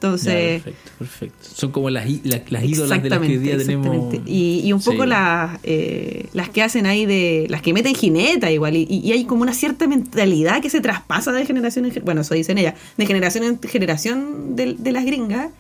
Ya, 0.05 0.31
Entonces, 0.33 0.63
perfecto, 0.63 0.91
perfecto. 0.99 1.49
Son 1.55 1.71
como 1.73 1.91
las, 1.91 2.09
las, 2.25 2.51
las 2.51 2.65
ídolas 2.65 3.03
de 3.03 3.11
las 3.11 3.19
que 3.21 3.27
hoy 3.27 3.39
día 3.39 3.57
tenemos. 3.59 4.15
Y, 4.27 4.61
y 4.65 4.73
un 4.73 4.81
poco 4.81 5.03
Sí. 5.05 5.09
las, 5.09 5.59
eh, 5.63 6.27
las 6.33 6.49
que 6.51 6.63
hacen 6.63 6.87
ahí 6.87 7.07
de. 7.07 7.47
las 7.49 7.63
que 7.63 7.73
meten 7.73 7.95
jineta 7.95 8.51
igual. 8.51 8.77
Y, 8.77 8.85
y 8.89 9.13
hay 9.13 9.25
como 9.25 9.43
una 9.43 9.55
cierta 9.55 9.87
mentalidad 9.87 10.61
que 10.63 10.71
se 10.71 10.81
traspasa 10.81 11.33
de 11.33 11.47
generación 11.47 11.85
en 11.85 11.91
generación. 11.91 12.05
Bueno, 12.05 12.21
eso 12.21 12.35
dicen 12.35 12.59
ellas. 12.59 12.75
De 12.97 13.07
generación 13.07 13.45
en 13.45 13.61
generación 13.61 14.57
de, 14.57 14.75
de 14.75 14.93
las 14.93 15.05
gringas. 15.05 15.51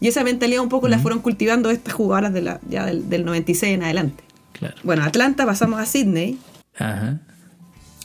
Y 0.00 0.08
esa 0.08 0.24
mentalidad 0.24 0.62
un 0.62 0.68
poco 0.70 0.88
la 0.88 0.98
fueron 0.98 1.20
cultivando 1.20 1.70
estas 1.70 1.92
jugadoras 1.92 2.32
de 2.32 2.40
la, 2.40 2.60
ya 2.68 2.86
del, 2.86 3.10
del 3.10 3.24
96 3.24 3.74
en 3.74 3.82
adelante. 3.82 4.24
Claro. 4.52 4.74
Bueno, 4.82 5.02
Atlanta 5.04 5.44
pasamos 5.44 5.78
a 5.78 5.84
Sydney. 5.86 6.38
Ajá. 6.78 7.20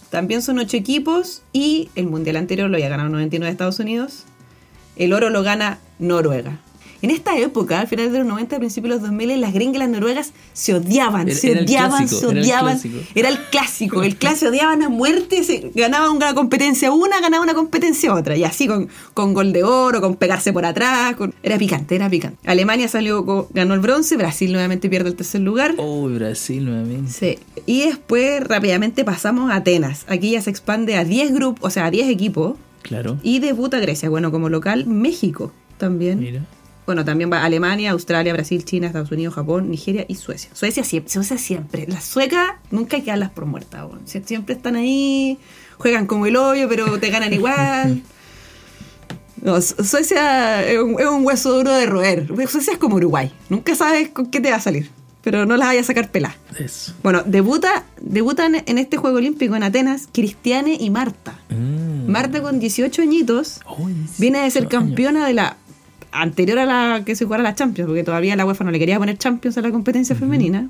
También 0.10 0.42
son 0.42 0.60
ocho 0.60 0.78
equipos 0.78 1.42
y 1.52 1.90
el 1.96 2.08
mundial 2.08 2.36
anterior 2.38 2.70
lo 2.70 2.78
había 2.78 2.90
ganado 2.90 3.10
99 3.10 3.52
Estados 3.52 3.80
Unidos. 3.80 4.24
El 4.96 5.14
oro 5.14 5.30
lo 5.30 5.44
gana 5.44 5.80
Noruega. 6.00 6.60
En 7.02 7.12
esta 7.12 7.38
época, 7.38 7.82
al 7.82 7.88
final 7.88 8.12
de 8.12 8.18
los 8.20 8.28
90, 8.28 8.56
a 8.56 8.60
principios 8.60 8.90
de 8.90 8.96
los 9.02 9.10
2000, 9.10 9.40
las 9.40 9.54
gringas 9.54 9.76
y 9.76 9.80
las 9.80 9.90
noruegas 9.90 10.32
se 10.54 10.74
odiaban, 10.74 11.28
Era- 11.28 11.38
se 11.38 11.52
era 11.52 11.62
odiaban, 11.62 11.90
clásico, 12.08 12.20
se 12.20 12.26
odiaban. 12.28 12.82
Era 13.14 13.30
el 13.30 13.38
clásico, 13.52 14.02
el 14.02 14.16
clásico, 14.16 14.40
se 14.40 14.48
odiaban 14.48 14.82
a 14.82 14.90
muerte, 14.90 15.44
se 15.44 15.70
ganaban 15.76 16.12
una 16.16 16.34
competencia 16.34 16.92
una, 16.92 17.20
ganaba 17.22 17.44
una 17.44 17.54
competencia 17.54 18.12
otra. 18.12 18.36
Y 18.36 18.44
así 18.44 18.66
con, 18.66 18.88
con 19.14 19.36
gol 19.36 19.54
de 19.54 19.64
oro, 19.64 20.02
con 20.02 20.16
pegarse 20.16 20.52
por 20.52 20.66
atrás. 20.66 21.16
con- 21.16 21.36
Era 21.44 21.60
picante, 21.60 21.94
era 21.96 22.10
picante. 22.10 22.40
Alemania 22.50 22.88
salió, 22.88 23.24
ganó 23.54 23.76
el 23.76 23.82
bronce, 23.82 24.18
Brasil 24.18 24.52
nuevamente 24.52 24.90
pierde 24.90 25.10
el 25.10 25.16
tercer 25.16 25.42
lugar. 25.42 25.76
Oh, 25.78 26.08
Brasil 26.10 26.66
nuevamente. 26.66 27.12
Sí. 27.12 27.38
Y 27.68 27.82
después 27.86 28.42
rápidamente 28.48 29.04
pasamos 29.04 29.52
a 29.52 29.58
Atenas. 29.58 30.06
Aquí 30.08 30.32
ya 30.32 30.42
se 30.42 30.50
expande 30.50 30.96
a 30.98 31.04
10 31.04 31.34
grupos, 31.34 31.68
o 31.68 31.70
sea, 31.70 31.86
a 31.86 31.92
10 31.92 32.08
equipos. 32.10 32.56
Claro. 32.86 33.18
Y 33.24 33.40
debuta 33.40 33.80
Grecia. 33.80 34.10
Bueno, 34.10 34.32
como 34.32 34.48
local, 34.50 34.86
México 34.86 35.52
también. 35.78 36.20
Mira. 36.20 36.42
Bueno, 36.86 37.04
también 37.04 37.32
va 37.32 37.44
Alemania, 37.44 37.90
Australia, 37.92 38.32
Brasil, 38.32 38.64
China, 38.64 38.86
Estados 38.86 39.12
Unidos, 39.12 39.34
Japón, 39.34 39.72
Nigeria 39.72 40.06
y 40.08 40.14
Suecia. 40.16 40.52
Suecia 40.54 40.84
siempre, 40.84 41.12
Suecia 41.12 41.38
siempre. 41.40 41.88
Las 41.88 42.04
suecas 42.04 42.46
nunca 42.70 42.98
hay 42.98 43.02
que 43.02 43.10
darlas 43.10 43.32
por 43.32 43.48
muertas. 43.48 43.88
Siempre 44.06 44.54
están 44.54 44.76
ahí, 44.76 45.40
juegan 45.80 46.06
como 46.06 46.28
el 46.28 46.36
hoyo, 46.38 46.70
pero 46.70 47.00
te 47.00 47.10
ganan 47.10 47.34
igual. 47.34 48.04
No, 49.42 49.62
Su- 49.62 49.84
Suecia 49.84 50.64
es 50.66 50.80
un, 50.80 51.00
es 51.00 51.06
un 51.06 51.24
hueso 51.26 51.52
duro 51.58 51.72
de 51.74 51.86
roer. 51.86 52.28
Suecia 52.50 52.74
es 52.74 52.80
como 52.80 52.96
Uruguay. 52.96 53.32
Nunca 53.50 53.76
sabes 53.76 54.10
con 54.10 54.28
qué 54.32 54.40
te 54.40 54.50
va 54.50 54.56
a 54.58 54.62
salir. 54.62 54.90
Pero 55.26 55.46
no 55.46 55.58
las 55.58 55.68
vayas 55.68 55.84
a 55.84 55.88
sacar 55.88 56.10
peladas. 56.12 56.38
Eso. 56.58 56.94
Bueno, 57.04 57.24
debuta, 57.26 57.84
debutan 58.00 58.56
en 58.66 58.78
este 58.78 58.96
Juego 58.96 59.18
Olímpico 59.18 59.56
en 59.58 59.64
Atenas 59.64 60.08
Cristiane 60.14 60.78
y 60.80 60.90
Marta. 60.90 61.38
Mm. 61.50 62.10
Marta 62.10 62.42
con 62.42 62.60
18 62.60 63.02
añitos 63.02 63.60
Oh, 63.66 63.90
viene 64.20 64.40
de 64.44 64.52
ser 64.52 64.64
18 64.64 64.78
años. 64.78 64.90
campeona 64.90 65.28
de 65.28 65.34
la 65.34 65.58
anterior 66.12 66.60
a 66.60 66.66
la 66.66 67.04
que 67.04 67.16
se 67.16 67.26
jugara 67.26 67.44
la 67.44 67.56
Champions, 67.56 67.88
porque 67.88 68.04
todavía 68.04 68.36
la 68.38 68.46
UEFA 68.46 68.64
no 68.64 68.72
le 68.72 68.80
quería 68.80 68.98
poner 69.00 69.18
Champions 69.18 69.58
a 69.58 69.62
la 69.62 69.72
competencia 69.72 70.16
femenina. 70.16 70.70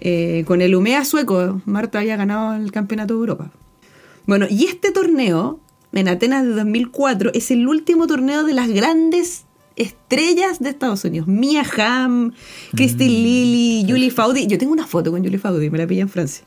Eh, 0.00 0.44
con 0.46 0.62
el 0.62 0.74
Umea 0.74 1.04
sueco, 1.04 1.60
Marta 1.66 1.98
había 2.00 2.16
ganado 2.16 2.54
el 2.56 2.72
campeonato 2.72 3.14
de 3.14 3.20
Europa. 3.20 3.50
Bueno, 4.26 4.46
y 4.48 4.64
este 4.64 4.92
torneo, 4.92 5.60
en 5.92 6.08
Atenas 6.08 6.42
de 6.44 6.50
2004, 6.54 7.32
es 7.34 7.50
el 7.50 7.68
último 7.68 8.06
torneo 8.06 8.44
de 8.44 8.54
las 8.54 8.68
grandes 8.70 9.44
estrellas 9.80 10.58
de 10.60 10.70
Estados 10.70 11.04
Unidos. 11.04 11.26
Mia 11.28 11.62
Hamm, 11.76 12.32
Christine 12.74 13.10
Lilly, 13.10 13.86
Julie 13.90 14.10
Faudy. 14.10 14.46
Yo 14.46 14.58
tengo 14.58 14.72
una 14.72 14.86
foto 14.86 15.10
con 15.10 15.22
Julie 15.22 15.38
Faudy, 15.38 15.70
me 15.70 15.78
la 15.78 15.86
pillé 15.86 16.02
en 16.02 16.08
Francia. 16.08 16.44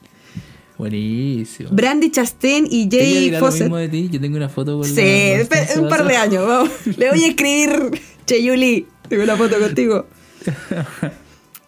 Buenísimo. 0.77 1.69
Brandy 1.71 2.09
Chastain 2.09 2.67
y 2.69 2.83
¿Ella 2.83 2.99
Jay 2.99 3.23
dirá 3.25 3.39
lo 3.39 3.45
Fawcett. 3.45 3.61
mismo 3.63 3.77
de 3.77 3.89
ti? 3.89 4.09
Yo 4.11 4.19
tengo 4.19 4.37
una 4.37 4.49
foto 4.49 4.79
con 4.79 4.87
Sí, 4.87 4.95
la- 4.95 5.81
un 5.81 5.87
par 5.89 6.07
de 6.07 6.15
años, 6.17 6.47
vamos. 6.47 6.69
Le 6.97 7.09
voy 7.11 7.23
a 7.23 7.27
escribir, 7.27 7.91
Che 8.25 8.43
Yuli, 8.43 8.87
tengo 9.07 9.23
una 9.23 9.35
foto 9.35 9.59
contigo. 9.59 10.07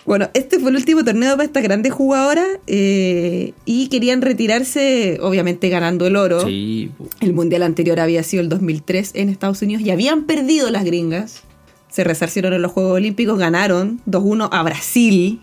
Bueno, 0.05 0.29
este 0.35 0.59
fue 0.59 0.69
el 0.69 0.75
último 0.75 1.03
torneo 1.03 1.31
para 1.31 1.45
estas 1.45 1.63
grandes 1.63 1.91
jugadoras 1.91 2.45
eh, 2.67 3.53
y 3.65 3.87
querían 3.87 4.21
retirarse, 4.21 5.17
obviamente 5.19 5.67
ganando 5.69 6.05
el 6.05 6.15
oro. 6.15 6.45
Sí, 6.45 6.91
El 7.21 7.33
mundial 7.33 7.63
anterior 7.63 7.99
había 7.99 8.21
sido 8.21 8.43
el 8.43 8.49
2003 8.49 9.13
en 9.15 9.29
Estados 9.29 9.63
Unidos 9.63 9.81
y 9.81 9.89
habían 9.89 10.25
perdido 10.25 10.69
las 10.69 10.83
gringas. 10.85 11.41
Se 11.95 12.03
resarcieron 12.03 12.51
en 12.51 12.61
los 12.61 12.73
Juegos 12.73 12.91
Olímpicos, 12.97 13.37
ganaron 13.39 14.01
2-1 14.05 14.49
a 14.51 14.63
Brasil, 14.63 15.39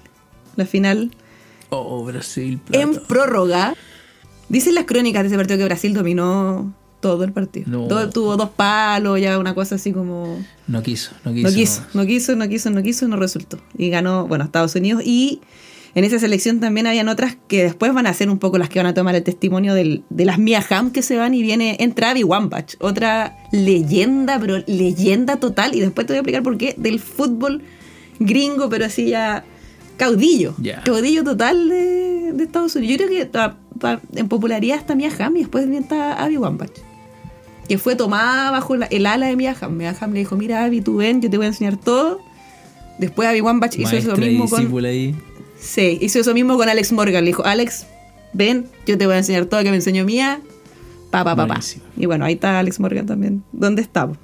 la 0.56 0.66
final 0.66 1.10
Oh, 1.70 2.04
Brasil. 2.04 2.58
plata. 2.62 2.82
en 2.82 3.00
prórroga. 3.06 3.74
Dicen 4.50 4.74
las 4.74 4.84
crónicas 4.84 5.22
de 5.22 5.28
ese 5.28 5.36
partido 5.38 5.56
que 5.56 5.64
Brasil 5.64 5.94
dominó 5.94 6.74
todo 7.00 7.24
el 7.24 7.32
partido. 7.32 7.64
No. 7.70 7.88
Todo- 7.88 8.10
tuvo 8.10 8.36
dos 8.36 8.50
palos, 8.50 9.18
ya 9.18 9.38
una 9.38 9.54
cosa 9.54 9.76
así 9.76 9.92
como... 9.92 10.44
No 10.66 10.82
quiso, 10.82 11.12
no 11.24 11.32
quiso. 11.32 11.48
No 11.48 11.54
quiso, 11.54 11.82
no 11.94 12.06
quiso, 12.06 12.36
no 12.36 12.48
quiso, 12.48 12.70
no 12.70 12.82
quiso, 12.82 13.08
no 13.08 13.16
resultó. 13.16 13.58
Y 13.78 13.88
ganó, 13.88 14.26
bueno, 14.28 14.44
Estados 14.44 14.74
Unidos. 14.74 15.02
Y 15.06 15.40
en 15.94 16.04
esa 16.04 16.18
selección 16.18 16.58
también 16.60 16.86
habían 16.86 17.08
otras 17.08 17.36
que 17.48 17.62
después 17.64 17.92
van 17.92 18.06
a 18.06 18.14
ser 18.14 18.30
un 18.30 18.38
poco 18.38 18.56
las 18.58 18.68
que 18.68 18.78
van 18.78 18.86
a 18.86 18.94
tomar 18.94 19.14
el 19.14 19.22
testimonio 19.22 19.74
del- 19.74 20.04
de 20.10 20.24
las 20.24 20.38
Mia 20.38 20.64
Hamm 20.70 20.90
que 20.90 21.02
se 21.02 21.16
van 21.16 21.34
y 21.34 21.42
viene, 21.42 21.76
entra 21.80 22.10
Abby 22.10 22.24
Wambach, 22.24 22.74
otra 22.80 23.36
leyenda, 23.52 24.38
pero 24.40 24.58
leyenda 24.66 25.36
total. 25.36 25.74
Y 25.74 25.80
después 25.80 26.06
te 26.06 26.12
voy 26.14 26.16
a 26.16 26.20
explicar 26.20 26.42
por 26.42 26.56
qué, 26.56 26.74
del 26.78 26.98
fútbol 26.98 27.62
gringo, 28.18 28.68
pero 28.70 28.86
así 28.86 29.08
ya 29.10 29.44
caudillo. 29.96 30.54
Ya. 30.58 30.82
Caudillo 30.82 31.22
total 31.24 31.68
de, 31.68 32.32
de 32.32 32.44
Estados 32.44 32.74
Unidos. 32.76 32.98
Yo 32.98 33.06
creo 33.06 33.18
que 33.18 33.26
ta- 33.26 33.58
en 34.16 34.28
popularidad 34.28 34.78
está 34.78 34.94
Mia 34.94 35.10
Hamm 35.18 35.36
y 35.36 35.40
después 35.40 35.64
viene 35.68 35.82
está 35.82 36.14
Abby 36.22 36.36
Wambach 36.36 36.70
que 37.68 37.78
fue 37.78 37.94
tomada 37.96 38.50
bajo 38.50 38.76
la- 38.76 38.86
el 38.86 39.06
ala 39.06 39.26
de 39.26 39.36
Mia 39.36 39.54
Hamm. 39.58 39.76
Mia 39.76 39.94
Hamm 39.98 40.12
le 40.12 40.18
dijo, 40.20 40.36
mira 40.36 40.64
Abby, 40.64 40.80
tú 40.80 40.96
ven, 40.96 41.22
yo 41.22 41.30
te 41.30 41.36
voy 41.36 41.46
a 41.46 41.48
enseñar 41.50 41.76
todo. 41.76 42.18
Después 42.98 43.28
Abby 43.28 43.40
Wambach 43.40 43.74
hizo 43.78 43.90
eso 43.98 44.16
mismo 44.30 44.48
con... 44.48 44.60
ahí. 44.84 45.14
Sí, 45.62 45.96
hizo 46.00 46.18
eso 46.18 46.34
mismo 46.34 46.56
con 46.56 46.68
Alex 46.68 46.92
Morgan. 46.92 47.24
Le 47.24 47.30
dijo, 47.30 47.44
Alex, 47.44 47.86
ven, 48.32 48.66
yo 48.84 48.98
te 48.98 49.06
voy 49.06 49.14
a 49.14 49.18
enseñar 49.18 49.46
todo 49.46 49.62
que 49.62 49.70
me 49.70 49.76
enseñó 49.76 50.04
Mía. 50.04 50.40
Pa, 51.10 51.22
pa, 51.22 51.36
pa, 51.36 51.46
pa. 51.46 51.60
Y 51.96 52.06
bueno, 52.06 52.24
ahí 52.24 52.34
está 52.34 52.58
Alex 52.58 52.80
Morgan 52.80 53.06
también. 53.06 53.44
¿Dónde 53.52 53.80
estamos? 53.80 54.18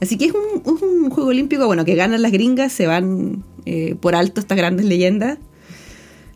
Así 0.00 0.16
que 0.16 0.26
es 0.26 0.32
un, 0.32 1.10
juego 1.10 1.30
olímpico, 1.30 1.66
bueno, 1.66 1.84
que 1.84 1.94
ganan 1.94 2.22
las 2.22 2.32
gringas, 2.32 2.72
se 2.72 2.86
van 2.86 3.42
eh, 3.66 3.96
por 4.00 4.14
alto 4.14 4.40
estas 4.40 4.56
grandes 4.56 4.86
leyendas. 4.86 5.38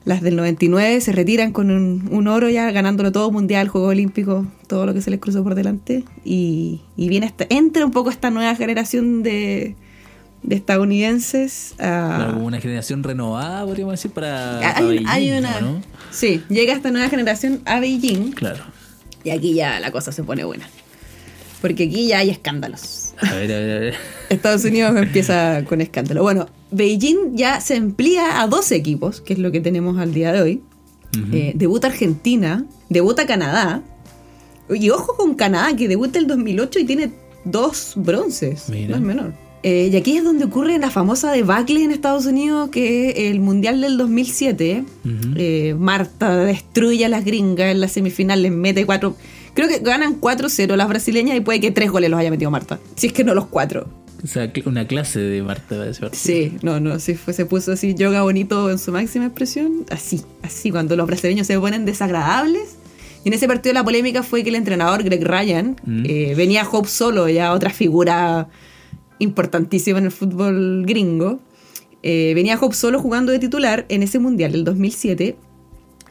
Las 0.04 0.20
del 0.20 0.36
99 0.36 1.00
se 1.00 1.12
retiran 1.12 1.52
con 1.52 1.70
un, 1.70 2.08
un 2.10 2.28
oro 2.28 2.48
ya, 2.48 2.70
ganándolo 2.70 3.10
todo 3.10 3.30
mundial, 3.32 3.68
Juego 3.68 3.88
Olímpico, 3.88 4.46
todo 4.68 4.86
lo 4.86 4.94
que 4.94 5.02
se 5.02 5.10
les 5.10 5.18
cruzó 5.18 5.42
por 5.42 5.56
delante. 5.56 6.04
Y, 6.24 6.82
y 6.96 7.08
viene 7.08 7.26
esta, 7.26 7.46
entra 7.50 7.84
un 7.84 7.90
poco 7.90 8.10
esta 8.10 8.30
nueva 8.30 8.54
generación 8.54 9.24
de, 9.24 9.74
de 10.46 10.56
estadounidenses. 10.56 11.74
Claro, 11.76 12.34
como 12.34 12.46
una 12.46 12.60
generación 12.60 13.02
renovada, 13.02 13.64
podríamos 13.64 13.92
decir, 13.94 14.10
para. 14.12 14.58
para 14.60 14.78
hay, 14.78 14.86
Beijing, 14.86 15.06
hay 15.08 15.30
una. 15.32 15.60
¿no? 15.60 15.82
Sí, 16.10 16.42
llega 16.48 16.72
esta 16.72 16.90
nueva 16.90 17.08
generación 17.08 17.60
a 17.66 17.80
Beijing 17.80 18.32
Claro. 18.32 18.64
y 19.24 19.30
aquí 19.30 19.54
ya 19.54 19.78
la 19.80 19.90
cosa 19.90 20.12
se 20.12 20.22
pone 20.22 20.44
buena. 20.44 20.66
Porque 21.60 21.84
aquí 21.84 22.08
ya 22.08 22.18
hay 22.18 22.30
escándalos. 22.30 23.14
A 23.20 23.34
ver, 23.34 23.52
a 23.52 23.58
ver, 23.58 23.76
a 23.76 23.80
ver. 23.80 23.94
Estados 24.28 24.64
Unidos 24.64 24.94
empieza 24.96 25.64
con 25.64 25.80
escándalo. 25.80 26.22
Bueno, 26.22 26.46
Beijing 26.70 27.34
ya 27.34 27.60
se 27.60 27.76
amplía 27.76 28.40
a 28.40 28.46
12 28.46 28.76
equipos, 28.76 29.20
que 29.20 29.32
es 29.32 29.38
lo 29.38 29.50
que 29.50 29.60
tenemos 29.60 29.98
al 29.98 30.12
día 30.14 30.32
de 30.32 30.42
hoy. 30.42 30.62
Ujú. 31.18 31.34
Eh, 31.34 31.52
debuta 31.56 31.88
Argentina, 31.88 32.64
debuta 32.88 33.26
Canadá. 33.26 33.82
Y 34.68 34.90
ojo 34.90 35.16
con 35.16 35.34
Canadá, 35.34 35.74
que 35.76 35.88
debuta 35.88 36.18
el 36.18 36.26
2008 36.26 36.78
y 36.80 36.84
tiene 36.84 37.12
dos 37.44 37.94
bronces. 37.96 38.68
Mira. 38.68 38.90
No 38.90 38.96
es 38.96 39.02
menor. 39.02 39.45
Eh, 39.68 39.90
y 39.92 39.96
aquí 39.96 40.16
es 40.16 40.22
donde 40.22 40.44
ocurre 40.44 40.78
la 40.78 40.90
famosa 40.90 41.32
debacle 41.32 41.82
en 41.82 41.90
Estados 41.90 42.24
Unidos, 42.26 42.68
que 42.70 43.08
es 43.10 43.30
el 43.32 43.40
Mundial 43.40 43.80
del 43.80 43.96
2007. 43.98 44.84
Ujú. 45.04 45.12
Eh, 45.36 45.74
Marta 45.76 46.36
destruye 46.36 47.04
a 47.04 47.08
las 47.08 47.24
gringas 47.24 47.72
en 47.72 47.80
la 47.80 47.88
semifinal, 47.88 48.42
les 48.42 48.52
mete 48.52 48.86
cuatro. 48.86 49.16
Creo 49.54 49.66
que 49.68 49.80
ganan 49.80 50.20
4-0 50.20 50.76
las 50.76 50.88
brasileñas 50.88 51.36
y 51.36 51.40
puede 51.40 51.58
que 51.58 51.72
tres 51.72 51.90
goles 51.90 52.10
los 52.10 52.20
haya 52.20 52.30
metido 52.30 52.48
Marta. 52.52 52.78
Si 52.94 53.08
es 53.08 53.12
que 53.12 53.24
no 53.24 53.34
los 53.34 53.46
cuatro. 53.46 53.88
O 54.22 54.26
sea, 54.28 54.52
una 54.66 54.86
clase 54.86 55.18
de 55.18 55.42
Marta 55.42 55.76
de. 55.78 55.92
Sí, 56.12 56.56
no, 56.62 56.78
no, 56.78 57.00
sí 57.00 57.14
fue, 57.16 57.34
se 57.34 57.44
puso 57.44 57.72
así 57.72 57.94
yoga 57.94 58.22
bonito 58.22 58.70
en 58.70 58.78
su 58.78 58.92
máxima 58.92 59.26
expresión. 59.26 59.84
Así, 59.90 60.22
así, 60.42 60.70
cuando 60.70 60.94
los 60.94 61.08
brasileños 61.08 61.48
se 61.48 61.58
ponen 61.58 61.84
desagradables. 61.84 62.76
Y 63.24 63.28
en 63.30 63.34
ese 63.34 63.48
partido 63.48 63.72
la 63.72 63.82
polémica 63.82 64.22
fue 64.22 64.44
que 64.44 64.50
el 64.50 64.54
entrenador 64.54 65.02
Greg 65.02 65.24
Ryan 65.26 65.74
Mm. 65.84 66.04
eh, 66.06 66.34
venía 66.36 66.62
a 66.62 66.68
Hope 66.70 66.88
solo, 66.88 67.28
ya 67.28 67.52
otra 67.52 67.70
figura 67.70 68.48
importantísima 69.18 69.98
en 69.98 70.06
el 70.06 70.12
fútbol 70.12 70.84
gringo. 70.86 71.40
Eh, 72.02 72.32
venía 72.34 72.58
Hope 72.60 72.74
solo 72.74 73.00
jugando 73.00 73.32
de 73.32 73.38
titular 73.38 73.86
en 73.88 74.02
ese 74.02 74.18
mundial 74.18 74.52
del 74.52 74.64
2007. 74.64 75.36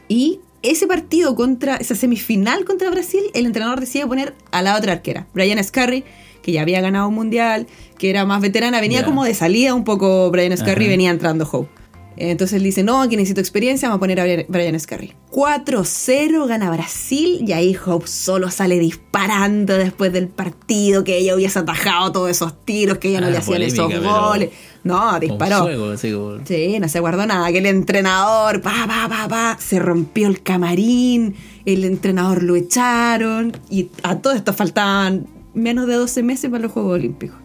Y 0.08 0.40
ese 0.62 0.88
partido 0.88 1.36
contra, 1.36 1.76
esa 1.78 1.96
semifinal 1.96 2.66
contra 2.66 2.90
Brasil, 2.90 3.22
el 3.34 3.46
entrenador 3.46 3.80
decide 3.80 4.08
poner 4.08 4.34
a 4.52 4.62
la 4.62 4.76
otra 4.76 4.94
arquera, 4.94 5.28
Brian 5.34 5.64
Scarry, 5.64 6.04
que 6.42 6.52
ya 6.52 6.62
había 6.62 6.82
ganado 6.82 7.08
un 7.08 7.16
mundial, 7.16 7.68
que 7.98 8.10
era 8.10 8.26
más 8.26 8.42
veterana, 8.42 8.82
venía 8.82 9.06
como 9.06 9.24
de 9.24 9.34
salida 9.34 9.74
un 9.74 9.84
poco 9.84 10.30
Brian 10.32 10.56
Scarry, 10.58 10.88
venía 10.88 11.12
entrando 11.12 11.48
Hope. 11.52 11.70
Entonces 12.18 12.58
él 12.58 12.64
dice, 12.64 12.84
no, 12.84 13.08
que 13.10 13.18
necesito 13.18 13.42
experiencia, 13.42 13.90
vamos 13.90 13.98
a 13.98 14.00
poner 14.00 14.20
a 14.20 14.24
Brian- 14.48 14.80
Scarry. 14.80 15.14
4-0 15.32 16.48
gana 16.48 16.70
Brasil 16.72 17.44
y 17.48 17.52
ahí 17.52 17.76
Hope 17.86 18.08
solo 18.08 18.50
sale 18.52 18.80
disparando 18.80 19.78
después 19.78 20.14
del 20.14 20.28
partido, 20.28 21.04
que 21.04 21.18
ella 21.18 21.36
hubiese 21.36 21.60
atajado 21.60 22.12
todos 22.12 22.30
esos 22.30 22.64
tiros, 22.66 22.98
que 23.00 23.10
ella 23.10 23.22
no 23.22 23.28
Ah, 23.28 23.32
le 23.32 23.38
hacían 23.38 23.62
esos 23.62 23.90
goles. 24.04 24.50
No, 24.84 25.20
disparó. 25.20 25.64
fuego, 25.64 25.90
así 25.92 26.12
como- 26.14 26.46
Sí, 26.46 26.78
no 26.80 26.88
se 26.88 27.00
guardó 27.00 27.26
nada. 27.26 27.52
Que 27.52 27.58
el 27.58 27.66
entrenador, 27.66 28.62
pa, 28.62 28.86
pa, 28.88 29.08
pa, 29.10 29.28
pa, 29.28 29.58
se 29.60 29.80
rompió 29.80 30.28
el 30.28 30.42
camarín, 30.44 31.36
el 31.66 31.84
entrenador 31.86 32.44
lo 32.44 32.56
echaron 32.56 33.52
y 33.70 33.90
a 34.04 34.20
todo 34.20 34.34
esto 34.34 34.54
faltaban 34.54 35.26
menos 35.54 35.88
de 35.88 35.96
12 35.96 36.22
meses 36.22 36.52
para 36.52 36.62
los 36.64 36.72
Juegos 36.72 36.94
Olímpicos. 36.94 37.38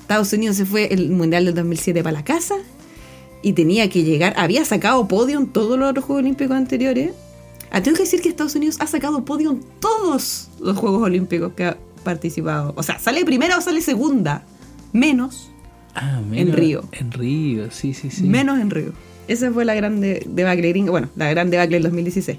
Estados 0.00 0.32
Unidos 0.32 0.56
se 0.56 0.64
fue 0.64 0.92
el 0.92 1.10
Mundial 1.10 1.44
del 1.44 1.54
2007 1.54 2.02
para 2.02 2.12
la 2.14 2.24
casa 2.24 2.54
y 3.42 3.52
tenía 3.52 3.88
que 3.88 4.02
llegar, 4.04 4.34
había 4.36 4.64
sacado 4.64 5.06
podio 5.08 5.38
en 5.38 5.46
todos 5.46 5.78
los 5.78 5.90
otros 5.90 6.04
Juegos 6.04 6.22
Olímpicos 6.22 6.56
anteriores. 6.56 7.12
Ah, 7.70 7.82
tengo 7.82 7.96
que 7.96 8.04
decir 8.04 8.20
que 8.22 8.28
Estados 8.28 8.54
Unidos 8.54 8.76
ha 8.80 8.86
sacado 8.86 9.24
podio 9.24 9.50
en 9.50 9.60
todos 9.80 10.48
los 10.60 10.76
Juegos 10.76 11.02
Olímpicos 11.02 11.52
que 11.54 11.64
ha 11.64 11.76
participado. 12.04 12.72
O 12.76 12.82
sea, 12.82 12.98
sale 12.98 13.24
primera 13.24 13.58
o 13.58 13.60
sale 13.60 13.80
segunda. 13.82 14.42
Menos 14.92 15.50
Ah, 15.94 16.18
En 16.20 16.30
menos- 16.30 16.54
Río. 16.56 16.84
En 16.92 17.10
Río, 17.10 17.70
sí, 17.72 17.92
sí, 17.92 18.10
sí. 18.10 18.22
Menos 18.24 18.60
en 18.60 18.70
Río. 18.70 18.92
Esa 19.26 19.50
fue 19.50 19.64
la 19.64 19.74
grande 19.74 20.24
debacle 20.28 20.68
gringa. 20.68 20.90
Bueno, 20.92 21.08
la 21.16 21.28
gran 21.28 21.50
debacle 21.50 21.76
del 21.76 21.82
2016. 21.82 22.38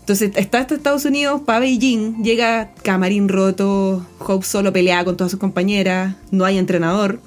Entonces 0.00 0.30
está 0.36 0.60
hasta 0.60 0.74
Estados 0.76 1.04
Unidos, 1.04 1.42
para 1.44 1.60
Beijing, 1.60 2.22
llega 2.22 2.72
Camarín 2.82 3.28
roto, 3.28 4.06
Hope 4.20 4.46
solo 4.46 4.72
pelea 4.72 5.04
con 5.04 5.16
todas 5.16 5.30
sus 5.32 5.40
compañeras, 5.40 6.14
no 6.30 6.44
hay 6.46 6.56
entrenador. 6.56 7.20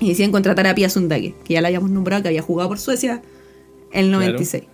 Y 0.00 0.08
deciden 0.08 0.32
contratar 0.32 0.66
a 0.66 0.74
Pia 0.74 0.90
Sundake, 0.90 1.34
que 1.44 1.54
ya 1.54 1.60
la 1.60 1.68
habíamos 1.68 1.90
nombrado, 1.90 2.22
que 2.22 2.28
había 2.28 2.42
jugado 2.42 2.68
por 2.68 2.78
Suecia 2.78 3.22
en 3.92 4.06
el 4.06 4.10
Claro. 4.10 4.24
96. 4.24 4.64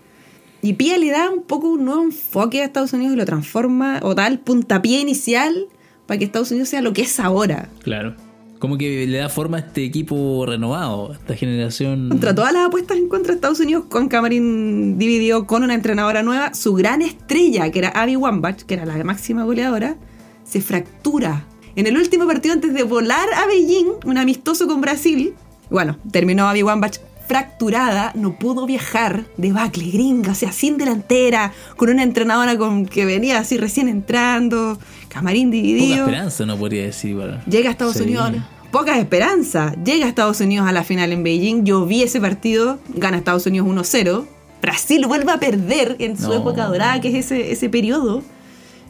Y 0.62 0.74
Pia 0.74 0.98
le 0.98 1.10
da 1.10 1.30
un 1.30 1.42
poco 1.42 1.68
un 1.68 1.84
nuevo 1.84 2.02
enfoque 2.02 2.62
a 2.62 2.64
Estados 2.64 2.92
Unidos 2.92 3.14
y 3.14 3.16
lo 3.16 3.24
transforma, 3.24 4.00
o 4.02 4.14
da 4.14 4.26
el 4.26 4.38
puntapié 4.38 5.00
inicial 5.00 5.68
para 6.06 6.18
que 6.18 6.24
Estados 6.24 6.50
Unidos 6.50 6.68
sea 6.68 6.82
lo 6.82 6.92
que 6.92 7.02
es 7.02 7.20
ahora. 7.20 7.68
Claro. 7.82 8.14
Como 8.58 8.76
que 8.76 9.06
le 9.06 9.16
da 9.16 9.30
forma 9.30 9.56
a 9.56 9.60
este 9.60 9.84
equipo 9.84 10.44
renovado, 10.44 11.12
a 11.12 11.14
esta 11.14 11.34
generación. 11.34 12.10
Contra 12.10 12.34
todas 12.34 12.52
las 12.52 12.66
apuestas 12.66 12.98
en 12.98 13.08
contra 13.08 13.32
de 13.32 13.36
Estados 13.36 13.58
Unidos, 13.60 13.84
con 13.88 14.08
Camarín 14.08 14.98
dividió 14.98 15.46
con 15.46 15.62
una 15.62 15.72
entrenadora 15.72 16.22
nueva. 16.22 16.52
Su 16.52 16.74
gran 16.74 17.00
estrella, 17.00 17.70
que 17.70 17.78
era 17.78 17.88
Abby 17.88 18.16
Wambach, 18.16 18.62
que 18.64 18.74
era 18.74 18.84
la 18.84 19.02
máxima 19.02 19.44
goleadora, 19.44 19.96
se 20.44 20.60
fractura. 20.60 21.46
En 21.76 21.86
el 21.86 21.96
último 21.96 22.26
partido, 22.26 22.54
antes 22.54 22.74
de 22.74 22.82
volar 22.82 23.28
a 23.36 23.46
Beijing, 23.46 23.86
un 24.04 24.18
amistoso 24.18 24.66
con 24.66 24.80
Brasil, 24.80 25.34
bueno, 25.70 25.96
terminó 26.10 26.48
Abby 26.48 26.62
Wambach 26.62 26.98
fracturada, 27.28 28.10
no 28.16 28.36
pudo 28.38 28.66
viajar 28.66 29.24
de 29.36 29.52
Bacle, 29.52 29.88
gringa, 29.90 30.32
o 30.32 30.34
sea, 30.34 30.50
sin 30.50 30.76
delantera, 30.78 31.52
con 31.76 31.88
una 31.88 32.02
entrenadora 32.02 32.58
con, 32.58 32.86
que 32.86 33.04
venía 33.04 33.38
así 33.38 33.56
recién 33.56 33.88
entrando, 33.88 34.78
camarín 35.08 35.48
Poca 35.50 35.56
dividido. 35.62 36.06
esperanza, 36.06 36.44
no 36.44 36.56
podría 36.58 36.82
decir. 36.82 37.16
Llega 37.48 37.68
a 37.68 37.72
Estados 37.72 37.94
Sí. 37.96 38.02
Unidos. 38.02 38.32
Pocas 38.72 38.98
esperanzas. 38.98 39.74
Llega 39.84 40.06
a 40.06 40.08
Estados 40.08 40.40
Unidos 40.40 40.68
a 40.68 40.72
la 40.72 40.82
final 40.84 41.12
en 41.12 41.22
Beijing. 41.24 41.64
Yo 41.64 41.86
vi 41.86 42.02
ese 42.02 42.20
partido. 42.20 42.78
Gana 42.94 43.16
Estados 43.16 43.44
Unidos 43.46 43.66
1-0. 43.68 44.26
Brasil 44.62 45.04
vuelve 45.08 45.32
a 45.32 45.40
perder 45.40 45.96
en 45.98 46.16
su 46.16 46.28
No. 46.28 46.34
época 46.34 46.66
dorada, 46.66 47.00
que 47.00 47.08
es 47.08 47.14
ese, 47.26 47.50
ese 47.50 47.68
periodo 47.68 48.22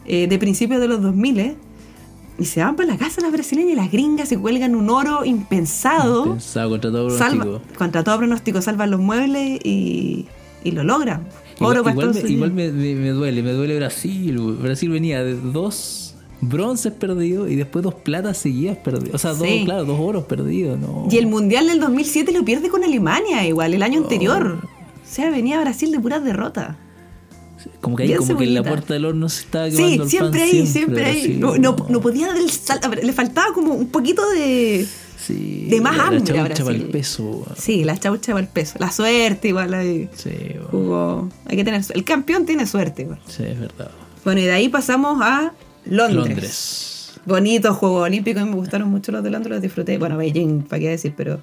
eh, 0.05 0.27
de 0.27 0.37
principios 0.37 0.81
de 0.81 0.87
los 0.87 1.01
2000. 1.01 1.55
Y 2.39 2.45
se 2.45 2.61
van 2.63 2.75
para 2.75 2.87
la 2.89 2.97
casa 2.97 3.21
las 3.21 3.31
brasileñas 3.31 3.73
y 3.73 3.75
las 3.75 3.91
gringas 3.91 4.27
se 4.29 4.37
cuelgan 4.37 4.75
un 4.75 4.89
oro 4.89 5.23
impensado. 5.25 6.23
Pensado 6.31 6.69
contra 6.71 6.91
todo 6.91 7.09
Salva, 7.17 7.43
pronóstico. 7.43 7.77
contra 7.77 8.03
todo 8.03 8.17
pronóstico, 8.17 8.61
salvan 8.61 8.89
los 8.91 8.99
muebles 8.99 9.59
y, 9.63 10.25
y 10.63 10.71
lo 10.71 10.83
logran. 10.83 11.27
Oro 11.59 11.81
Igual, 11.81 11.93
igual 11.93 12.13
me, 12.23 12.29
igual 12.31 12.51
me, 12.53 12.71
me- 12.71 12.95
me 12.95 13.09
duele, 13.09 13.43
me 13.43 13.51
duele 13.51 13.75
Brasil. 13.77 14.39
Brasil 14.39 14.89
venía 14.89 15.23
de 15.23 15.35
dos 15.35 16.15
bronces 16.43 16.91
perdidos 16.93 17.51
y 17.51 17.55
después 17.55 17.83
dos 17.83 17.93
platas 17.93 18.37
seguidas 18.37 18.77
perdidas. 18.77 19.13
O 19.13 19.17
sea, 19.19 19.33
dos, 19.33 19.47
Sí. 19.47 19.61
claro, 19.65 19.85
dos 19.85 19.99
oros 19.99 20.23
perdidos. 20.23 20.79
No. 20.79 21.07
Y 21.11 21.17
el 21.17 21.27
Mundial 21.27 21.67
del 21.67 21.79
2007 21.79 22.31
lo 22.31 22.43
pierde 22.43 22.69
con 22.69 22.83
Alemania, 22.83 23.45
igual, 23.45 23.75
el 23.75 23.83
año 23.83 23.99
Oh. 23.99 24.03
anterior. 24.03 24.57
O 24.63 25.13
sea, 25.13 25.29
venía 25.29 25.61
Brasil 25.61 25.91
de 25.91 25.99
puras 25.99 26.23
derrotas. 26.23 26.75
Como 27.81 27.95
que 27.95 28.03
ahí, 28.03 28.15
como 28.15 28.37
que 28.37 28.43
en 28.45 28.53
la 28.53 28.63
puerta 28.63 28.93
del 28.93 29.05
horno 29.05 29.29
se 29.29 29.41
estaba 29.43 29.69
Sí, 29.69 29.77
quemando 29.77 30.03
el 30.03 30.09
siempre 30.09 30.39
pan, 30.39 30.49
ahí, 30.49 30.67
siempre 30.67 31.05
ahí. 31.05 31.37
No, 31.39 31.57
no, 31.57 31.75
no 31.89 32.01
podía 32.01 32.27
dar 32.27 32.37
el 32.37 32.49
salto. 32.51 32.89
Le 32.89 33.13
faltaba 33.13 33.53
como 33.53 33.73
un 33.73 33.87
poquito 33.89 34.27
de. 34.31 34.85
Sí, 35.17 35.67
de 35.69 35.79
más 35.81 35.95
la- 35.95 36.03
la 36.03 36.09
hambre 36.09 36.39
a 36.39 36.43
chaucha 36.47 36.63
para 36.63 36.75
el 36.75 36.85
peso. 36.89 37.45
Sí, 37.57 37.83
la 37.83 37.95
chaucha 37.97 38.31
para 38.33 38.43
el 38.45 38.51
peso. 38.51 38.75
La 38.79 38.91
suerte, 38.91 39.49
igual 39.49 39.73
ahí. 39.73 40.09
Sí. 40.15 40.31
Jugó. 40.71 41.29
Hay 41.45 41.55
que 41.57 41.63
tener. 41.63 41.83
El 41.93 42.03
campeón 42.03 42.45
tiene 42.45 42.65
suerte, 42.65 43.03
igual. 43.03 43.19
sí, 43.27 43.43
es 43.43 43.59
verdad. 43.59 43.91
Bueno, 44.25 44.41
y 44.41 44.45
de 44.45 44.51
ahí 44.51 44.69
pasamos 44.69 45.19
a 45.21 45.53
Londres. 45.85 46.15
Londres. 46.27 47.11
Bonitos 47.25 47.77
Juegos 47.77 48.03
Olímpicos, 48.05 48.43
me 48.45 48.55
gustaron 48.55 48.89
mucho 48.89 49.11
los 49.11 49.23
de 49.23 49.29
Londres, 49.29 49.51
los 49.53 49.61
disfruté. 49.61 49.97
Bueno, 49.99 50.17
Beijing, 50.17 50.63
para 50.63 50.79
qué 50.79 50.89
decir, 50.89 51.13
pero. 51.15 51.39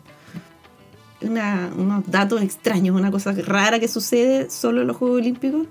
Una, 1.20 1.70
unos 1.76 2.04
datos 2.08 2.40
extraños, 2.42 2.94
una 2.96 3.10
cosa 3.10 3.32
rara 3.32 3.80
que 3.80 3.88
sucede 3.88 4.50
solo 4.50 4.82
en 4.82 4.86
los 4.86 4.96
Juegos 4.96 5.18
Olímpicos, 5.18 5.66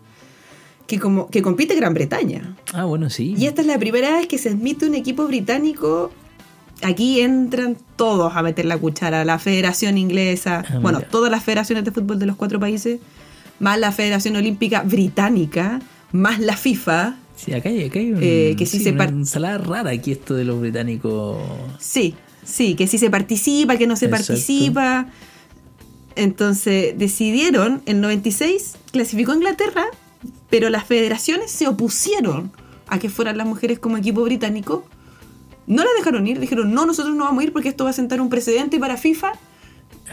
que, 0.87 0.99
como, 0.99 1.27
que 1.29 1.41
compite 1.41 1.75
Gran 1.75 1.93
Bretaña. 1.93 2.55
Ah, 2.73 2.85
bueno, 2.85 3.09
sí. 3.09 3.35
Y 3.37 3.45
esta 3.45 3.61
es 3.61 3.67
la 3.67 3.77
primera 3.77 4.11
vez 4.17 4.27
que 4.27 4.37
se 4.37 4.49
admite 4.49 4.85
un 4.87 4.95
equipo 4.95 5.25
británico. 5.27 6.11
Aquí 6.83 7.21
entran 7.21 7.75
todos 7.95 8.35
a 8.35 8.41
meter 8.41 8.65
la 8.65 8.77
cuchara. 8.77 9.25
La 9.25 9.39
Federación 9.39 9.97
Inglesa, 9.97 10.63
Ah, 10.69 10.79
bueno, 10.79 11.01
todas 11.01 11.29
las 11.31 11.43
federaciones 11.43 11.83
de 11.85 11.91
fútbol 11.91 12.19
de 12.19 12.25
los 12.27 12.35
cuatro 12.35 12.59
países, 12.59 12.99
más 13.59 13.79
la 13.79 13.91
Federación 13.91 14.35
Olímpica 14.35 14.83
Británica, 14.83 15.81
más 16.11 16.39
la 16.39 16.55
FIFA. 16.55 17.15
Sí, 17.35 17.53
acá 17.53 17.69
hay, 17.69 17.83
acá 17.85 17.99
hay 17.99 18.11
un- 18.13 18.19
Eh, 18.21 18.55
que 18.57 18.65
sí 18.65 18.79
se 18.79 18.89
una 18.91 18.97
par- 18.99 19.09
ensalada 19.09 19.57
rara 19.57 19.89
aquí 19.91 20.11
esto 20.11 20.35
de 20.35 20.43
los 20.45 20.59
británicos. 20.61 21.37
Sí, 21.79 22.15
sí, 22.43 22.75
que 22.75 22.87
sí 22.87 22.97
se 22.97 23.09
participa, 23.09 23.75
que 23.77 23.87
no 23.87 23.95
se 23.95 24.05
Exacto. 24.05 24.27
participa. 24.27 25.07
Entonces 26.15 26.97
decidieron, 26.97 27.81
en 27.85 28.01
96 28.01 28.75
clasificó 28.91 29.33
Inglaterra, 29.35 29.85
pero 30.49 30.69
las 30.69 30.85
federaciones 30.85 31.51
se 31.51 31.67
opusieron 31.67 32.51
a 32.87 32.99
que 32.99 33.09
fueran 33.09 33.37
las 33.37 33.47
mujeres 33.47 33.79
como 33.79 33.97
equipo 33.97 34.23
británico. 34.23 34.85
No 35.67 35.83
las 35.83 35.91
dejaron 35.97 36.25
ir, 36.27 36.39
dijeron, 36.39 36.73
no, 36.73 36.85
nosotros 36.85 37.15
no 37.15 37.25
vamos 37.25 37.41
a 37.41 37.43
ir 37.45 37.53
porque 37.53 37.69
esto 37.69 37.83
va 37.83 37.89
a 37.89 37.93
sentar 37.93 38.21
un 38.21 38.29
precedente 38.29 38.79
para 38.79 38.97
FIFA. 38.97 39.33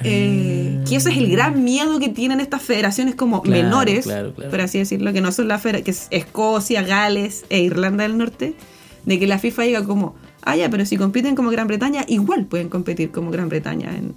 Eh, 0.02 0.82
que 0.88 0.96
eso 0.96 1.08
es 1.08 1.16
el 1.16 1.30
gran 1.30 1.62
miedo 1.62 2.00
que 2.00 2.08
tienen 2.08 2.40
estas 2.40 2.62
federaciones 2.62 3.14
como 3.14 3.42
Claro, 3.42 3.62
menores, 3.62 4.04
claro, 4.06 4.34
claro. 4.34 4.50
por 4.50 4.60
así 4.60 4.78
decirlo, 4.78 5.12
que 5.12 5.20
no 5.20 5.30
son 5.30 5.46
las 5.46 5.62
que 5.62 5.90
es 5.90 6.08
Escocia, 6.10 6.82
Gales 6.82 7.44
e 7.48 7.60
Irlanda 7.60 8.02
del 8.02 8.18
Norte, 8.18 8.56
de 9.04 9.18
que 9.20 9.28
la 9.28 9.38
FIFA 9.38 9.62
diga 9.62 9.84
como, 9.84 10.16
ah, 10.42 10.56
ya, 10.56 10.68
pero 10.68 10.84
si 10.84 10.96
compiten 10.96 11.36
como 11.36 11.50
Gran 11.50 11.68
Bretaña, 11.68 12.04
igual 12.08 12.46
pueden 12.46 12.68
competir 12.68 13.12
como 13.12 13.30
Gran 13.30 13.48
Bretaña. 13.48 13.94
En... 13.96 14.14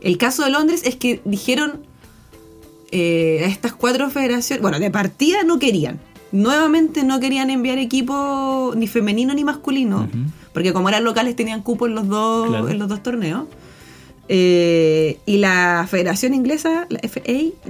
El 0.00 0.16
caso 0.16 0.44
de 0.44 0.50
Londres 0.50 0.82
es 0.84 0.96
que 0.96 1.20
dijeron 1.26 1.86
eh, 2.90 3.42
a 3.44 3.46
estas 3.48 3.72
cuatro 3.74 4.08
federaciones, 4.10 4.62
bueno, 4.62 4.78
de 4.78 4.90
partida 4.90 5.42
no 5.44 5.58
querían. 5.58 5.98
Nuevamente 6.32 7.04
no 7.04 7.20
querían 7.20 7.50
enviar 7.50 7.78
equipo 7.78 8.72
ni 8.76 8.86
femenino 8.88 9.32
ni 9.34 9.44
masculino, 9.44 10.08
porque 10.52 10.72
como 10.72 10.88
eran 10.88 11.04
locales 11.04 11.36
tenían 11.36 11.62
cupo 11.62 11.86
en 11.86 11.94
los 11.94 12.08
dos, 12.08 12.48
Claro. 12.48 12.68
en 12.68 12.78
los 12.78 12.88
dos 12.88 13.02
torneos. 13.02 13.44
Eh, 14.28 15.18
y 15.24 15.38
la 15.38 15.86
Federación 15.88 16.34
Inglesa, 16.34 16.86
la 16.88 16.98
FA, 17.02 17.22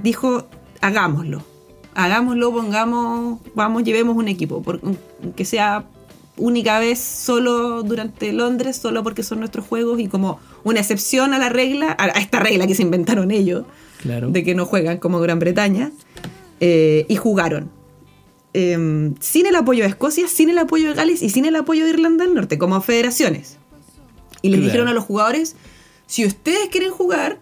dijo, 0.03 0.47
hagámoslo. 0.81 1.43
Hagámoslo, 1.95 2.53
pongamos, 2.53 3.41
vamos, 3.55 3.85
llevemos 3.85 4.17
un 4.17 4.29
equipo, 4.29 4.63
por- 4.63 4.81
que 5.35 5.45
sea 5.45 5.85
única 6.39 6.79
vez 6.79 6.99
solo 6.99 7.83
durante 7.83 8.33
Londres, 8.33 8.77
solo 8.77 9.03
porque 9.03 9.23
son 9.23 9.39
nuestros 9.41 9.67
juegos 9.67 9.99
y 10.01 10.09
como 10.09 10.39
una 10.65 10.81
excepción 10.81 11.33
a 11.35 11.39
la 11.39 11.49
regla, 11.49 11.95
a 11.99 12.07
esta 12.09 12.41
regla 12.41 12.67
que 12.67 12.75
se 12.75 12.83
inventaron 12.83 13.31
ellos, 13.31 13.65
Claro. 14.03 14.29
de 14.31 14.45
que 14.45 14.55
no 14.55 14.67
juegan 14.67 14.99
como 14.99 15.21
Gran 15.21 15.39
Bretaña, 15.39 15.91
eh, 16.61 17.07
y 17.09 17.17
jugaron. 17.17 17.71
Eh, 18.55 19.13
sin 19.21 19.47
el 19.47 19.55
apoyo 19.57 19.83
de 19.85 19.91
Escocia, 19.91 20.29
sin 20.29 20.49
el 20.49 20.59
apoyo 20.59 20.89
de 20.89 20.95
Gales 20.95 21.23
y 21.23 21.29
sin 21.31 21.45
el 21.45 21.57
apoyo 21.57 21.85
de 21.85 21.91
Irlanda 21.91 22.25
del 22.25 22.35
Norte, 22.35 22.57
como 22.59 22.81
federaciones. 22.81 23.59
Y 24.43 24.49
les 24.49 24.59
Claro. 24.61 24.65
dijeron 24.65 24.89
a 24.89 24.95
los 24.95 25.05
jugadores, 25.05 25.57
si 26.07 26.25
ustedes 26.25 26.69
quieren 26.71 26.91
jugar, 26.91 27.39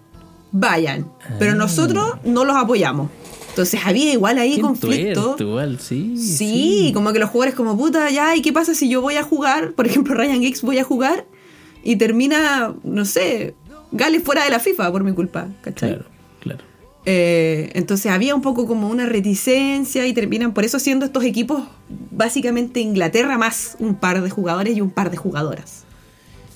vayan, 0.50 1.06
pero 1.38 1.52
Ah. 1.52 1.56
nosotros 1.56 2.04
no 2.24 2.44
los 2.44 2.56
apoyamos. 2.56 3.10
Entonces 3.50 3.80
había 3.84 4.12
igual 4.12 4.38
ahí 4.38 4.58
conflicto. 4.60 5.36
igual, 5.38 5.78
sí. 5.78 6.16
Sí, 6.18 6.90
como 6.92 7.12
que 7.12 7.20
los 7.20 7.30
jugadores 7.30 7.54
como 7.54 7.76
puta, 7.76 8.10
ya, 8.10 8.34
¿y 8.34 8.42
qué 8.42 8.52
pasa 8.52 8.74
si 8.74 8.88
yo 8.88 9.00
voy 9.00 9.14
a 9.14 9.22
jugar? 9.22 9.74
Por 9.74 9.86
ejemplo, 9.86 10.14
Ryan 10.14 10.40
Giggs 10.40 10.62
voy 10.62 10.78
a 10.78 10.84
jugar 10.84 11.24
y 11.84 11.94
termina, 11.96 12.74
no 12.82 13.04
sé, 13.04 13.54
Gales 13.92 14.24
fuera 14.24 14.42
de 14.44 14.50
la 14.50 14.58
FIFA 14.58 14.90
por 14.90 15.04
mi 15.04 15.12
culpa, 15.12 15.46
¿cachai? 15.62 15.90
Claro. 15.90 16.06
Eh, 17.06 17.70
entonces 17.74 18.10
había 18.10 18.34
un 18.34 18.40
poco 18.40 18.66
como 18.66 18.88
una 18.88 19.04
reticencia 19.06 20.06
y 20.06 20.12
terminan 20.14 20.54
por 20.54 20.64
eso 20.64 20.78
siendo 20.78 21.04
estos 21.04 21.22
equipos 21.24 21.62
básicamente 22.10 22.80
Inglaterra 22.80 23.36
más 23.36 23.76
un 23.78 23.94
par 23.96 24.22
de 24.22 24.30
jugadores 24.30 24.74
y 24.76 24.80
un 24.80 24.90
par 24.90 25.10
de 25.10 25.16
jugadoras. 25.18 25.84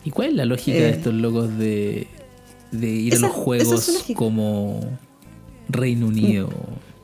¿Y 0.05 0.11
cuál 0.11 0.28
es 0.28 0.34
la 0.34 0.46
lógica 0.46 0.78
Eh. 0.78 0.82
de 0.82 0.90
estos 0.90 1.12
locos 1.12 1.59
de, 1.59 2.07
de 2.72 2.88
ir 2.88 3.12
Esa- 3.14 3.26
a 3.26 3.28
los 3.28 3.36
es 3.36 3.42
juegos 3.44 3.88
lógica. 3.92 4.18
como 4.18 4.80
Reino 5.68 6.07
Unido? 6.07 6.49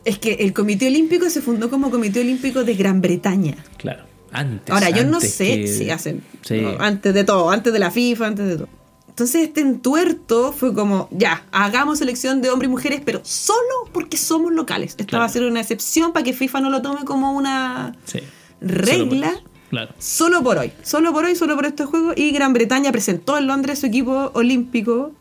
Es 0.06 0.18
que 0.18 0.34
el 0.34 0.52
Comité 0.54 0.86
Olímpico 0.86 1.28
se 1.28 1.42
fundó 1.42 1.68
como 1.68 1.90
Comité 1.90 2.20
Olímpico 2.20 2.64
de 2.64 2.74
Gran 2.74 3.00
Bretaña. 3.02 3.56
Claro, 3.76 4.04
antes. 4.32 4.70
Ahora, 4.72 4.88
yo 4.90 5.04
no 5.04 5.20
sé 5.20 5.60
que- 5.62 5.66
si 5.68 5.90
hacen. 5.90 6.22
Sí. 6.42 6.60
no, 6.62 6.76
antes 6.78 7.12
de 7.12 7.24
todo, 7.24 7.50
antes 7.50 7.72
de 7.74 7.78
la 7.78 7.90
FIFA, 7.90 8.26
antes 8.28 8.46
de 8.46 8.56
todo. 8.56 8.68
Entonces, 9.14 9.42
este 9.44 9.60
entuerto 9.60 10.52
fue 10.52 10.74
como, 10.74 11.08
ya, 11.12 11.44
hagamos 11.52 11.98
selección 12.00 12.42
de 12.42 12.50
hombres 12.50 12.68
y 12.68 12.70
mujeres, 12.72 13.00
pero 13.04 13.20
solo 13.22 13.58
porque 13.92 14.16
somos 14.16 14.52
locales. 14.52 14.96
Claro. 14.96 15.18
va 15.20 15.24
a 15.26 15.28
ser 15.28 15.44
una 15.44 15.60
excepción 15.60 16.12
para 16.12 16.24
que 16.24 16.32
FIFA 16.32 16.60
no 16.62 16.70
lo 16.70 16.82
tome 16.82 17.04
como 17.04 17.32
una 17.32 17.94
Sí. 18.06 18.18
regla. 18.60 19.28
Solo 19.30 19.40
por- 19.42 19.54
Claro. 19.70 19.94
Solo 19.98 20.42
por 20.42 20.58
hoy, 20.58 20.72
solo 20.82 21.12
por 21.12 21.24
hoy, 21.24 21.34
solo 21.36 21.54
por 21.56 21.66
estos 21.66 21.88
juegos. 21.90 22.14
Y 22.16 22.30
Gran 22.32 22.52
Bretaña 22.52 22.90
presentó 22.92 23.38
en 23.38 23.46
Londres 23.46 23.78
su 23.80 23.86
equipo 23.86 24.30
olímpico. 24.34 25.12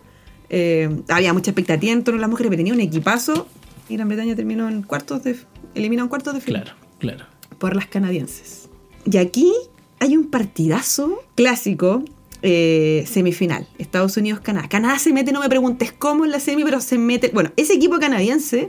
Eh, 0.49 1.01
había 1.09 1.33
mucha 1.33 1.51
expectativa 1.51 1.91
en 1.93 2.03
torno 2.03 2.19
a 2.19 2.21
las 2.21 2.29
mujeres, 2.29 2.49
pero 2.49 2.59
tenía 2.59 2.73
un 2.73 2.79
equipazo. 2.81 3.47
Y 3.89 3.95
Gran 3.95 4.07
Bretaña 4.07 4.35
terminó 4.35 4.67
en 4.69 4.81
cuartos 4.83 5.23
de. 5.23 5.39
eliminó 5.75 6.03
en 6.03 6.09
cuartos 6.09 6.33
de 6.35 6.41
final 6.41 6.63
Claro, 6.63 6.77
claro. 6.99 7.25
por 7.57 7.75
las 7.75 7.87
canadienses. 7.87 8.69
Y 9.05 9.17
aquí 9.17 9.51
hay 9.99 10.15
un 10.17 10.29
partidazo 10.29 11.23
clásico, 11.35 12.03
eh, 12.43 13.05
semifinal, 13.07 13.67
Estados 13.79 14.15
Unidos-Canadá. 14.17 14.69
Canadá 14.69 14.99
se 14.99 15.11
mete, 15.11 15.31
no 15.31 15.39
me 15.39 15.49
preguntes 15.49 15.91
cómo 15.91 16.25
en 16.25 16.31
la 16.31 16.39
semi, 16.39 16.63
pero 16.63 16.79
se 16.81 16.97
mete... 16.97 17.31
Bueno, 17.33 17.51
ese 17.55 17.73
equipo 17.73 17.97
canadiense 17.99 18.67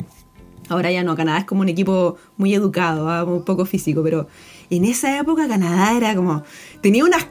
Ahora 0.68 0.90
ya 0.90 1.02
no, 1.04 1.14
Canadá 1.14 1.38
es 1.38 1.44
como 1.44 1.60
un 1.60 1.68
equipo 1.68 2.16
muy 2.36 2.54
educado, 2.54 3.10
¿ah? 3.10 3.24
un 3.24 3.44
poco 3.44 3.66
físico, 3.66 4.02
pero 4.02 4.28
en 4.70 4.84
esa 4.86 5.18
época 5.18 5.46
Canadá 5.46 5.94
era 5.96 6.14
como. 6.14 6.42
Tenía 6.80 7.04
unas, 7.04 7.26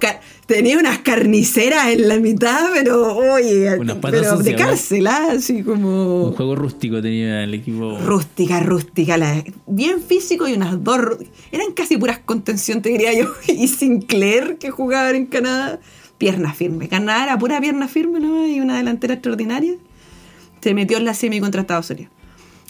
tenía 0.45 0.77
unas 0.77 0.99
carniceras 0.99 1.87
en 1.87 2.07
la 2.07 2.17
mitad, 2.19 2.69
pero 2.73 3.17
oye, 3.17 3.79
pero 4.01 4.37
de 4.37 4.55
cárcel, 4.55 5.07
¿ah? 5.07 5.29
así 5.31 5.63
como. 5.63 6.25
Un 6.25 6.33
juego 6.33 6.55
rústico 6.55 7.01
tenía 7.01 7.43
el 7.43 7.55
equipo. 7.55 7.97
Rústica, 7.99 8.59
rústica, 8.59 9.17
la- 9.17 9.43
bien 9.65 10.01
físico 10.01 10.47
y 10.47 10.53
unas 10.53 10.83
dos. 10.83 10.99
Eran 11.51 11.71
casi 11.73 11.97
puras 11.97 12.19
contención, 12.19 12.81
te 12.81 12.89
diría 12.89 13.13
yo. 13.13 13.29
Y 13.47 13.67
Sinclair, 13.67 14.57
que 14.59 14.69
jugaban 14.69 15.15
en 15.15 15.25
Canadá, 15.25 15.79
pierna 16.17 16.53
firme. 16.53 16.87
Canadá 16.87 17.23
era 17.23 17.37
pura 17.37 17.59
pierna 17.59 17.87
firme, 17.87 18.19
¿no? 18.19 18.47
Y 18.47 18.59
una 18.59 18.77
delantera 18.77 19.13
extraordinaria. 19.15 19.75
Se 20.61 20.73
metió 20.73 20.97
en 20.97 21.05
la 21.05 21.13
semi 21.13 21.39
contra 21.39 21.61
Estados 21.61 21.89
Unidos. 21.89 22.11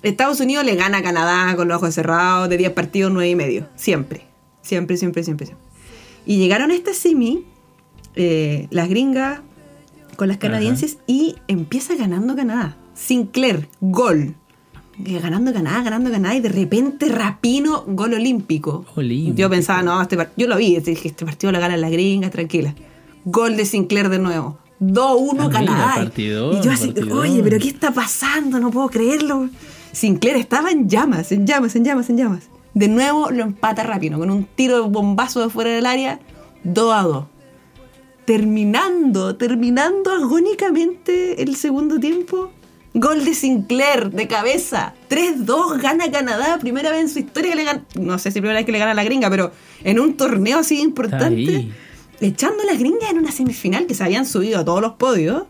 Estados 0.01 0.39
Unidos 0.41 0.65
le 0.65 0.75
gana 0.75 0.97
a 0.97 1.03
Canadá 1.03 1.55
con 1.55 1.67
los 1.67 1.77
ojos 1.77 1.93
cerrados, 1.93 2.49
de 2.49 2.57
10 2.57 2.71
partidos, 2.71 3.11
9 3.13 3.29
y 3.29 3.35
medio. 3.35 3.67
Siempre. 3.75 4.25
Siempre, 4.61 4.97
siempre, 4.97 5.23
siempre. 5.23 5.45
siempre. 5.45 5.65
Y 6.25 6.37
llegaron 6.37 6.71
a 6.71 6.75
esta 6.75 6.93
semi, 6.93 7.45
eh, 8.15 8.67
las 8.69 8.89
gringas 8.89 9.41
con 10.17 10.27
las 10.27 10.37
canadienses, 10.37 10.97
y 11.07 11.35
empieza 11.47 11.95
ganando 11.95 12.35
Canadá. 12.35 12.77
Sinclair, 12.93 13.67
gol. 13.79 14.35
Eh, 15.05 15.19
Ganando 15.19 15.51
Canadá, 15.51 15.81
ganando 15.81 16.11
Canadá, 16.11 16.35
y 16.35 16.39
de 16.39 16.49
repente 16.49 17.07
Rapino, 17.07 17.83
gol 17.87 18.13
olímpico. 18.13 18.85
Olímpico. 18.95 19.37
Yo 19.37 19.49
pensaba, 19.49 19.81
no, 19.81 19.99
este 20.01 20.17
yo 20.37 20.47
lo 20.47 20.55
vi, 20.57 20.77
dije, 20.79 21.07
este 21.07 21.25
partido 21.25 21.51
lo 21.51 21.59
ganan 21.59 21.81
las 21.81 21.91
gringas, 21.91 22.29
tranquila. 22.29 22.75
Gol 23.26 23.55
de 23.57 23.65
Sinclair 23.65 24.09
de 24.09 24.19
nuevo. 24.19 24.57
2-1 24.80 25.30
Ah, 25.30 25.34
mira, 25.47 25.49
Canadá. 25.49 26.11
y 26.17 26.61
yo 26.61 26.71
así, 26.71 26.93
oye, 27.13 27.41
pero 27.43 27.57
¿qué 27.59 27.69
está 27.69 27.91
pasando? 27.91 28.59
No 28.59 28.69
puedo 28.71 28.89
creerlo. 28.89 29.49
Sinclair 29.93 30.36
estaba 30.38 30.71
en 30.71 30.89
llamas, 30.89 31.32
en 31.32 31.45
llamas, 31.47 31.76
en 31.76 31.86
llamas, 31.86 32.09
en 32.09 32.17
llamas. 32.17 32.43
De 32.74 32.88
nuevo 32.88 33.30
lo 33.30 33.43
empata 33.43 33.84
Rapino 33.84 34.17
con 34.19 34.30
un 34.32 34.45
tiro 34.45 34.82
de 34.84 34.89
bombazo 34.89 35.41
de 35.41 35.49
fuera 35.49 35.69
del 35.71 35.86
área, 35.86 36.19
2 36.63 36.93
a 36.93 37.01
2. 37.03 37.26
Terminando, 38.26 39.36
terminando 39.36 40.11
agónicamente 40.11 41.43
el 41.43 41.55
segundo 41.55 41.99
tiempo. 41.99 42.51
Gol 42.95 43.26
de 43.26 43.34
Sinclair 43.34 44.11
de 44.11 44.28
cabeza. 44.28 44.93
3-2 45.09 45.82
gana 45.82 46.09
Canadá. 46.11 46.57
Primera 46.59 46.91
vez 46.91 47.01
en 47.01 47.09
su 47.09 47.19
historia 47.19 47.51
que 47.51 47.57
le 47.57 47.63
gana. 47.63 47.84
No 47.99 48.17
sé 48.19 48.32
si 48.32 48.39
primera 48.39 48.59
vez 48.59 48.65
que 48.65 48.71
le 48.71 48.78
gana 48.80 48.91
a 48.91 48.95
la 48.95 49.03
gringa, 49.03 49.30
pero 49.30 49.51
en 49.84 49.99
un 49.99 50.13
torneo 50.15 50.59
así 50.59 50.80
importante. 50.80 51.69
Echando 52.24 52.63
a 52.63 52.65
las 52.65 52.80
gringas 52.80 53.11
en 53.11 53.17
una 53.17 53.32
semifinal 53.32 53.86
que 53.86 53.93
se 53.93 54.03
habían 54.03 54.26
subido 54.26 54.59
a 54.59 54.65
todos 54.65 54.82
los 54.82 54.93
podios. 54.93 55.43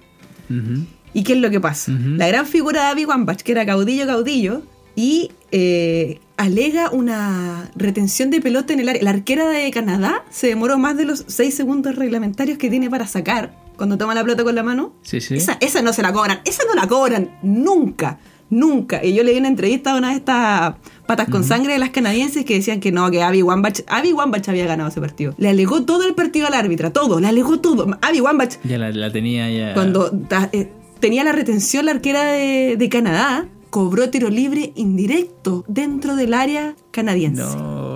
¿Y 1.13 1.23
qué 1.23 1.33
es 1.33 1.39
lo 1.39 1.49
que 1.49 1.59
pasa? 1.59 1.91
La 1.91 2.27
gran 2.27 2.45
figura 2.45 2.85
de 2.85 2.87
Abby 2.87 3.05
Wambach, 3.05 3.41
que 3.41 3.51
era 3.51 3.65
caudillo, 3.65 4.05
caudillo, 4.05 4.63
y 4.95 5.31
eh, 5.51 6.19
alega 6.37 6.89
una 6.91 7.71
retención 7.75 8.29
de 8.29 8.41
pelota 8.41 8.73
en 8.73 8.79
el 8.79 8.89
área. 8.89 9.03
La 9.03 9.11
arquera 9.11 9.47
de 9.47 9.69
Canadá 9.71 10.23
se 10.29 10.47
demoró 10.47 10.77
más 10.77 10.97
de 10.97 11.05
los 11.05 11.25
6 11.27 11.53
segundos 11.53 11.95
reglamentarios 11.95 12.57
que 12.57 12.69
tiene 12.69 12.89
para 12.89 13.07
sacar 13.07 13.55
cuando 13.75 13.97
toma 13.97 14.13
la 14.13 14.23
pelota 14.23 14.43
con 14.43 14.55
la 14.55 14.63
mano. 14.63 14.93
Sí, 15.01 15.21
sí. 15.21 15.35
Esa, 15.35 15.57
esa 15.61 15.81
no 15.81 15.93
se 15.93 16.01
la 16.01 16.13
cobran, 16.13 16.41
esa 16.45 16.63
no 16.65 16.73
la 16.75 16.87
cobran 16.87 17.37
nunca, 17.41 18.19
nunca. 18.49 19.03
Y 19.03 19.13
yo 19.13 19.23
leí 19.23 19.37
una 19.37 19.47
entrevista 19.47 19.93
a 19.93 19.97
una 19.97 20.09
de 20.09 20.15
estas 20.15 20.75
patas 21.05 21.27
con 21.29 21.43
sangre 21.43 21.73
de 21.73 21.79
las 21.79 21.89
canadienses 21.89 22.45
que 22.45 22.55
decían 22.55 22.79
que 22.79 22.91
no, 22.91 23.09
que 23.11 23.21
Abby 23.23 23.41
Wambach, 23.41 23.81
Abby 23.87 24.13
Wambach 24.13 24.47
había 24.49 24.65
ganado 24.65 24.89
ese 24.89 25.01
partido. 25.01 25.33
Le 25.37 25.49
alegó 25.49 25.83
todo 25.83 26.07
el 26.07 26.15
partido 26.15 26.47
al 26.47 26.53
árbitra, 26.53 26.91
todo, 26.91 27.19
le 27.19 27.27
alegó 27.27 27.59
todo. 27.59 27.87
Abby 28.01 28.21
Wambach 28.21 28.55
Ya 28.63 28.77
la, 28.77 28.91
la 28.91 29.11
tenía 29.11 29.49
ya. 29.49 29.73
cuando 29.73 30.11
ta- 30.11 30.49
eh, 30.53 30.69
tenía 30.99 31.23
la 31.23 31.31
retención 31.33 31.85
la 31.85 31.91
arquera 31.91 32.23
de, 32.23 32.75
de 32.77 32.89
Canadá, 32.89 33.47
cobró 33.69 34.09
tiro 34.09 34.29
libre 34.29 34.71
indirecto 34.75 35.65
dentro 35.67 36.15
del 36.15 36.33
área 36.33 36.75
canadiense. 36.91 37.41
No, 37.41 37.92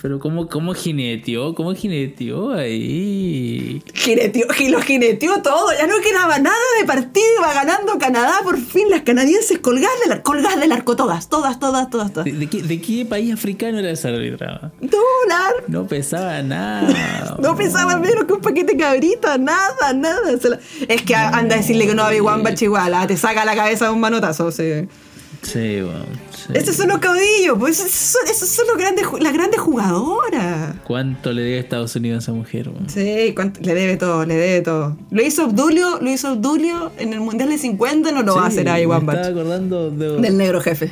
pero 0.00 0.18
¿cómo, 0.18 0.48
cómo 0.48 0.74
jineteó? 0.74 1.54
¿Cómo 1.54 1.74
jineteó 1.74 2.52
ahí? 2.52 3.82
Jineteó, 3.94 4.46
lo 4.70 4.80
jineteó 4.80 5.42
todo, 5.42 5.66
ya 5.78 5.86
no 5.86 5.94
quedaba 6.02 6.38
nada 6.38 6.56
de 6.80 6.86
partido, 6.86 7.24
iba 7.38 7.52
ganando 7.54 7.98
Canadá, 7.98 8.34
por 8.42 8.58
fin 8.58 8.88
las 8.90 9.02
canadienses 9.02 9.58
colgadas 9.58 9.96
del, 10.08 10.22
colgadas 10.22 10.60
del 10.60 10.72
arco, 10.72 10.96
todas, 10.96 11.28
todas, 11.28 11.58
todas, 11.58 11.90
todas, 11.90 12.12
todas. 12.12 12.24
¿De, 12.24 12.32
de 12.32 12.46
qué, 12.48 12.62
de 12.62 12.80
qué 12.80 13.04
país 13.06 13.32
africano 13.32 13.78
era 13.78 13.90
esa 13.90 14.08
arbitrada? 14.08 14.72
Dólar. 14.80 15.52
No 15.68 15.86
pesaba 15.86 16.42
nada. 16.42 17.36
No 17.38 17.54
pesaba 17.56 17.96
menos 17.98 18.24
que 18.24 18.32
un 18.32 18.40
paquete 18.40 18.72
de 18.72 18.78
cabrita, 18.78 19.36
nada, 19.38 19.92
nada. 19.94 20.20
La- 20.42 20.58
Es 20.88 21.02
que 21.02 21.14
anda 21.14 21.54
a 21.54 21.58
decirle 21.58 21.86
que 21.86 21.94
no 21.94 22.02
había 22.02 22.22
Wambach 22.22 22.60
igual, 22.62 22.94
ah, 22.94 23.06
te 23.06 23.16
saca 23.16 23.44
la 23.44 23.54
cabeza 23.54 23.86
de 23.86 23.90
un 23.92 24.00
manotazo. 24.00 24.50
sí. 24.50 24.88
Sí, 25.52 25.80
bueno. 25.80 26.04
sí. 26.34 26.52
Esos 26.54 26.76
son 26.76 26.88
los 26.88 26.98
caudillos, 26.98 27.56
pues 27.58 27.78
esos 27.80 27.90
son, 27.92 28.22
esos 28.30 28.48
son 28.48 28.66
los 28.68 28.76
grandes, 28.76 29.06
las 29.20 29.32
grandes 29.32 29.60
jugadoras. 29.60 30.74
¿Cuánto 30.84 31.32
le 31.32 31.42
debe 31.42 31.58
Estados 31.58 31.94
Unidos 31.96 32.16
a 32.16 32.22
esa 32.24 32.32
mujer? 32.32 32.68
weón? 32.68 32.88
Sí, 32.88 33.32
¿cuánto? 33.34 33.60
le 33.62 33.74
debe 33.74 33.96
todo, 33.96 34.24
le 34.24 34.34
debe 34.36 34.60
todo. 34.62 34.96
Lo 35.10 35.22
hizo 35.22 35.44
Obdulio, 35.46 35.98
lo 36.00 36.10
hizo 36.10 36.32
Obdulio 36.32 36.92
en 36.98 37.12
el 37.12 37.20
Mundial 37.20 37.48
de 37.50 37.58
50, 37.58 38.12
no 38.12 38.22
lo 38.22 38.36
va 38.36 38.44
a 38.44 38.46
hacer 38.48 38.68
ahí 38.68 38.86
Wambach. 38.86 39.16
estaba 39.16 39.32
acordando 39.40 39.90
de... 39.90 40.20
Del 40.20 40.36
negro 40.36 40.60
jefe. 40.60 40.90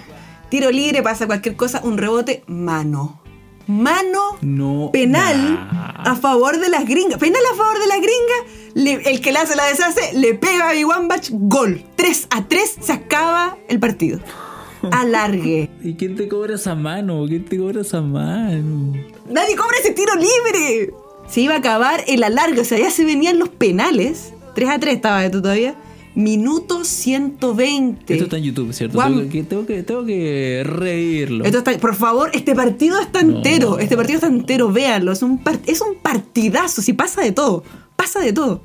Tiro 0.51 0.71
libre, 0.71 1.03
pasa 1.03 1.27
cualquier 1.27 1.57
cosa, 1.57 1.81
un 1.85 1.99
rebote, 1.99 2.45
mano. 2.47 3.21
Mano 3.67 4.37
No. 4.43 4.91
penal 4.93 5.55
Nah. 5.55 6.03
a 6.13 6.17
favor 6.17 6.59
de 6.61 6.69
las 6.69 6.85
gringas. 6.87 7.19
Penal 7.19 7.41
a 7.53 7.57
favor 7.57 7.79
de 7.79 7.87
las 7.87 7.97
gringas. 7.97 8.65
le- 8.75 9.11
el 9.11 9.21
que 9.23 9.33
la 9.33 9.41
hace 9.43 9.57
la 9.57 9.65
deshace, 9.67 10.13
le 10.19 10.35
pega 10.35 10.69
a 10.69 10.75
Iwanbach, 10.75 11.29
gol. 11.33 11.83
3 11.97 12.27
a 12.31 12.45
3 12.47 12.77
se 12.81 12.93
acaba 12.93 13.57
el 13.69 13.79
partido. 13.81 14.19
Alargue. 14.93 15.71
¿Y 15.83 15.95
quién 15.95 16.17
te 16.17 16.29
cobra 16.29 16.55
esa 16.57 16.75
mano? 16.75 17.25
¿Quién 17.29 17.45
te 17.45 17.57
cobra 17.59 17.81
esa 17.83 18.01
mano? 18.01 18.93
Nadie 19.31 19.57
cobra 19.57 19.77
ese 19.81 19.93
tiro 19.93 20.13
libre. 20.15 20.93
Se 21.29 21.41
iba 21.41 21.55
a 21.55 21.59
acabar 21.59 22.03
el 22.07 22.23
alargue, 22.23 22.61
o 22.61 22.65
sea, 22.65 22.79
ya 22.79 22.91
se 22.91 23.05
venían 23.05 23.39
los 23.39 23.49
penales. 23.49 24.33
3 24.55 24.69
a 24.71 24.79
3 24.79 24.95
estaba 24.95 25.25
esto 25.25 25.41
todavía. 25.43 25.75
Minuto 26.15 26.85
120. 26.85 28.13
Esto 28.13 28.25
está 28.25 28.37
en 28.37 28.45
YouTube, 28.45 28.73
¿cierto? 28.73 28.99
Tengo 29.03 29.29
que, 29.29 29.43
tengo 29.43 29.67
que, 29.67 29.83
tengo 29.83 30.05
que 30.05 30.63
reírlo. 30.65 31.45
Esto 31.45 31.59
está- 31.59 31.77
por 31.79 31.95
favor, 31.97 32.31
este 32.35 32.55
partido 32.55 33.01
está 33.01 33.23
No. 33.23 33.39
entero. 33.39 33.79
Este 33.81 33.97
partido 33.97 34.17
está 34.19 34.29
entero, 34.29 34.71
véanlo. 34.71 35.11
Es 35.13 35.23
un, 35.23 35.41
es 35.67 35.81
un 35.81 35.97
partidazo. 35.97 36.83
Si 36.83 36.93
pasa 36.93 37.21
de 37.23 37.33
todo, 37.33 37.65
pasa 37.97 38.21
de 38.21 38.33
todo. 38.33 38.61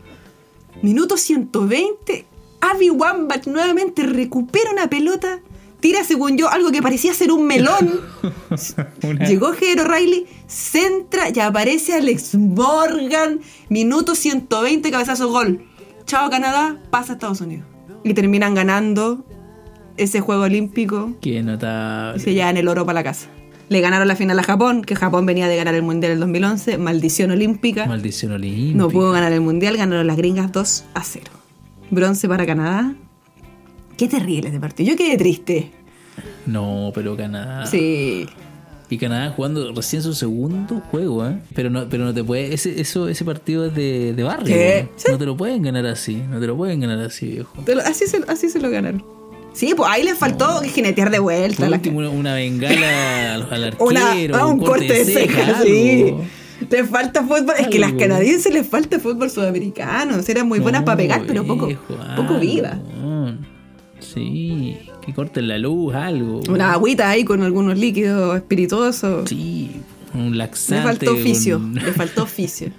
Minuto 0.83 1.17
120. 1.17 2.25
Abby 2.61 2.89
Wambach 2.91 3.47
nuevamente 3.47 4.03
recupera 4.03 4.71
una 4.71 4.87
pelota. 4.89 5.39
Tira, 5.79 6.03
según 6.03 6.37
yo, 6.37 6.49
algo 6.49 6.71
que 6.71 6.81
parecía 6.81 7.13
ser 7.13 7.31
un 7.31 7.45
melón. 7.47 8.01
Una- 9.03 9.25
Llegó 9.27 9.53
Jero 9.53 9.85
Riley, 9.85 10.25
centra 10.47 11.29
y 11.33 11.39
aparece 11.39 11.93
Alex 11.95 12.35
Morgan. 12.35 13.39
Minuto 13.69 14.15
120, 14.15 14.91
cabezazo 14.91 15.29
gol. 15.29 15.63
Chao 16.05 16.29
Canadá, 16.29 16.77
pasa 16.89 17.13
a 17.13 17.15
Estados 17.15 17.41
Unidos. 17.41 17.65
Y 18.03 18.13
terminan 18.13 18.55
ganando 18.55 19.25
ese 19.97 20.21
juego 20.21 20.43
olímpico 20.43 21.13
Qué 21.21 21.35
y 21.39 21.43
notable. 21.43 22.21
se 22.23 22.33
llevan 22.33 22.57
el 22.57 22.67
oro 22.67 22.85
para 22.85 22.95
la 22.99 23.03
casa. 23.03 23.27
Le 23.69 23.81
ganaron 23.81 24.07
la 24.07 24.15
final 24.15 24.39
a 24.39 24.43
Japón, 24.43 24.81
que 24.81 24.95
Japón 24.95 25.25
venía 25.27 25.47
de 25.47 25.55
ganar 25.55 25.75
el 25.75 25.83
Mundial 25.83 26.13
del 26.13 26.19
2011, 26.21 26.77
maldición 26.79 27.31
olímpica. 27.31 27.85
Maldición 27.85 28.31
olímpica. 28.31 28.77
no 28.77 28.87
pudo 28.89 29.11
ganar 29.11 29.31
el 29.31 29.41
Mundial, 29.41 29.77
ganaron 29.77 30.07
las 30.07 30.17
gringas 30.17 30.51
2 30.51 30.85
a 30.95 31.03
0. 31.03 31.25
Bronce 31.91 32.27
para 32.27 32.45
Canadá. 32.47 32.95
Qué 33.99 34.07
terrible 34.07 34.47
este 34.47 34.59
partido. 34.61 34.91
Yo 34.91 34.95
quedé 34.97 35.17
triste. 35.17 35.71
No, 36.45 36.91
pero 36.95 37.17
Canadá. 37.17 37.65
Sí. 37.65 38.25
Y 38.89 38.97
Canadá 38.97 39.31
jugando 39.35 39.71
recién 39.73 40.01
su 40.01 40.13
segundo 40.13 40.79
juego, 40.89 41.27
¿eh? 41.27 41.37
Pero 41.53 41.69
no, 41.69 41.87
pero 41.89 42.05
no 42.05 42.13
te 42.13 42.23
puede. 42.23 42.53
Ese, 42.53 42.79
eso, 42.79 43.07
ese 43.09 43.25
partido 43.25 43.65
es 43.65 43.75
de, 43.75 44.13
de 44.13 44.23
barrio. 44.23 44.55
¿Qué? 44.55 44.87
weón. 44.87 45.11
No 45.11 45.17
te 45.17 45.25
lo 45.25 45.35
pueden 45.37 45.61
ganar 45.61 45.85
así. 45.85 46.15
No 46.15 46.39
te 46.39 46.47
lo 46.47 46.55
pueden 46.55 46.79
ganar 46.79 46.99
así, 47.01 47.27
viejo. 47.27 47.53
Así, 47.85 48.07
se, 48.07 48.21
así 48.27 48.49
se 48.49 48.59
lo 48.59 48.69
ganaron. 48.69 49.03
Sí, 49.53 49.73
pues 49.75 49.89
ahí 49.91 50.03
les 50.03 50.17
faltó 50.17 50.61
jinetear 50.61 51.09
de 51.11 51.19
vuelta. 51.19 51.57
Por 51.63 51.69
la- 51.69 51.75
último, 51.75 51.99
una, 51.99 52.09
una 52.09 52.33
bengala 52.35 53.33
al, 53.35 53.47
al 53.51 53.63
arquero. 53.65 53.85
una, 53.85 54.13
ah, 54.39 54.45
un 54.45 54.59
corte 54.59 54.93
de 54.93 55.03
ceja, 55.05 55.61
sí. 55.61 56.15
Les 56.69 56.89
falta 56.89 57.21
fútbol. 57.23 57.53
Es 57.59 57.67
que 57.67 57.77
a 57.77 57.81
las 57.81 57.93
canadienses 57.93 58.53
les 58.53 58.65
falta 58.65 58.97
fútbol 58.99 59.29
sudamericano. 59.29 60.17
Eran 60.27 60.47
muy 60.47 60.59
buenas 60.59 60.81
No, 60.81 60.85
para 60.85 60.97
pegar, 60.97 61.23
pero 61.27 61.43
poco, 61.45 61.67
viejo, 61.67 61.83
poco 62.15 62.33
algo, 62.35 62.39
viva. 62.39 62.79
Sí, 63.99 64.77
que 65.05 65.13
corten 65.13 65.47
la 65.47 65.57
luz, 65.57 65.93
algo. 65.93 66.41
Una 66.49 66.73
agüita 66.73 67.09
ahí 67.09 67.23
con 67.25 67.43
algunos 67.43 67.77
líquidos 67.77 68.35
espirituosos. 68.37 69.29
Sí, 69.29 69.81
un 70.13 70.31
Le 70.31 70.37
laxante. 70.37 70.83
faltó 70.83 71.13
oficio, 71.13 71.57
un- 71.57 71.75
le 71.85 71.93
faltó 71.93 72.23
oficio. 72.23 72.69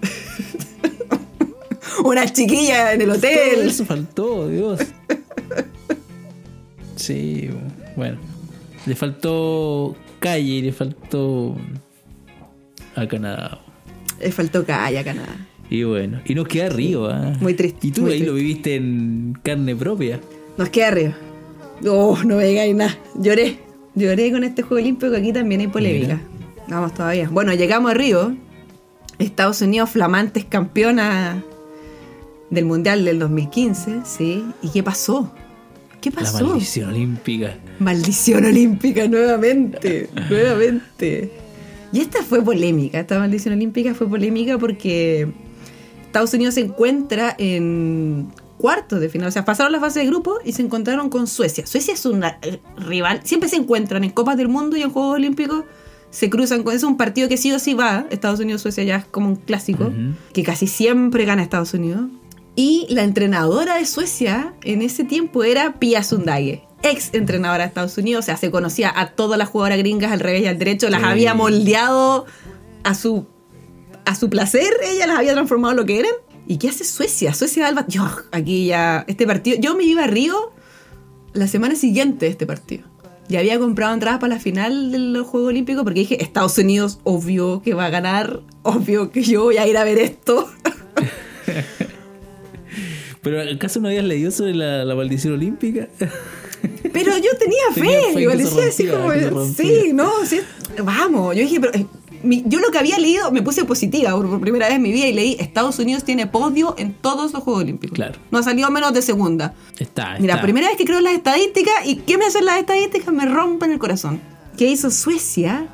Una 2.04 2.26
chiquilla 2.32 2.92
en 2.92 3.00
el 3.02 3.08
Todo 3.08 3.18
hotel. 3.18 3.68
eso 3.68 3.84
faltó, 3.84 4.48
Dios. 4.48 4.80
Sí, 6.96 7.50
bueno. 7.96 8.18
Le 8.86 8.94
faltó 8.94 9.96
calle 10.20 10.42
y 10.52 10.62
le 10.62 10.72
faltó 10.72 11.56
a 12.94 13.06
Canadá. 13.08 13.60
Le 14.20 14.30
faltó 14.30 14.64
calla, 14.64 15.02
Canadá. 15.02 15.48
Y 15.70 15.82
bueno, 15.82 16.20
y 16.24 16.34
nos 16.34 16.46
queda 16.48 16.68
Río, 16.70 17.10
¿ah? 17.10 17.34
Muy 17.40 17.52
triste, 17.54 17.88
Y 17.88 17.90
tú 17.90 18.06
ahí 18.06 18.20
lo 18.22 18.34
viviste 18.34 18.76
en 18.76 19.36
carne 19.42 19.74
propia. 19.76 20.20
Nos 20.58 20.68
queda 20.70 20.88
arriba. 20.88 21.14
Oh, 21.86 22.18
no 22.24 22.36
me 22.36 22.44
digáis 22.44 22.74
nada. 22.74 22.98
Lloré. 23.14 23.58
Lloré 23.94 24.32
con 24.32 24.44
este 24.44 24.62
juego 24.62 24.82
olímpico. 24.82 25.14
Aquí 25.14 25.32
también 25.32 25.60
hay 25.60 25.68
polémica. 25.68 26.20
Vamos 26.68 26.92
todavía. 26.94 27.28
Bueno, 27.30 27.54
llegamos 27.54 27.92
a 27.92 27.94
Río. 27.94 28.36
Estados 29.18 29.62
Unidos, 29.62 29.90
flamantes 29.90 30.44
campeona 30.44 31.42
del 32.50 32.64
Mundial 32.64 33.04
del 33.04 33.18
2015, 33.18 34.00
¿sí? 34.04 34.44
¿Y 34.62 34.70
qué 34.70 34.82
pasó? 34.82 35.32
¿Qué 36.00 36.10
La 36.10 36.16
pasó? 36.16 36.46
maldición 36.46 36.90
olímpica. 36.90 37.56
Maldición 37.80 38.44
olímpica 38.44 39.08
nuevamente, 39.08 40.08
nuevamente. 40.30 41.32
Y 41.92 42.00
esta 42.00 42.22
fue 42.22 42.42
polémica, 42.44 43.00
esta 43.00 43.18
maldición 43.18 43.54
olímpica 43.54 43.94
fue 43.94 44.08
polémica 44.08 44.56
porque 44.56 45.26
Estados 46.06 46.32
Unidos 46.34 46.54
se 46.54 46.60
encuentra 46.60 47.34
en 47.38 48.28
cuartos 48.58 49.00
de 49.00 49.08
final, 49.08 49.28
o 49.28 49.30
sea, 49.30 49.44
pasaron 49.44 49.72
la 49.72 49.80
fase 49.80 50.00
de 50.00 50.06
grupo 50.06 50.38
y 50.44 50.52
se 50.52 50.62
encontraron 50.62 51.08
con 51.08 51.26
Suecia. 51.26 51.66
Suecia 51.66 51.94
es 51.94 52.04
una 52.04 52.38
eh, 52.42 52.60
rival, 52.76 53.20
siempre 53.24 53.48
se 53.48 53.56
encuentran 53.56 54.04
en 54.04 54.10
Copas 54.10 54.36
del 54.36 54.48
Mundo 54.48 54.76
y 54.76 54.82
en 54.82 54.90
Juegos 54.90 55.14
Olímpicos, 55.14 55.64
se 56.10 56.28
cruzan 56.30 56.62
con 56.62 56.74
eso, 56.74 56.88
un 56.88 56.96
partido 56.96 57.28
que 57.28 57.36
sí 57.36 57.52
o 57.52 57.58
sí 57.58 57.74
va, 57.74 58.06
Estados 58.10 58.40
Unidos-Suecia 58.40 58.82
ya 58.84 58.96
es 58.96 59.04
como 59.06 59.28
un 59.28 59.36
clásico, 59.36 59.92
que 60.32 60.42
casi 60.42 60.66
siempre 60.66 61.24
gana 61.24 61.42
Estados 61.42 61.74
Unidos. 61.74 62.06
Y 62.56 62.86
la 62.90 63.04
entrenadora 63.04 63.76
de 63.76 63.86
Suecia 63.86 64.54
en 64.62 64.82
ese 64.82 65.04
tiempo 65.04 65.44
era 65.44 65.78
Pia 65.78 66.02
Sundhage, 66.02 66.64
ex 66.82 67.10
entrenadora 67.12 67.64
de 67.64 67.68
Estados 67.68 67.96
Unidos, 67.98 68.24
o 68.24 68.26
sea, 68.26 68.36
se 68.36 68.50
conocía 68.50 68.92
a 68.94 69.10
todas 69.10 69.38
las 69.38 69.48
jugadoras 69.48 69.78
gringas 69.78 70.10
al 70.10 70.20
revés 70.20 70.42
y 70.42 70.46
al 70.46 70.58
derecho, 70.58 70.88
las 70.88 71.00
Sí. 71.00 71.06
había 71.06 71.34
moldeado 71.34 72.24
a 72.84 72.94
su, 72.94 73.26
a 74.06 74.14
su 74.14 74.30
placer, 74.30 74.68
ella 74.90 75.06
las 75.06 75.18
había 75.18 75.34
transformado 75.34 75.72
en 75.72 75.76
lo 75.76 75.84
que 75.84 76.00
eran. 76.00 76.12
¿Y 76.50 76.56
qué 76.56 76.70
hace 76.70 76.82
Suecia? 76.84 77.34
Suecia 77.34 77.68
Alba, 77.68 77.84
yo 77.88 78.08
aquí 78.32 78.66
ya, 78.66 79.04
este 79.06 79.26
partido, 79.26 79.58
yo 79.60 79.76
me 79.76 79.84
iba 79.84 80.04
a 80.04 80.06
Río 80.06 80.50
la 81.34 81.46
semana 81.46 81.76
siguiente 81.76 82.24
de 82.24 82.32
este 82.32 82.46
partido. 82.46 82.84
Ya 83.28 83.40
había 83.40 83.58
comprado 83.58 83.92
entradas 83.92 84.18
para 84.18 84.34
la 84.34 84.40
final 84.40 84.90
de 84.90 84.98
los 84.98 85.26
Juegos 85.26 85.50
Olímpicos 85.50 85.84
porque 85.84 86.00
dije, 86.00 86.22
Estados 86.22 86.56
Unidos, 86.56 87.00
obvio 87.04 87.60
que 87.62 87.74
va 87.74 87.84
a 87.84 87.90
ganar, 87.90 88.40
obvio 88.62 89.12
que 89.12 89.22
yo 89.22 89.42
voy 89.44 89.58
a 89.58 89.68
ir 89.68 89.76
a 89.76 89.84
ver 89.84 89.98
esto. 89.98 90.48
Pero 93.22 93.42
¿acaso 93.42 93.80
no 93.80 93.88
habías 93.88 94.04
leído 94.04 94.30
sobre 94.30 94.54
la, 94.54 94.86
la 94.86 94.94
maldición 94.94 95.34
olímpica? 95.34 95.88
Pero 96.94 97.12
yo 97.18 97.36
tenía 97.38 97.58
Tenía 97.74 98.00
fe, 98.00 98.14
fe 98.14 98.20
igual 98.22 98.38
se 98.38 98.44
decía 98.44 98.68
así 98.68 98.86
como, 98.86 99.44
sí, 99.44 99.90
no, 99.92 100.10
sí, 100.24 100.40
vamos. 100.82 101.36
Yo 101.36 101.42
dije, 101.42 101.60
pero 101.60 101.74
eh, 101.74 101.86
mi- 102.22 102.42
yo 102.46 102.60
lo 102.60 102.70
que 102.70 102.78
había 102.78 102.98
leído, 102.98 103.30
me 103.30 103.42
puse 103.42 103.64
positiva 103.64 104.10
por, 104.12 104.40
primera 104.40 104.66
vez 104.66 104.76
en 104.76 104.82
mi 104.82 104.92
vida 104.92 105.06
y 105.06 105.12
leí, 105.12 105.36
Estados 105.38 105.78
Unidos 105.78 106.04
tiene 106.04 106.26
podio 106.26 106.74
en 106.78 106.92
todos 106.94 107.32
los 107.32 107.42
Juegos 107.42 107.62
Olímpicos. 107.62 107.94
Claro. 107.94 108.18
No 108.30 108.38
ha 108.38 108.42
salido 108.42 108.70
menos 108.70 108.92
de 108.92 109.02
segunda. 109.02 109.54
Está, 109.78 110.16
Mira, 110.18 110.40
primera 110.40 110.68
vez 110.68 110.76
que 110.76 110.84
creo 110.84 110.98
en 110.98 111.04
las 111.04 111.14
estadísticas 111.14 111.74
y 111.84 111.96
¿qué 111.96 112.18
me 112.18 112.26
hacen 112.26 112.44
las 112.44 112.58
estadísticas? 112.58 113.12
Me 113.14 113.26
rompen 113.26 113.70
el 113.72 113.78
corazón. 113.78 114.20
¿Qué 114.56 114.66
hizo 114.66 114.90
Suecia? 114.90 115.68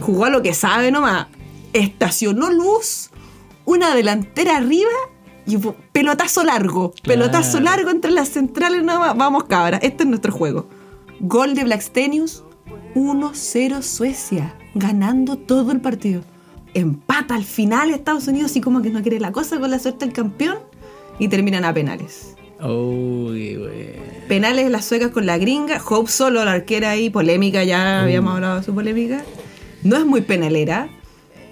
Jugó 0.00 0.24
a 0.24 0.30
lo 0.30 0.42
que 0.42 0.54
sabe 0.54 0.90
nomás. 0.90 1.28
Estacionó 1.72 2.50
luz, 2.50 3.10
una 3.64 3.94
delantera 3.94 4.56
arriba 4.56 4.90
y 5.46 5.56
pelotazo 5.92 6.42
largo. 6.44 6.92
Claro. 7.02 7.20
Pelotazo 7.20 7.60
largo 7.60 7.90
entre 7.90 8.10
las 8.10 8.28
centrales 8.30 8.82
nomás. 8.82 9.16
Vamos, 9.16 9.44
cabra, 9.44 9.76
este 9.78 10.02
es 10.04 10.08
nuestro 10.08 10.32
juego. 10.32 10.68
Gol 11.20 11.54
de 11.54 11.64
Blackstenius, 11.64 12.42
1-0 12.94 13.82
Suecia, 13.82 14.56
ganando 14.74 15.36
todo 15.36 15.72
el 15.72 15.80
partido. 15.80 16.22
Empata 16.74 17.34
al 17.34 17.44
final 17.44 17.90
Estados 17.90 18.26
Unidos 18.28 18.56
y 18.56 18.60
como 18.60 18.82
que 18.82 18.90
no 18.90 19.02
quiere 19.02 19.20
la 19.20 19.32
cosa 19.32 19.58
con 19.60 19.70
la 19.70 19.78
suerte 19.78 20.04
del 20.04 20.14
campeón 20.14 20.58
y 21.18 21.28
terminan 21.28 21.64
a 21.64 21.72
penales. 21.72 22.34
Uy, 22.62 23.56
güey. 23.56 23.94
Penales 24.28 24.70
las 24.70 24.84
suecas 24.84 25.10
con 25.10 25.26
la 25.26 25.38
gringa. 25.38 25.80
Hope 25.88 26.10
solo, 26.10 26.44
la 26.44 26.52
arquera 26.52 26.90
ahí, 26.90 27.10
polémica, 27.10 27.62
ya 27.64 28.02
habíamos 28.02 28.34
hablado 28.34 28.58
de 28.60 28.64
su 28.64 28.74
polémica. 28.74 29.22
No 29.82 29.96
es 29.96 30.06
muy 30.06 30.22
penalera. 30.22 30.88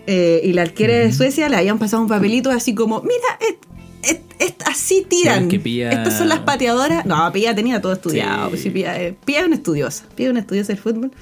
Eh, 0.07 0.41
y 0.45 0.53
la 0.55 0.63
arquera 0.63 0.95
de 0.99 1.13
Suecia 1.13 1.49
le 1.49 1.57
habían 1.57 1.79
pasado 1.79 2.03
un 2.03 2.09
papelito 2.09 2.51
así 2.51 2.75
como, 2.75 3.03
mira, 3.03 3.39
es- 3.41 4.11
es- 4.11 4.21
es- 4.41 4.55
así 4.67 5.07
tiran. 5.09 5.49
Que 5.49 5.57
Estas 5.93 6.19
son 6.19 6.29
las 6.29 6.41
pateadoras. 6.41 7.07
No, 7.07 7.31
Pía 7.31 7.55
tenía 7.55 7.81
todo 7.81 7.93
estudiado. 7.93 8.47
Sí. 8.47 8.51
pues 8.51 8.63
sí, 8.63 8.71
Pía, 8.71 9.01
eh, 9.01 9.15
Pía 9.25 9.41
es 9.41 9.47
una 9.47 9.55
estudiosa. 9.57 10.05
Pía 10.17 10.27
es 10.27 10.31
una 10.33 10.41
estudiosa 10.41 10.69
del 10.73 10.79
fútbol. 10.83 11.13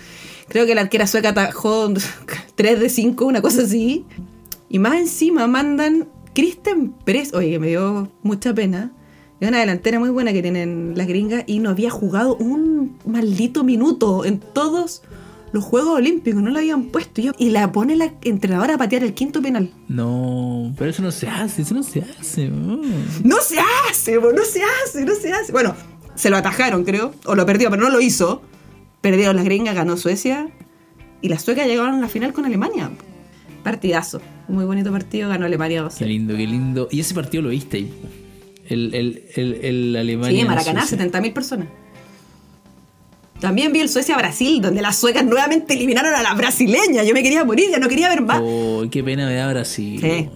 Creo 0.51 0.67
que 0.67 0.75
la 0.75 0.83
arquera 0.83 1.07
sueca 1.07 1.31
atajó 1.31 1.93
3 2.57 2.79
de 2.81 2.89
5, 2.91 3.25
una 3.25 3.41
cosa 3.41 3.63
así. 3.63 4.05
Y 4.69 4.79
más 4.79 4.97
encima 4.97 5.47
mandan 5.47 6.09
Kristen 6.35 6.93
Press, 7.05 7.33
oye, 7.35 7.51
que 7.53 7.59
me 7.59 7.69
dio 7.69 8.11
mucha 8.23 8.53
pena. 8.55 8.93
Es 9.41 9.49
una 9.49 9.61
delantera 9.61 9.99
muy 9.99 10.11
buena 10.11 10.33
que 10.35 10.43
tienen 10.43 10.93
las 10.97 11.07
gringas 11.07 11.45
y 11.47 11.61
no 11.61 11.71
había 11.71 11.89
jugado 11.89 12.37
un 12.37 12.99
maldito 13.07 13.65
minuto 13.65 14.25
en 14.27 14.39
todos 14.39 15.03
los 15.53 15.65
Juegos 15.65 15.97
Olímpicos, 15.97 16.43
no 16.43 16.51
la 16.51 16.59
habían 16.61 16.85
puesto. 16.85 17.23
Y 17.39 17.49
la 17.51 17.73
pone 17.73 17.97
la 17.97 18.13
entrenadora 18.23 18.75
a 18.75 18.79
patear 18.79 19.03
el 19.03 19.15
quinto 19.15 19.41
penal. 19.41 19.73
No, 19.89 20.73
pero 20.77 20.91
eso 20.91 21.03
no 21.03 21.11
se 21.11 21.27
hace, 21.29 21.63
eso 21.63 21.75
no 21.75 21.83
se 21.83 22.03
hace. 22.03 22.49
mm. 22.49 22.83
No 23.25 23.37
se 23.41 23.57
hace, 23.89 24.17
no 24.21 24.45
se 24.45 24.61
hace, 24.63 25.05
no 25.05 25.15
se 25.15 25.33
hace. 25.33 25.53
Bueno, 25.53 25.75
se 26.15 26.29
lo 26.31 26.37
atajaron, 26.37 26.85
creo, 26.85 27.13
o 27.25 27.35
lo 27.35 27.47
perdió, 27.47 27.71
pero 27.71 27.83
no 27.83 27.89
lo 27.91 28.01
hizo. 28.01 28.43
Perdieron 29.01 29.37
las 29.37 29.45
gringas, 29.45 29.75
ganó 29.75 29.97
Suecia 29.97 30.49
y 31.23 31.29
las 31.29 31.43
suecas 31.43 31.67
llegaron 31.67 31.95
a 31.95 32.01
la 32.01 32.09
final 32.09 32.33
con 32.33 32.45
Alemania. 32.45 32.91
Partidazo, 33.63 34.21
un 34.49 34.55
muy 34.57 34.65
bonito 34.65 34.91
partido, 34.91 35.29
ganó 35.29 35.45
Alemania 35.47 35.83
2 35.83 35.95
Qué 35.97 36.07
lindo, 36.07 36.37
qué 36.37 36.47
lindo. 36.47 36.89
Y 36.91 37.01
ese 37.01 37.15
partido 37.15 37.43
lo 37.43 37.51
viste. 37.51 37.87
El, 38.69 38.95
el, 38.95 39.25
el, 39.37 39.55
el 39.65 39.97
Alemania. 39.97 40.41
Sí, 40.43 40.47
Maracaná, 40.47 40.87
Suecia. 40.87 41.07
70.000 41.11 41.33
personas. 41.33 41.69
También 43.41 43.73
vi 43.73 43.81
el 43.81 43.89
Suecia-Brasil, 43.89 44.61
donde 44.61 44.83
las 44.83 44.97
suecas 44.97 45.25
nuevamente 45.25 45.73
eliminaron 45.75 46.15
a 46.15 46.23
las 46.23 46.37
brasileñas. 46.37 47.07
Yo 47.07 47.15
me 47.15 47.23
quería 47.23 47.43
morir, 47.45 47.71
ya 47.71 47.79
no 47.79 47.89
quería 47.89 48.09
ver 48.11 48.21
más. 48.21 48.41
Oh, 48.43 48.85
qué 48.91 49.03
pena 49.03 49.27
me 49.27 49.35
da 49.35 49.49
Brasil. 49.51 49.99
Sí. 50.01 50.29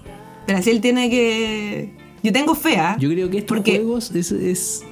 Brasil 0.46 0.80
tiene 0.80 1.10
que. 1.10 1.90
Yo 2.22 2.32
tengo 2.32 2.54
fe, 2.54 2.76
¿ah? 2.78 2.96
Yo 2.98 3.10
creo 3.10 3.28
que 3.28 3.38
estos 3.38 3.56
Porque- 3.56 3.72
juegos 3.76 4.10
es, 4.14 4.32
es 4.32 4.82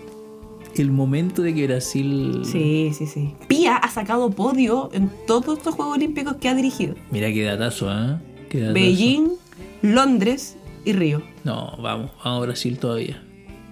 el 0.81 0.91
momento 0.91 1.43
de 1.43 1.55
que 1.55 1.67
Brasil. 1.67 2.43
Sí, 2.45 2.93
sí, 2.97 3.07
sí. 3.07 3.35
Pía 3.49 3.77
ha 3.77 3.91
sacado 3.91 4.31
podio 4.31 4.89
en 4.95 5.11
todos 5.27 5.59
estos 5.59 5.75
Juegos 5.75 5.97
Olímpicos 5.97 6.37
que 6.37 6.49
ha 6.49 6.55
dirigido: 6.55 6.95
Mira 7.11 7.33
qué 7.33 7.43
datazo, 7.45 7.91
¿ah? 7.91 8.21
Qué 8.49 8.61
datazo. 8.61 8.75
Beijing, 8.75 9.29
Londres 9.83 10.57
y 10.85 10.93
Río. 10.93 11.23
No, 11.45 11.77
vamos, 11.81 12.11
vamos 12.25 12.39
a 12.39 12.41
Brasil 12.41 12.79
todavía. 12.79 13.23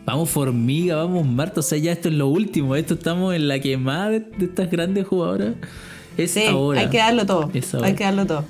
Vamos 0.04 0.30
Formiga, 0.30 0.96
vamos 0.96 1.26
Marta, 1.26 1.60
o 1.60 1.62
sea, 1.62 1.78
ya 1.78 1.92
esto 1.92 2.08
es 2.08 2.14
lo 2.14 2.26
último, 2.28 2.74
esto 2.74 2.94
estamos 2.94 3.34
en 3.34 3.46
la 3.48 3.60
quemada 3.60 4.10
de, 4.10 4.20
de 4.20 4.46
estas 4.46 4.70
grandes 4.70 5.06
jugadoras. 5.06 5.54
Es 6.16 6.32
Sí, 6.32 6.44
ahora. 6.48 6.80
hay 6.80 6.88
que 6.88 6.98
darlo 6.98 7.24
todo. 7.26 7.50
Es 7.54 7.72
ahora. 7.74 7.86
Hay 7.86 7.94
que 7.94 8.04
darlo 8.04 8.26
todo. 8.26 8.44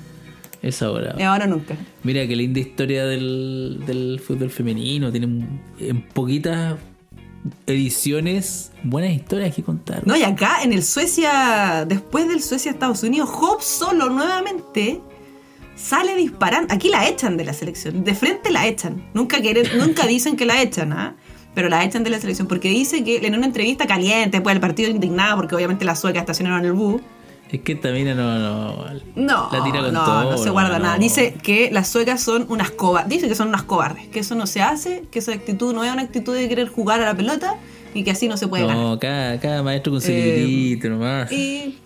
Es 0.63 0.81
ahora. 0.81 1.15
Y 1.17 1.23
ahora 1.23 1.47
nunca. 1.47 1.75
Mira 2.03 2.25
qué 2.27 2.35
linda 2.35 2.59
historia 2.59 3.05
del, 3.05 3.81
del 3.85 4.19
fútbol 4.19 4.49
femenino. 4.49 5.11
Tienen 5.11 5.59
en 5.79 6.01
poquitas 6.09 6.75
ediciones 7.65 8.71
buenas 8.83 9.11
historias 9.11 9.55
que 9.55 9.63
contar. 9.63 10.05
No, 10.05 10.15
y 10.15 10.23
acá 10.23 10.63
en 10.63 10.73
el 10.73 10.83
Suecia, 10.83 11.85
después 11.87 12.27
del 12.27 12.41
Suecia-Estados 12.41 13.03
Unidos, 13.03 13.29
Hope 13.31 13.63
solo 13.63 14.09
nuevamente 14.09 15.01
sale 15.75 16.15
disparando. 16.15 16.73
Aquí 16.73 16.89
la 16.89 17.07
echan 17.07 17.37
de 17.37 17.45
la 17.45 17.53
selección, 17.53 18.03
de 18.03 18.13
frente 18.15 18.51
la 18.51 18.67
echan. 18.67 19.09
Nunca, 19.13 19.41
quieren, 19.41 19.65
nunca 19.77 20.05
dicen 20.05 20.35
que 20.35 20.45
la 20.45 20.61
echan, 20.61 20.93
¿ah? 20.93 21.15
Pero 21.53 21.67
la 21.67 21.83
echan 21.83 22.03
de 22.03 22.09
la 22.09 22.19
selección 22.19 22.47
porque 22.47 22.69
dice 22.69 23.03
que 23.03 23.17
en 23.17 23.35
una 23.35 23.45
entrevista 23.45 23.85
caliente, 23.85 24.37
después 24.37 24.53
del 24.53 24.61
partido 24.61 24.89
indignada, 24.89 25.35
porque 25.35 25.55
obviamente 25.55 25.83
las 25.83 25.99
suecas 25.99 26.21
estacionaron 26.21 26.65
el 26.65 26.73
bus. 26.73 27.01
Es 27.51 27.61
que 27.61 27.75
también 27.75 28.15
no, 28.15 28.39
no. 28.39 28.85
No, 29.15 29.49
La 29.51 29.63
tira 29.63 29.81
con 29.81 29.93
no, 29.93 30.05
todo, 30.05 30.31
no 30.31 30.37
se 30.37 30.49
guarda 30.49 30.77
no. 30.77 30.85
nada. 30.85 30.97
Dice 30.97 31.33
que 31.33 31.69
las 31.71 31.89
suecas 31.89 32.21
son 32.23 32.45
unas 32.49 32.71
cobardes. 32.71 33.09
Dice 33.09 33.27
que 33.27 33.35
son 33.35 33.49
unas 33.49 33.63
cobardes, 33.63 34.07
que 34.07 34.19
eso 34.19 34.35
no 34.35 34.47
se 34.47 34.61
hace, 34.61 35.03
que 35.11 35.19
esa 35.19 35.33
actitud 35.33 35.73
no 35.73 35.83
es 35.83 35.91
una 35.91 36.01
actitud 36.01 36.33
de 36.33 36.47
querer 36.47 36.69
jugar 36.69 37.01
a 37.01 37.05
la 37.05 37.15
pelota 37.15 37.57
y 37.93 38.03
que 38.03 38.11
así 38.11 38.29
no 38.29 38.37
se 38.37 38.47
puede 38.47 38.65
ganar. 38.65 38.81
No, 38.81 38.99
cada, 38.99 39.37
cada 39.39 39.63
maestro 39.63 39.91
con 39.91 40.01
su 40.01 40.07
Eh, 40.11 40.79
nomás. 40.83 41.29
Y 41.31 41.77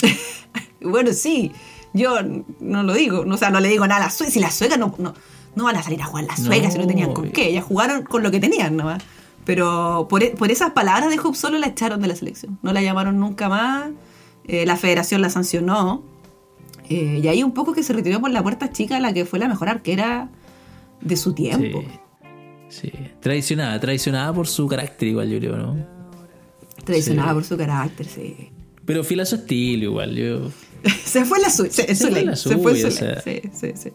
bueno, 0.80 1.12
sí, 1.12 1.50
yo 1.92 2.18
no 2.60 2.82
lo 2.84 2.94
digo, 2.94 3.24
o 3.28 3.36
sea, 3.36 3.50
no 3.50 3.58
le 3.58 3.68
digo 3.68 3.86
nada 3.88 4.02
a 4.02 4.04
las 4.04 4.14
suecas. 4.14 4.34
Si 4.34 4.40
las 4.40 4.54
suecas 4.54 4.78
no, 4.78 4.94
no, 4.98 5.14
no 5.56 5.64
van 5.64 5.76
a 5.76 5.82
salir 5.82 6.00
a 6.00 6.06
jugar 6.06 6.24
las 6.24 6.40
suecas 6.42 6.74
si 6.74 6.78
no 6.78 6.86
tenían 6.86 7.12
con 7.12 7.30
qué, 7.30 7.48
ellas 7.48 7.64
jugaron 7.64 8.02
con 8.04 8.22
lo 8.22 8.30
que 8.30 8.38
tenían 8.38 8.76
nomás. 8.76 9.02
Pero 9.44 10.06
por, 10.08 10.30
por 10.36 10.50
esas 10.52 10.72
palabras 10.72 11.10
de 11.10 11.18
Hope 11.18 11.36
solo 11.36 11.58
la 11.58 11.66
echaron 11.68 12.00
de 12.02 12.06
la 12.08 12.14
selección, 12.14 12.58
no 12.62 12.72
la 12.72 12.82
llamaron 12.82 13.18
nunca 13.18 13.48
más, 13.48 13.88
eh, 14.48 14.66
la 14.66 14.76
federación 14.76 15.20
la 15.22 15.30
sancionó. 15.30 16.02
eh, 16.88 17.20
y 17.22 17.28
ahí 17.28 17.42
un 17.42 17.52
poco 17.52 17.72
que 17.74 17.82
se 17.82 17.92
retiró 17.92 18.20
por 18.20 18.30
la 18.30 18.42
puerta 18.42 18.72
chica 18.72 18.98
la 18.98 19.12
que 19.12 19.24
fue 19.24 19.38
la 19.38 19.46
mejor 19.48 19.68
arquera 19.68 20.30
de 21.00 21.16
su 21.16 21.32
tiempo. 21.34 21.84
Sí. 22.68 22.90
sí. 22.90 22.92
Traicionada, 23.20 23.78
traicionada 23.78 24.32
por 24.32 24.46
su 24.48 24.66
carácter 24.66 25.08
igual, 25.08 25.28
yo 25.30 25.38
creo, 25.38 25.56
¿no? 25.56 25.76
Traicionada 26.84 27.28
Sí. 27.30 27.34
por 27.34 27.44
su 27.44 27.56
carácter, 27.56 28.06
sí. 28.06 28.50
Pero 28.84 29.04
fiel 29.04 29.20
a 29.20 29.26
su 29.26 29.34
estilo 29.36 29.84
igual, 29.84 30.16
yo. 30.16 30.50
se 31.04 31.24
fue 31.24 31.38
la 31.40 31.50
suya. 31.50 31.70
Se, 31.70 31.94
Se 31.94 32.08
fue 32.10 32.24
la 32.24 32.36
se 32.36 32.56
fue 32.56 32.72
suya, 32.74 32.90
su 32.90 32.96
o 32.96 32.98
sea. 32.98 33.20
Sí, 33.20 33.40
sí, 33.52 33.72
sí. 33.74 33.90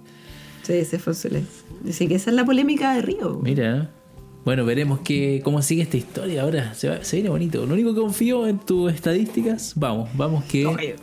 Sí, 0.61 0.85
se 0.85 0.99
fue 0.99 1.13
su 1.13 1.27
ley. 1.29 1.45
Así 1.89 2.07
que 2.07 2.15
esa 2.15 2.29
es 2.29 2.35
la 2.35 2.45
polémica 2.45 2.93
de 2.93 3.01
Río. 3.01 3.39
Mira, 3.43 3.89
Bueno, 4.45 4.65
veremos 4.65 4.99
que, 4.99 5.41
cómo 5.43 5.61
sigue 5.61 5.83
esta 5.83 5.95
historia 5.97 6.41
ahora. 6.41 6.73
Se, 6.73 6.89
va- 6.89 7.03
se 7.03 7.15
viene 7.17 7.29
bonito. 7.29 7.65
Lo 7.65 7.73
único 7.73 7.93
que 7.93 8.01
confío 8.01 8.45
en 8.47 8.59
tus 8.59 8.91
estadísticas. 8.93 9.73
Vamos, 9.75 10.09
vamos 10.15 10.43
que 10.45 10.65
Oye, 10.65 10.95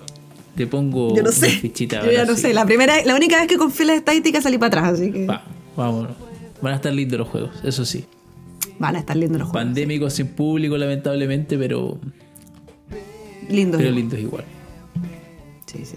te 0.54 0.66
pongo 0.66 1.16
Yo 1.16 1.22
no 1.22 1.32
sé. 1.32 1.46
una 1.48 1.56
fichita 1.58 1.96
Yo 1.96 2.02
ahora 2.02 2.12
ya 2.12 2.24
no 2.26 2.34
sí. 2.36 2.42
sé. 2.42 2.54
La 2.54 2.66
primera, 2.66 3.02
la 3.04 3.14
única 3.14 3.38
vez 3.38 3.48
que 3.48 3.56
confié 3.56 3.82
en 3.84 3.86
las 3.88 3.96
estadísticas 3.96 4.42
salí 4.42 4.58
para 4.58 4.66
atrás, 4.78 4.94
así 5.00 5.10
que 5.10 5.26
Va, 5.26 5.42
vámonos. 5.76 6.12
Van 6.60 6.72
a 6.74 6.76
estar 6.76 6.92
lindos 6.92 7.18
los 7.18 7.28
juegos, 7.28 7.50
eso 7.64 7.86
sí. 7.86 8.04
van 8.78 8.96
a 8.96 8.98
estar 8.98 9.16
lindos 9.16 9.38
los 9.38 9.48
juegos. 9.48 9.64
Pandémicos 9.66 10.12
sin 10.12 10.26
público, 10.28 10.76
lamentablemente, 10.76 11.56
pero, 11.56 11.98
Lindos. 13.48 13.78
pero 13.78 13.88
igual. 13.88 13.94
lindos 13.94 14.20
igual. 14.20 14.44
Sí, 15.64 15.84
sí. 15.86 15.96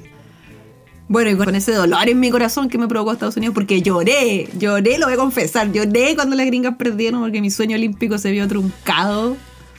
Bueno, 1.09 1.29
y 1.29 1.35
con 1.35 1.53
ese 1.53 1.73
dolor 1.73 2.07
en 2.07 2.19
mi 2.19 2.29
corazón 2.31 2.69
que 2.69 2.77
me 2.77 2.87
provocó 2.87 3.11
Estados 3.11 3.35
Unidos, 3.37 3.53
porque 3.53 3.81
lloré, 3.81 4.47
lloré, 4.57 4.97
lo 4.97 5.05
voy 5.05 5.13
a 5.13 5.17
confesar, 5.17 5.71
lloré 5.71 6.15
cuando 6.15 6.35
las 6.35 6.45
gringas 6.45 6.75
perdieron 6.77 7.21
porque 7.21 7.41
mi 7.41 7.49
sueño 7.51 7.75
olímpico 7.75 8.17
se 8.17 8.31
vio 8.31 8.47
truncado. 8.47 9.35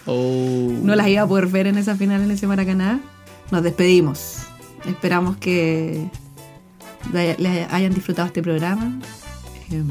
Oh, 0.07 0.71
No 0.83 0.95
las 0.95 1.09
iba 1.09 1.23
a 1.23 1.27
poder 1.27 1.47
ver 1.47 1.67
en 1.67 1.79
esa 1.79 1.97
final 1.97 2.21
en 2.23 2.31
ese 2.31 2.47
Maracaná. 2.47 3.01
Nos 3.51 3.63
despedimos. 3.63 4.37
Esperamos 4.87 5.39
que 5.39 6.09
le- 7.13 7.37
le 7.39 7.65
hayan 7.71 7.95
disfrutado 7.95 8.27
este 8.27 8.43
programa. 8.43 8.99
Eh, 9.71 9.83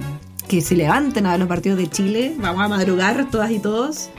que 0.48 0.62
se 0.62 0.76
levanten 0.76 1.26
a 1.26 1.32
ver 1.32 1.40
los 1.40 1.48
partidos 1.50 1.80
de 1.80 1.90
Chile. 1.90 2.36
Vamos 2.38 2.62
a 2.64 2.68
madrugar 2.68 3.28
todas 3.32 3.50
y 3.50 3.58
todos. 3.60 4.10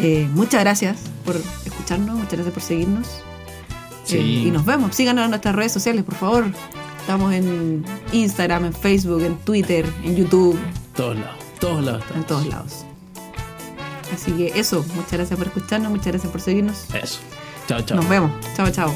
Eh, 0.00 0.28
muchas 0.34 0.60
gracias 0.62 0.98
por 1.24 1.36
escucharnos, 1.64 2.16
muchas 2.16 2.32
gracias 2.32 2.52
por 2.54 2.62
seguirnos. 2.62 3.08
Sí. 4.04 4.16
Eh, 4.16 4.20
y 4.20 4.50
nos 4.50 4.64
vemos. 4.64 4.94
Síganos 4.94 5.24
en 5.24 5.30
nuestras 5.30 5.54
redes 5.54 5.72
sociales, 5.72 6.04
por 6.04 6.14
favor. 6.14 6.46
Estamos 7.00 7.32
en 7.32 7.84
Instagram, 8.12 8.66
en 8.66 8.72
Facebook, 8.72 9.22
en 9.22 9.36
Twitter, 9.38 9.84
en 10.04 10.16
YouTube, 10.16 10.56
todos 10.94 11.16
lados, 11.16 11.36
todos 11.58 11.84
lados. 11.84 12.04
en 12.14 12.24
todos 12.24 12.46
lados. 12.46 12.84
Así 14.14 14.30
que 14.32 14.52
eso, 14.54 14.84
muchas 14.94 15.12
gracias 15.12 15.38
por 15.38 15.48
escucharnos, 15.48 15.90
muchas 15.90 16.06
gracias 16.08 16.30
por 16.30 16.40
seguirnos. 16.40 16.84
Eso. 16.94 17.20
Chao, 17.66 17.80
chao. 17.82 17.96
Nos 17.96 18.08
vemos. 18.08 18.30
Chao, 18.56 18.70
chao. 18.70 18.92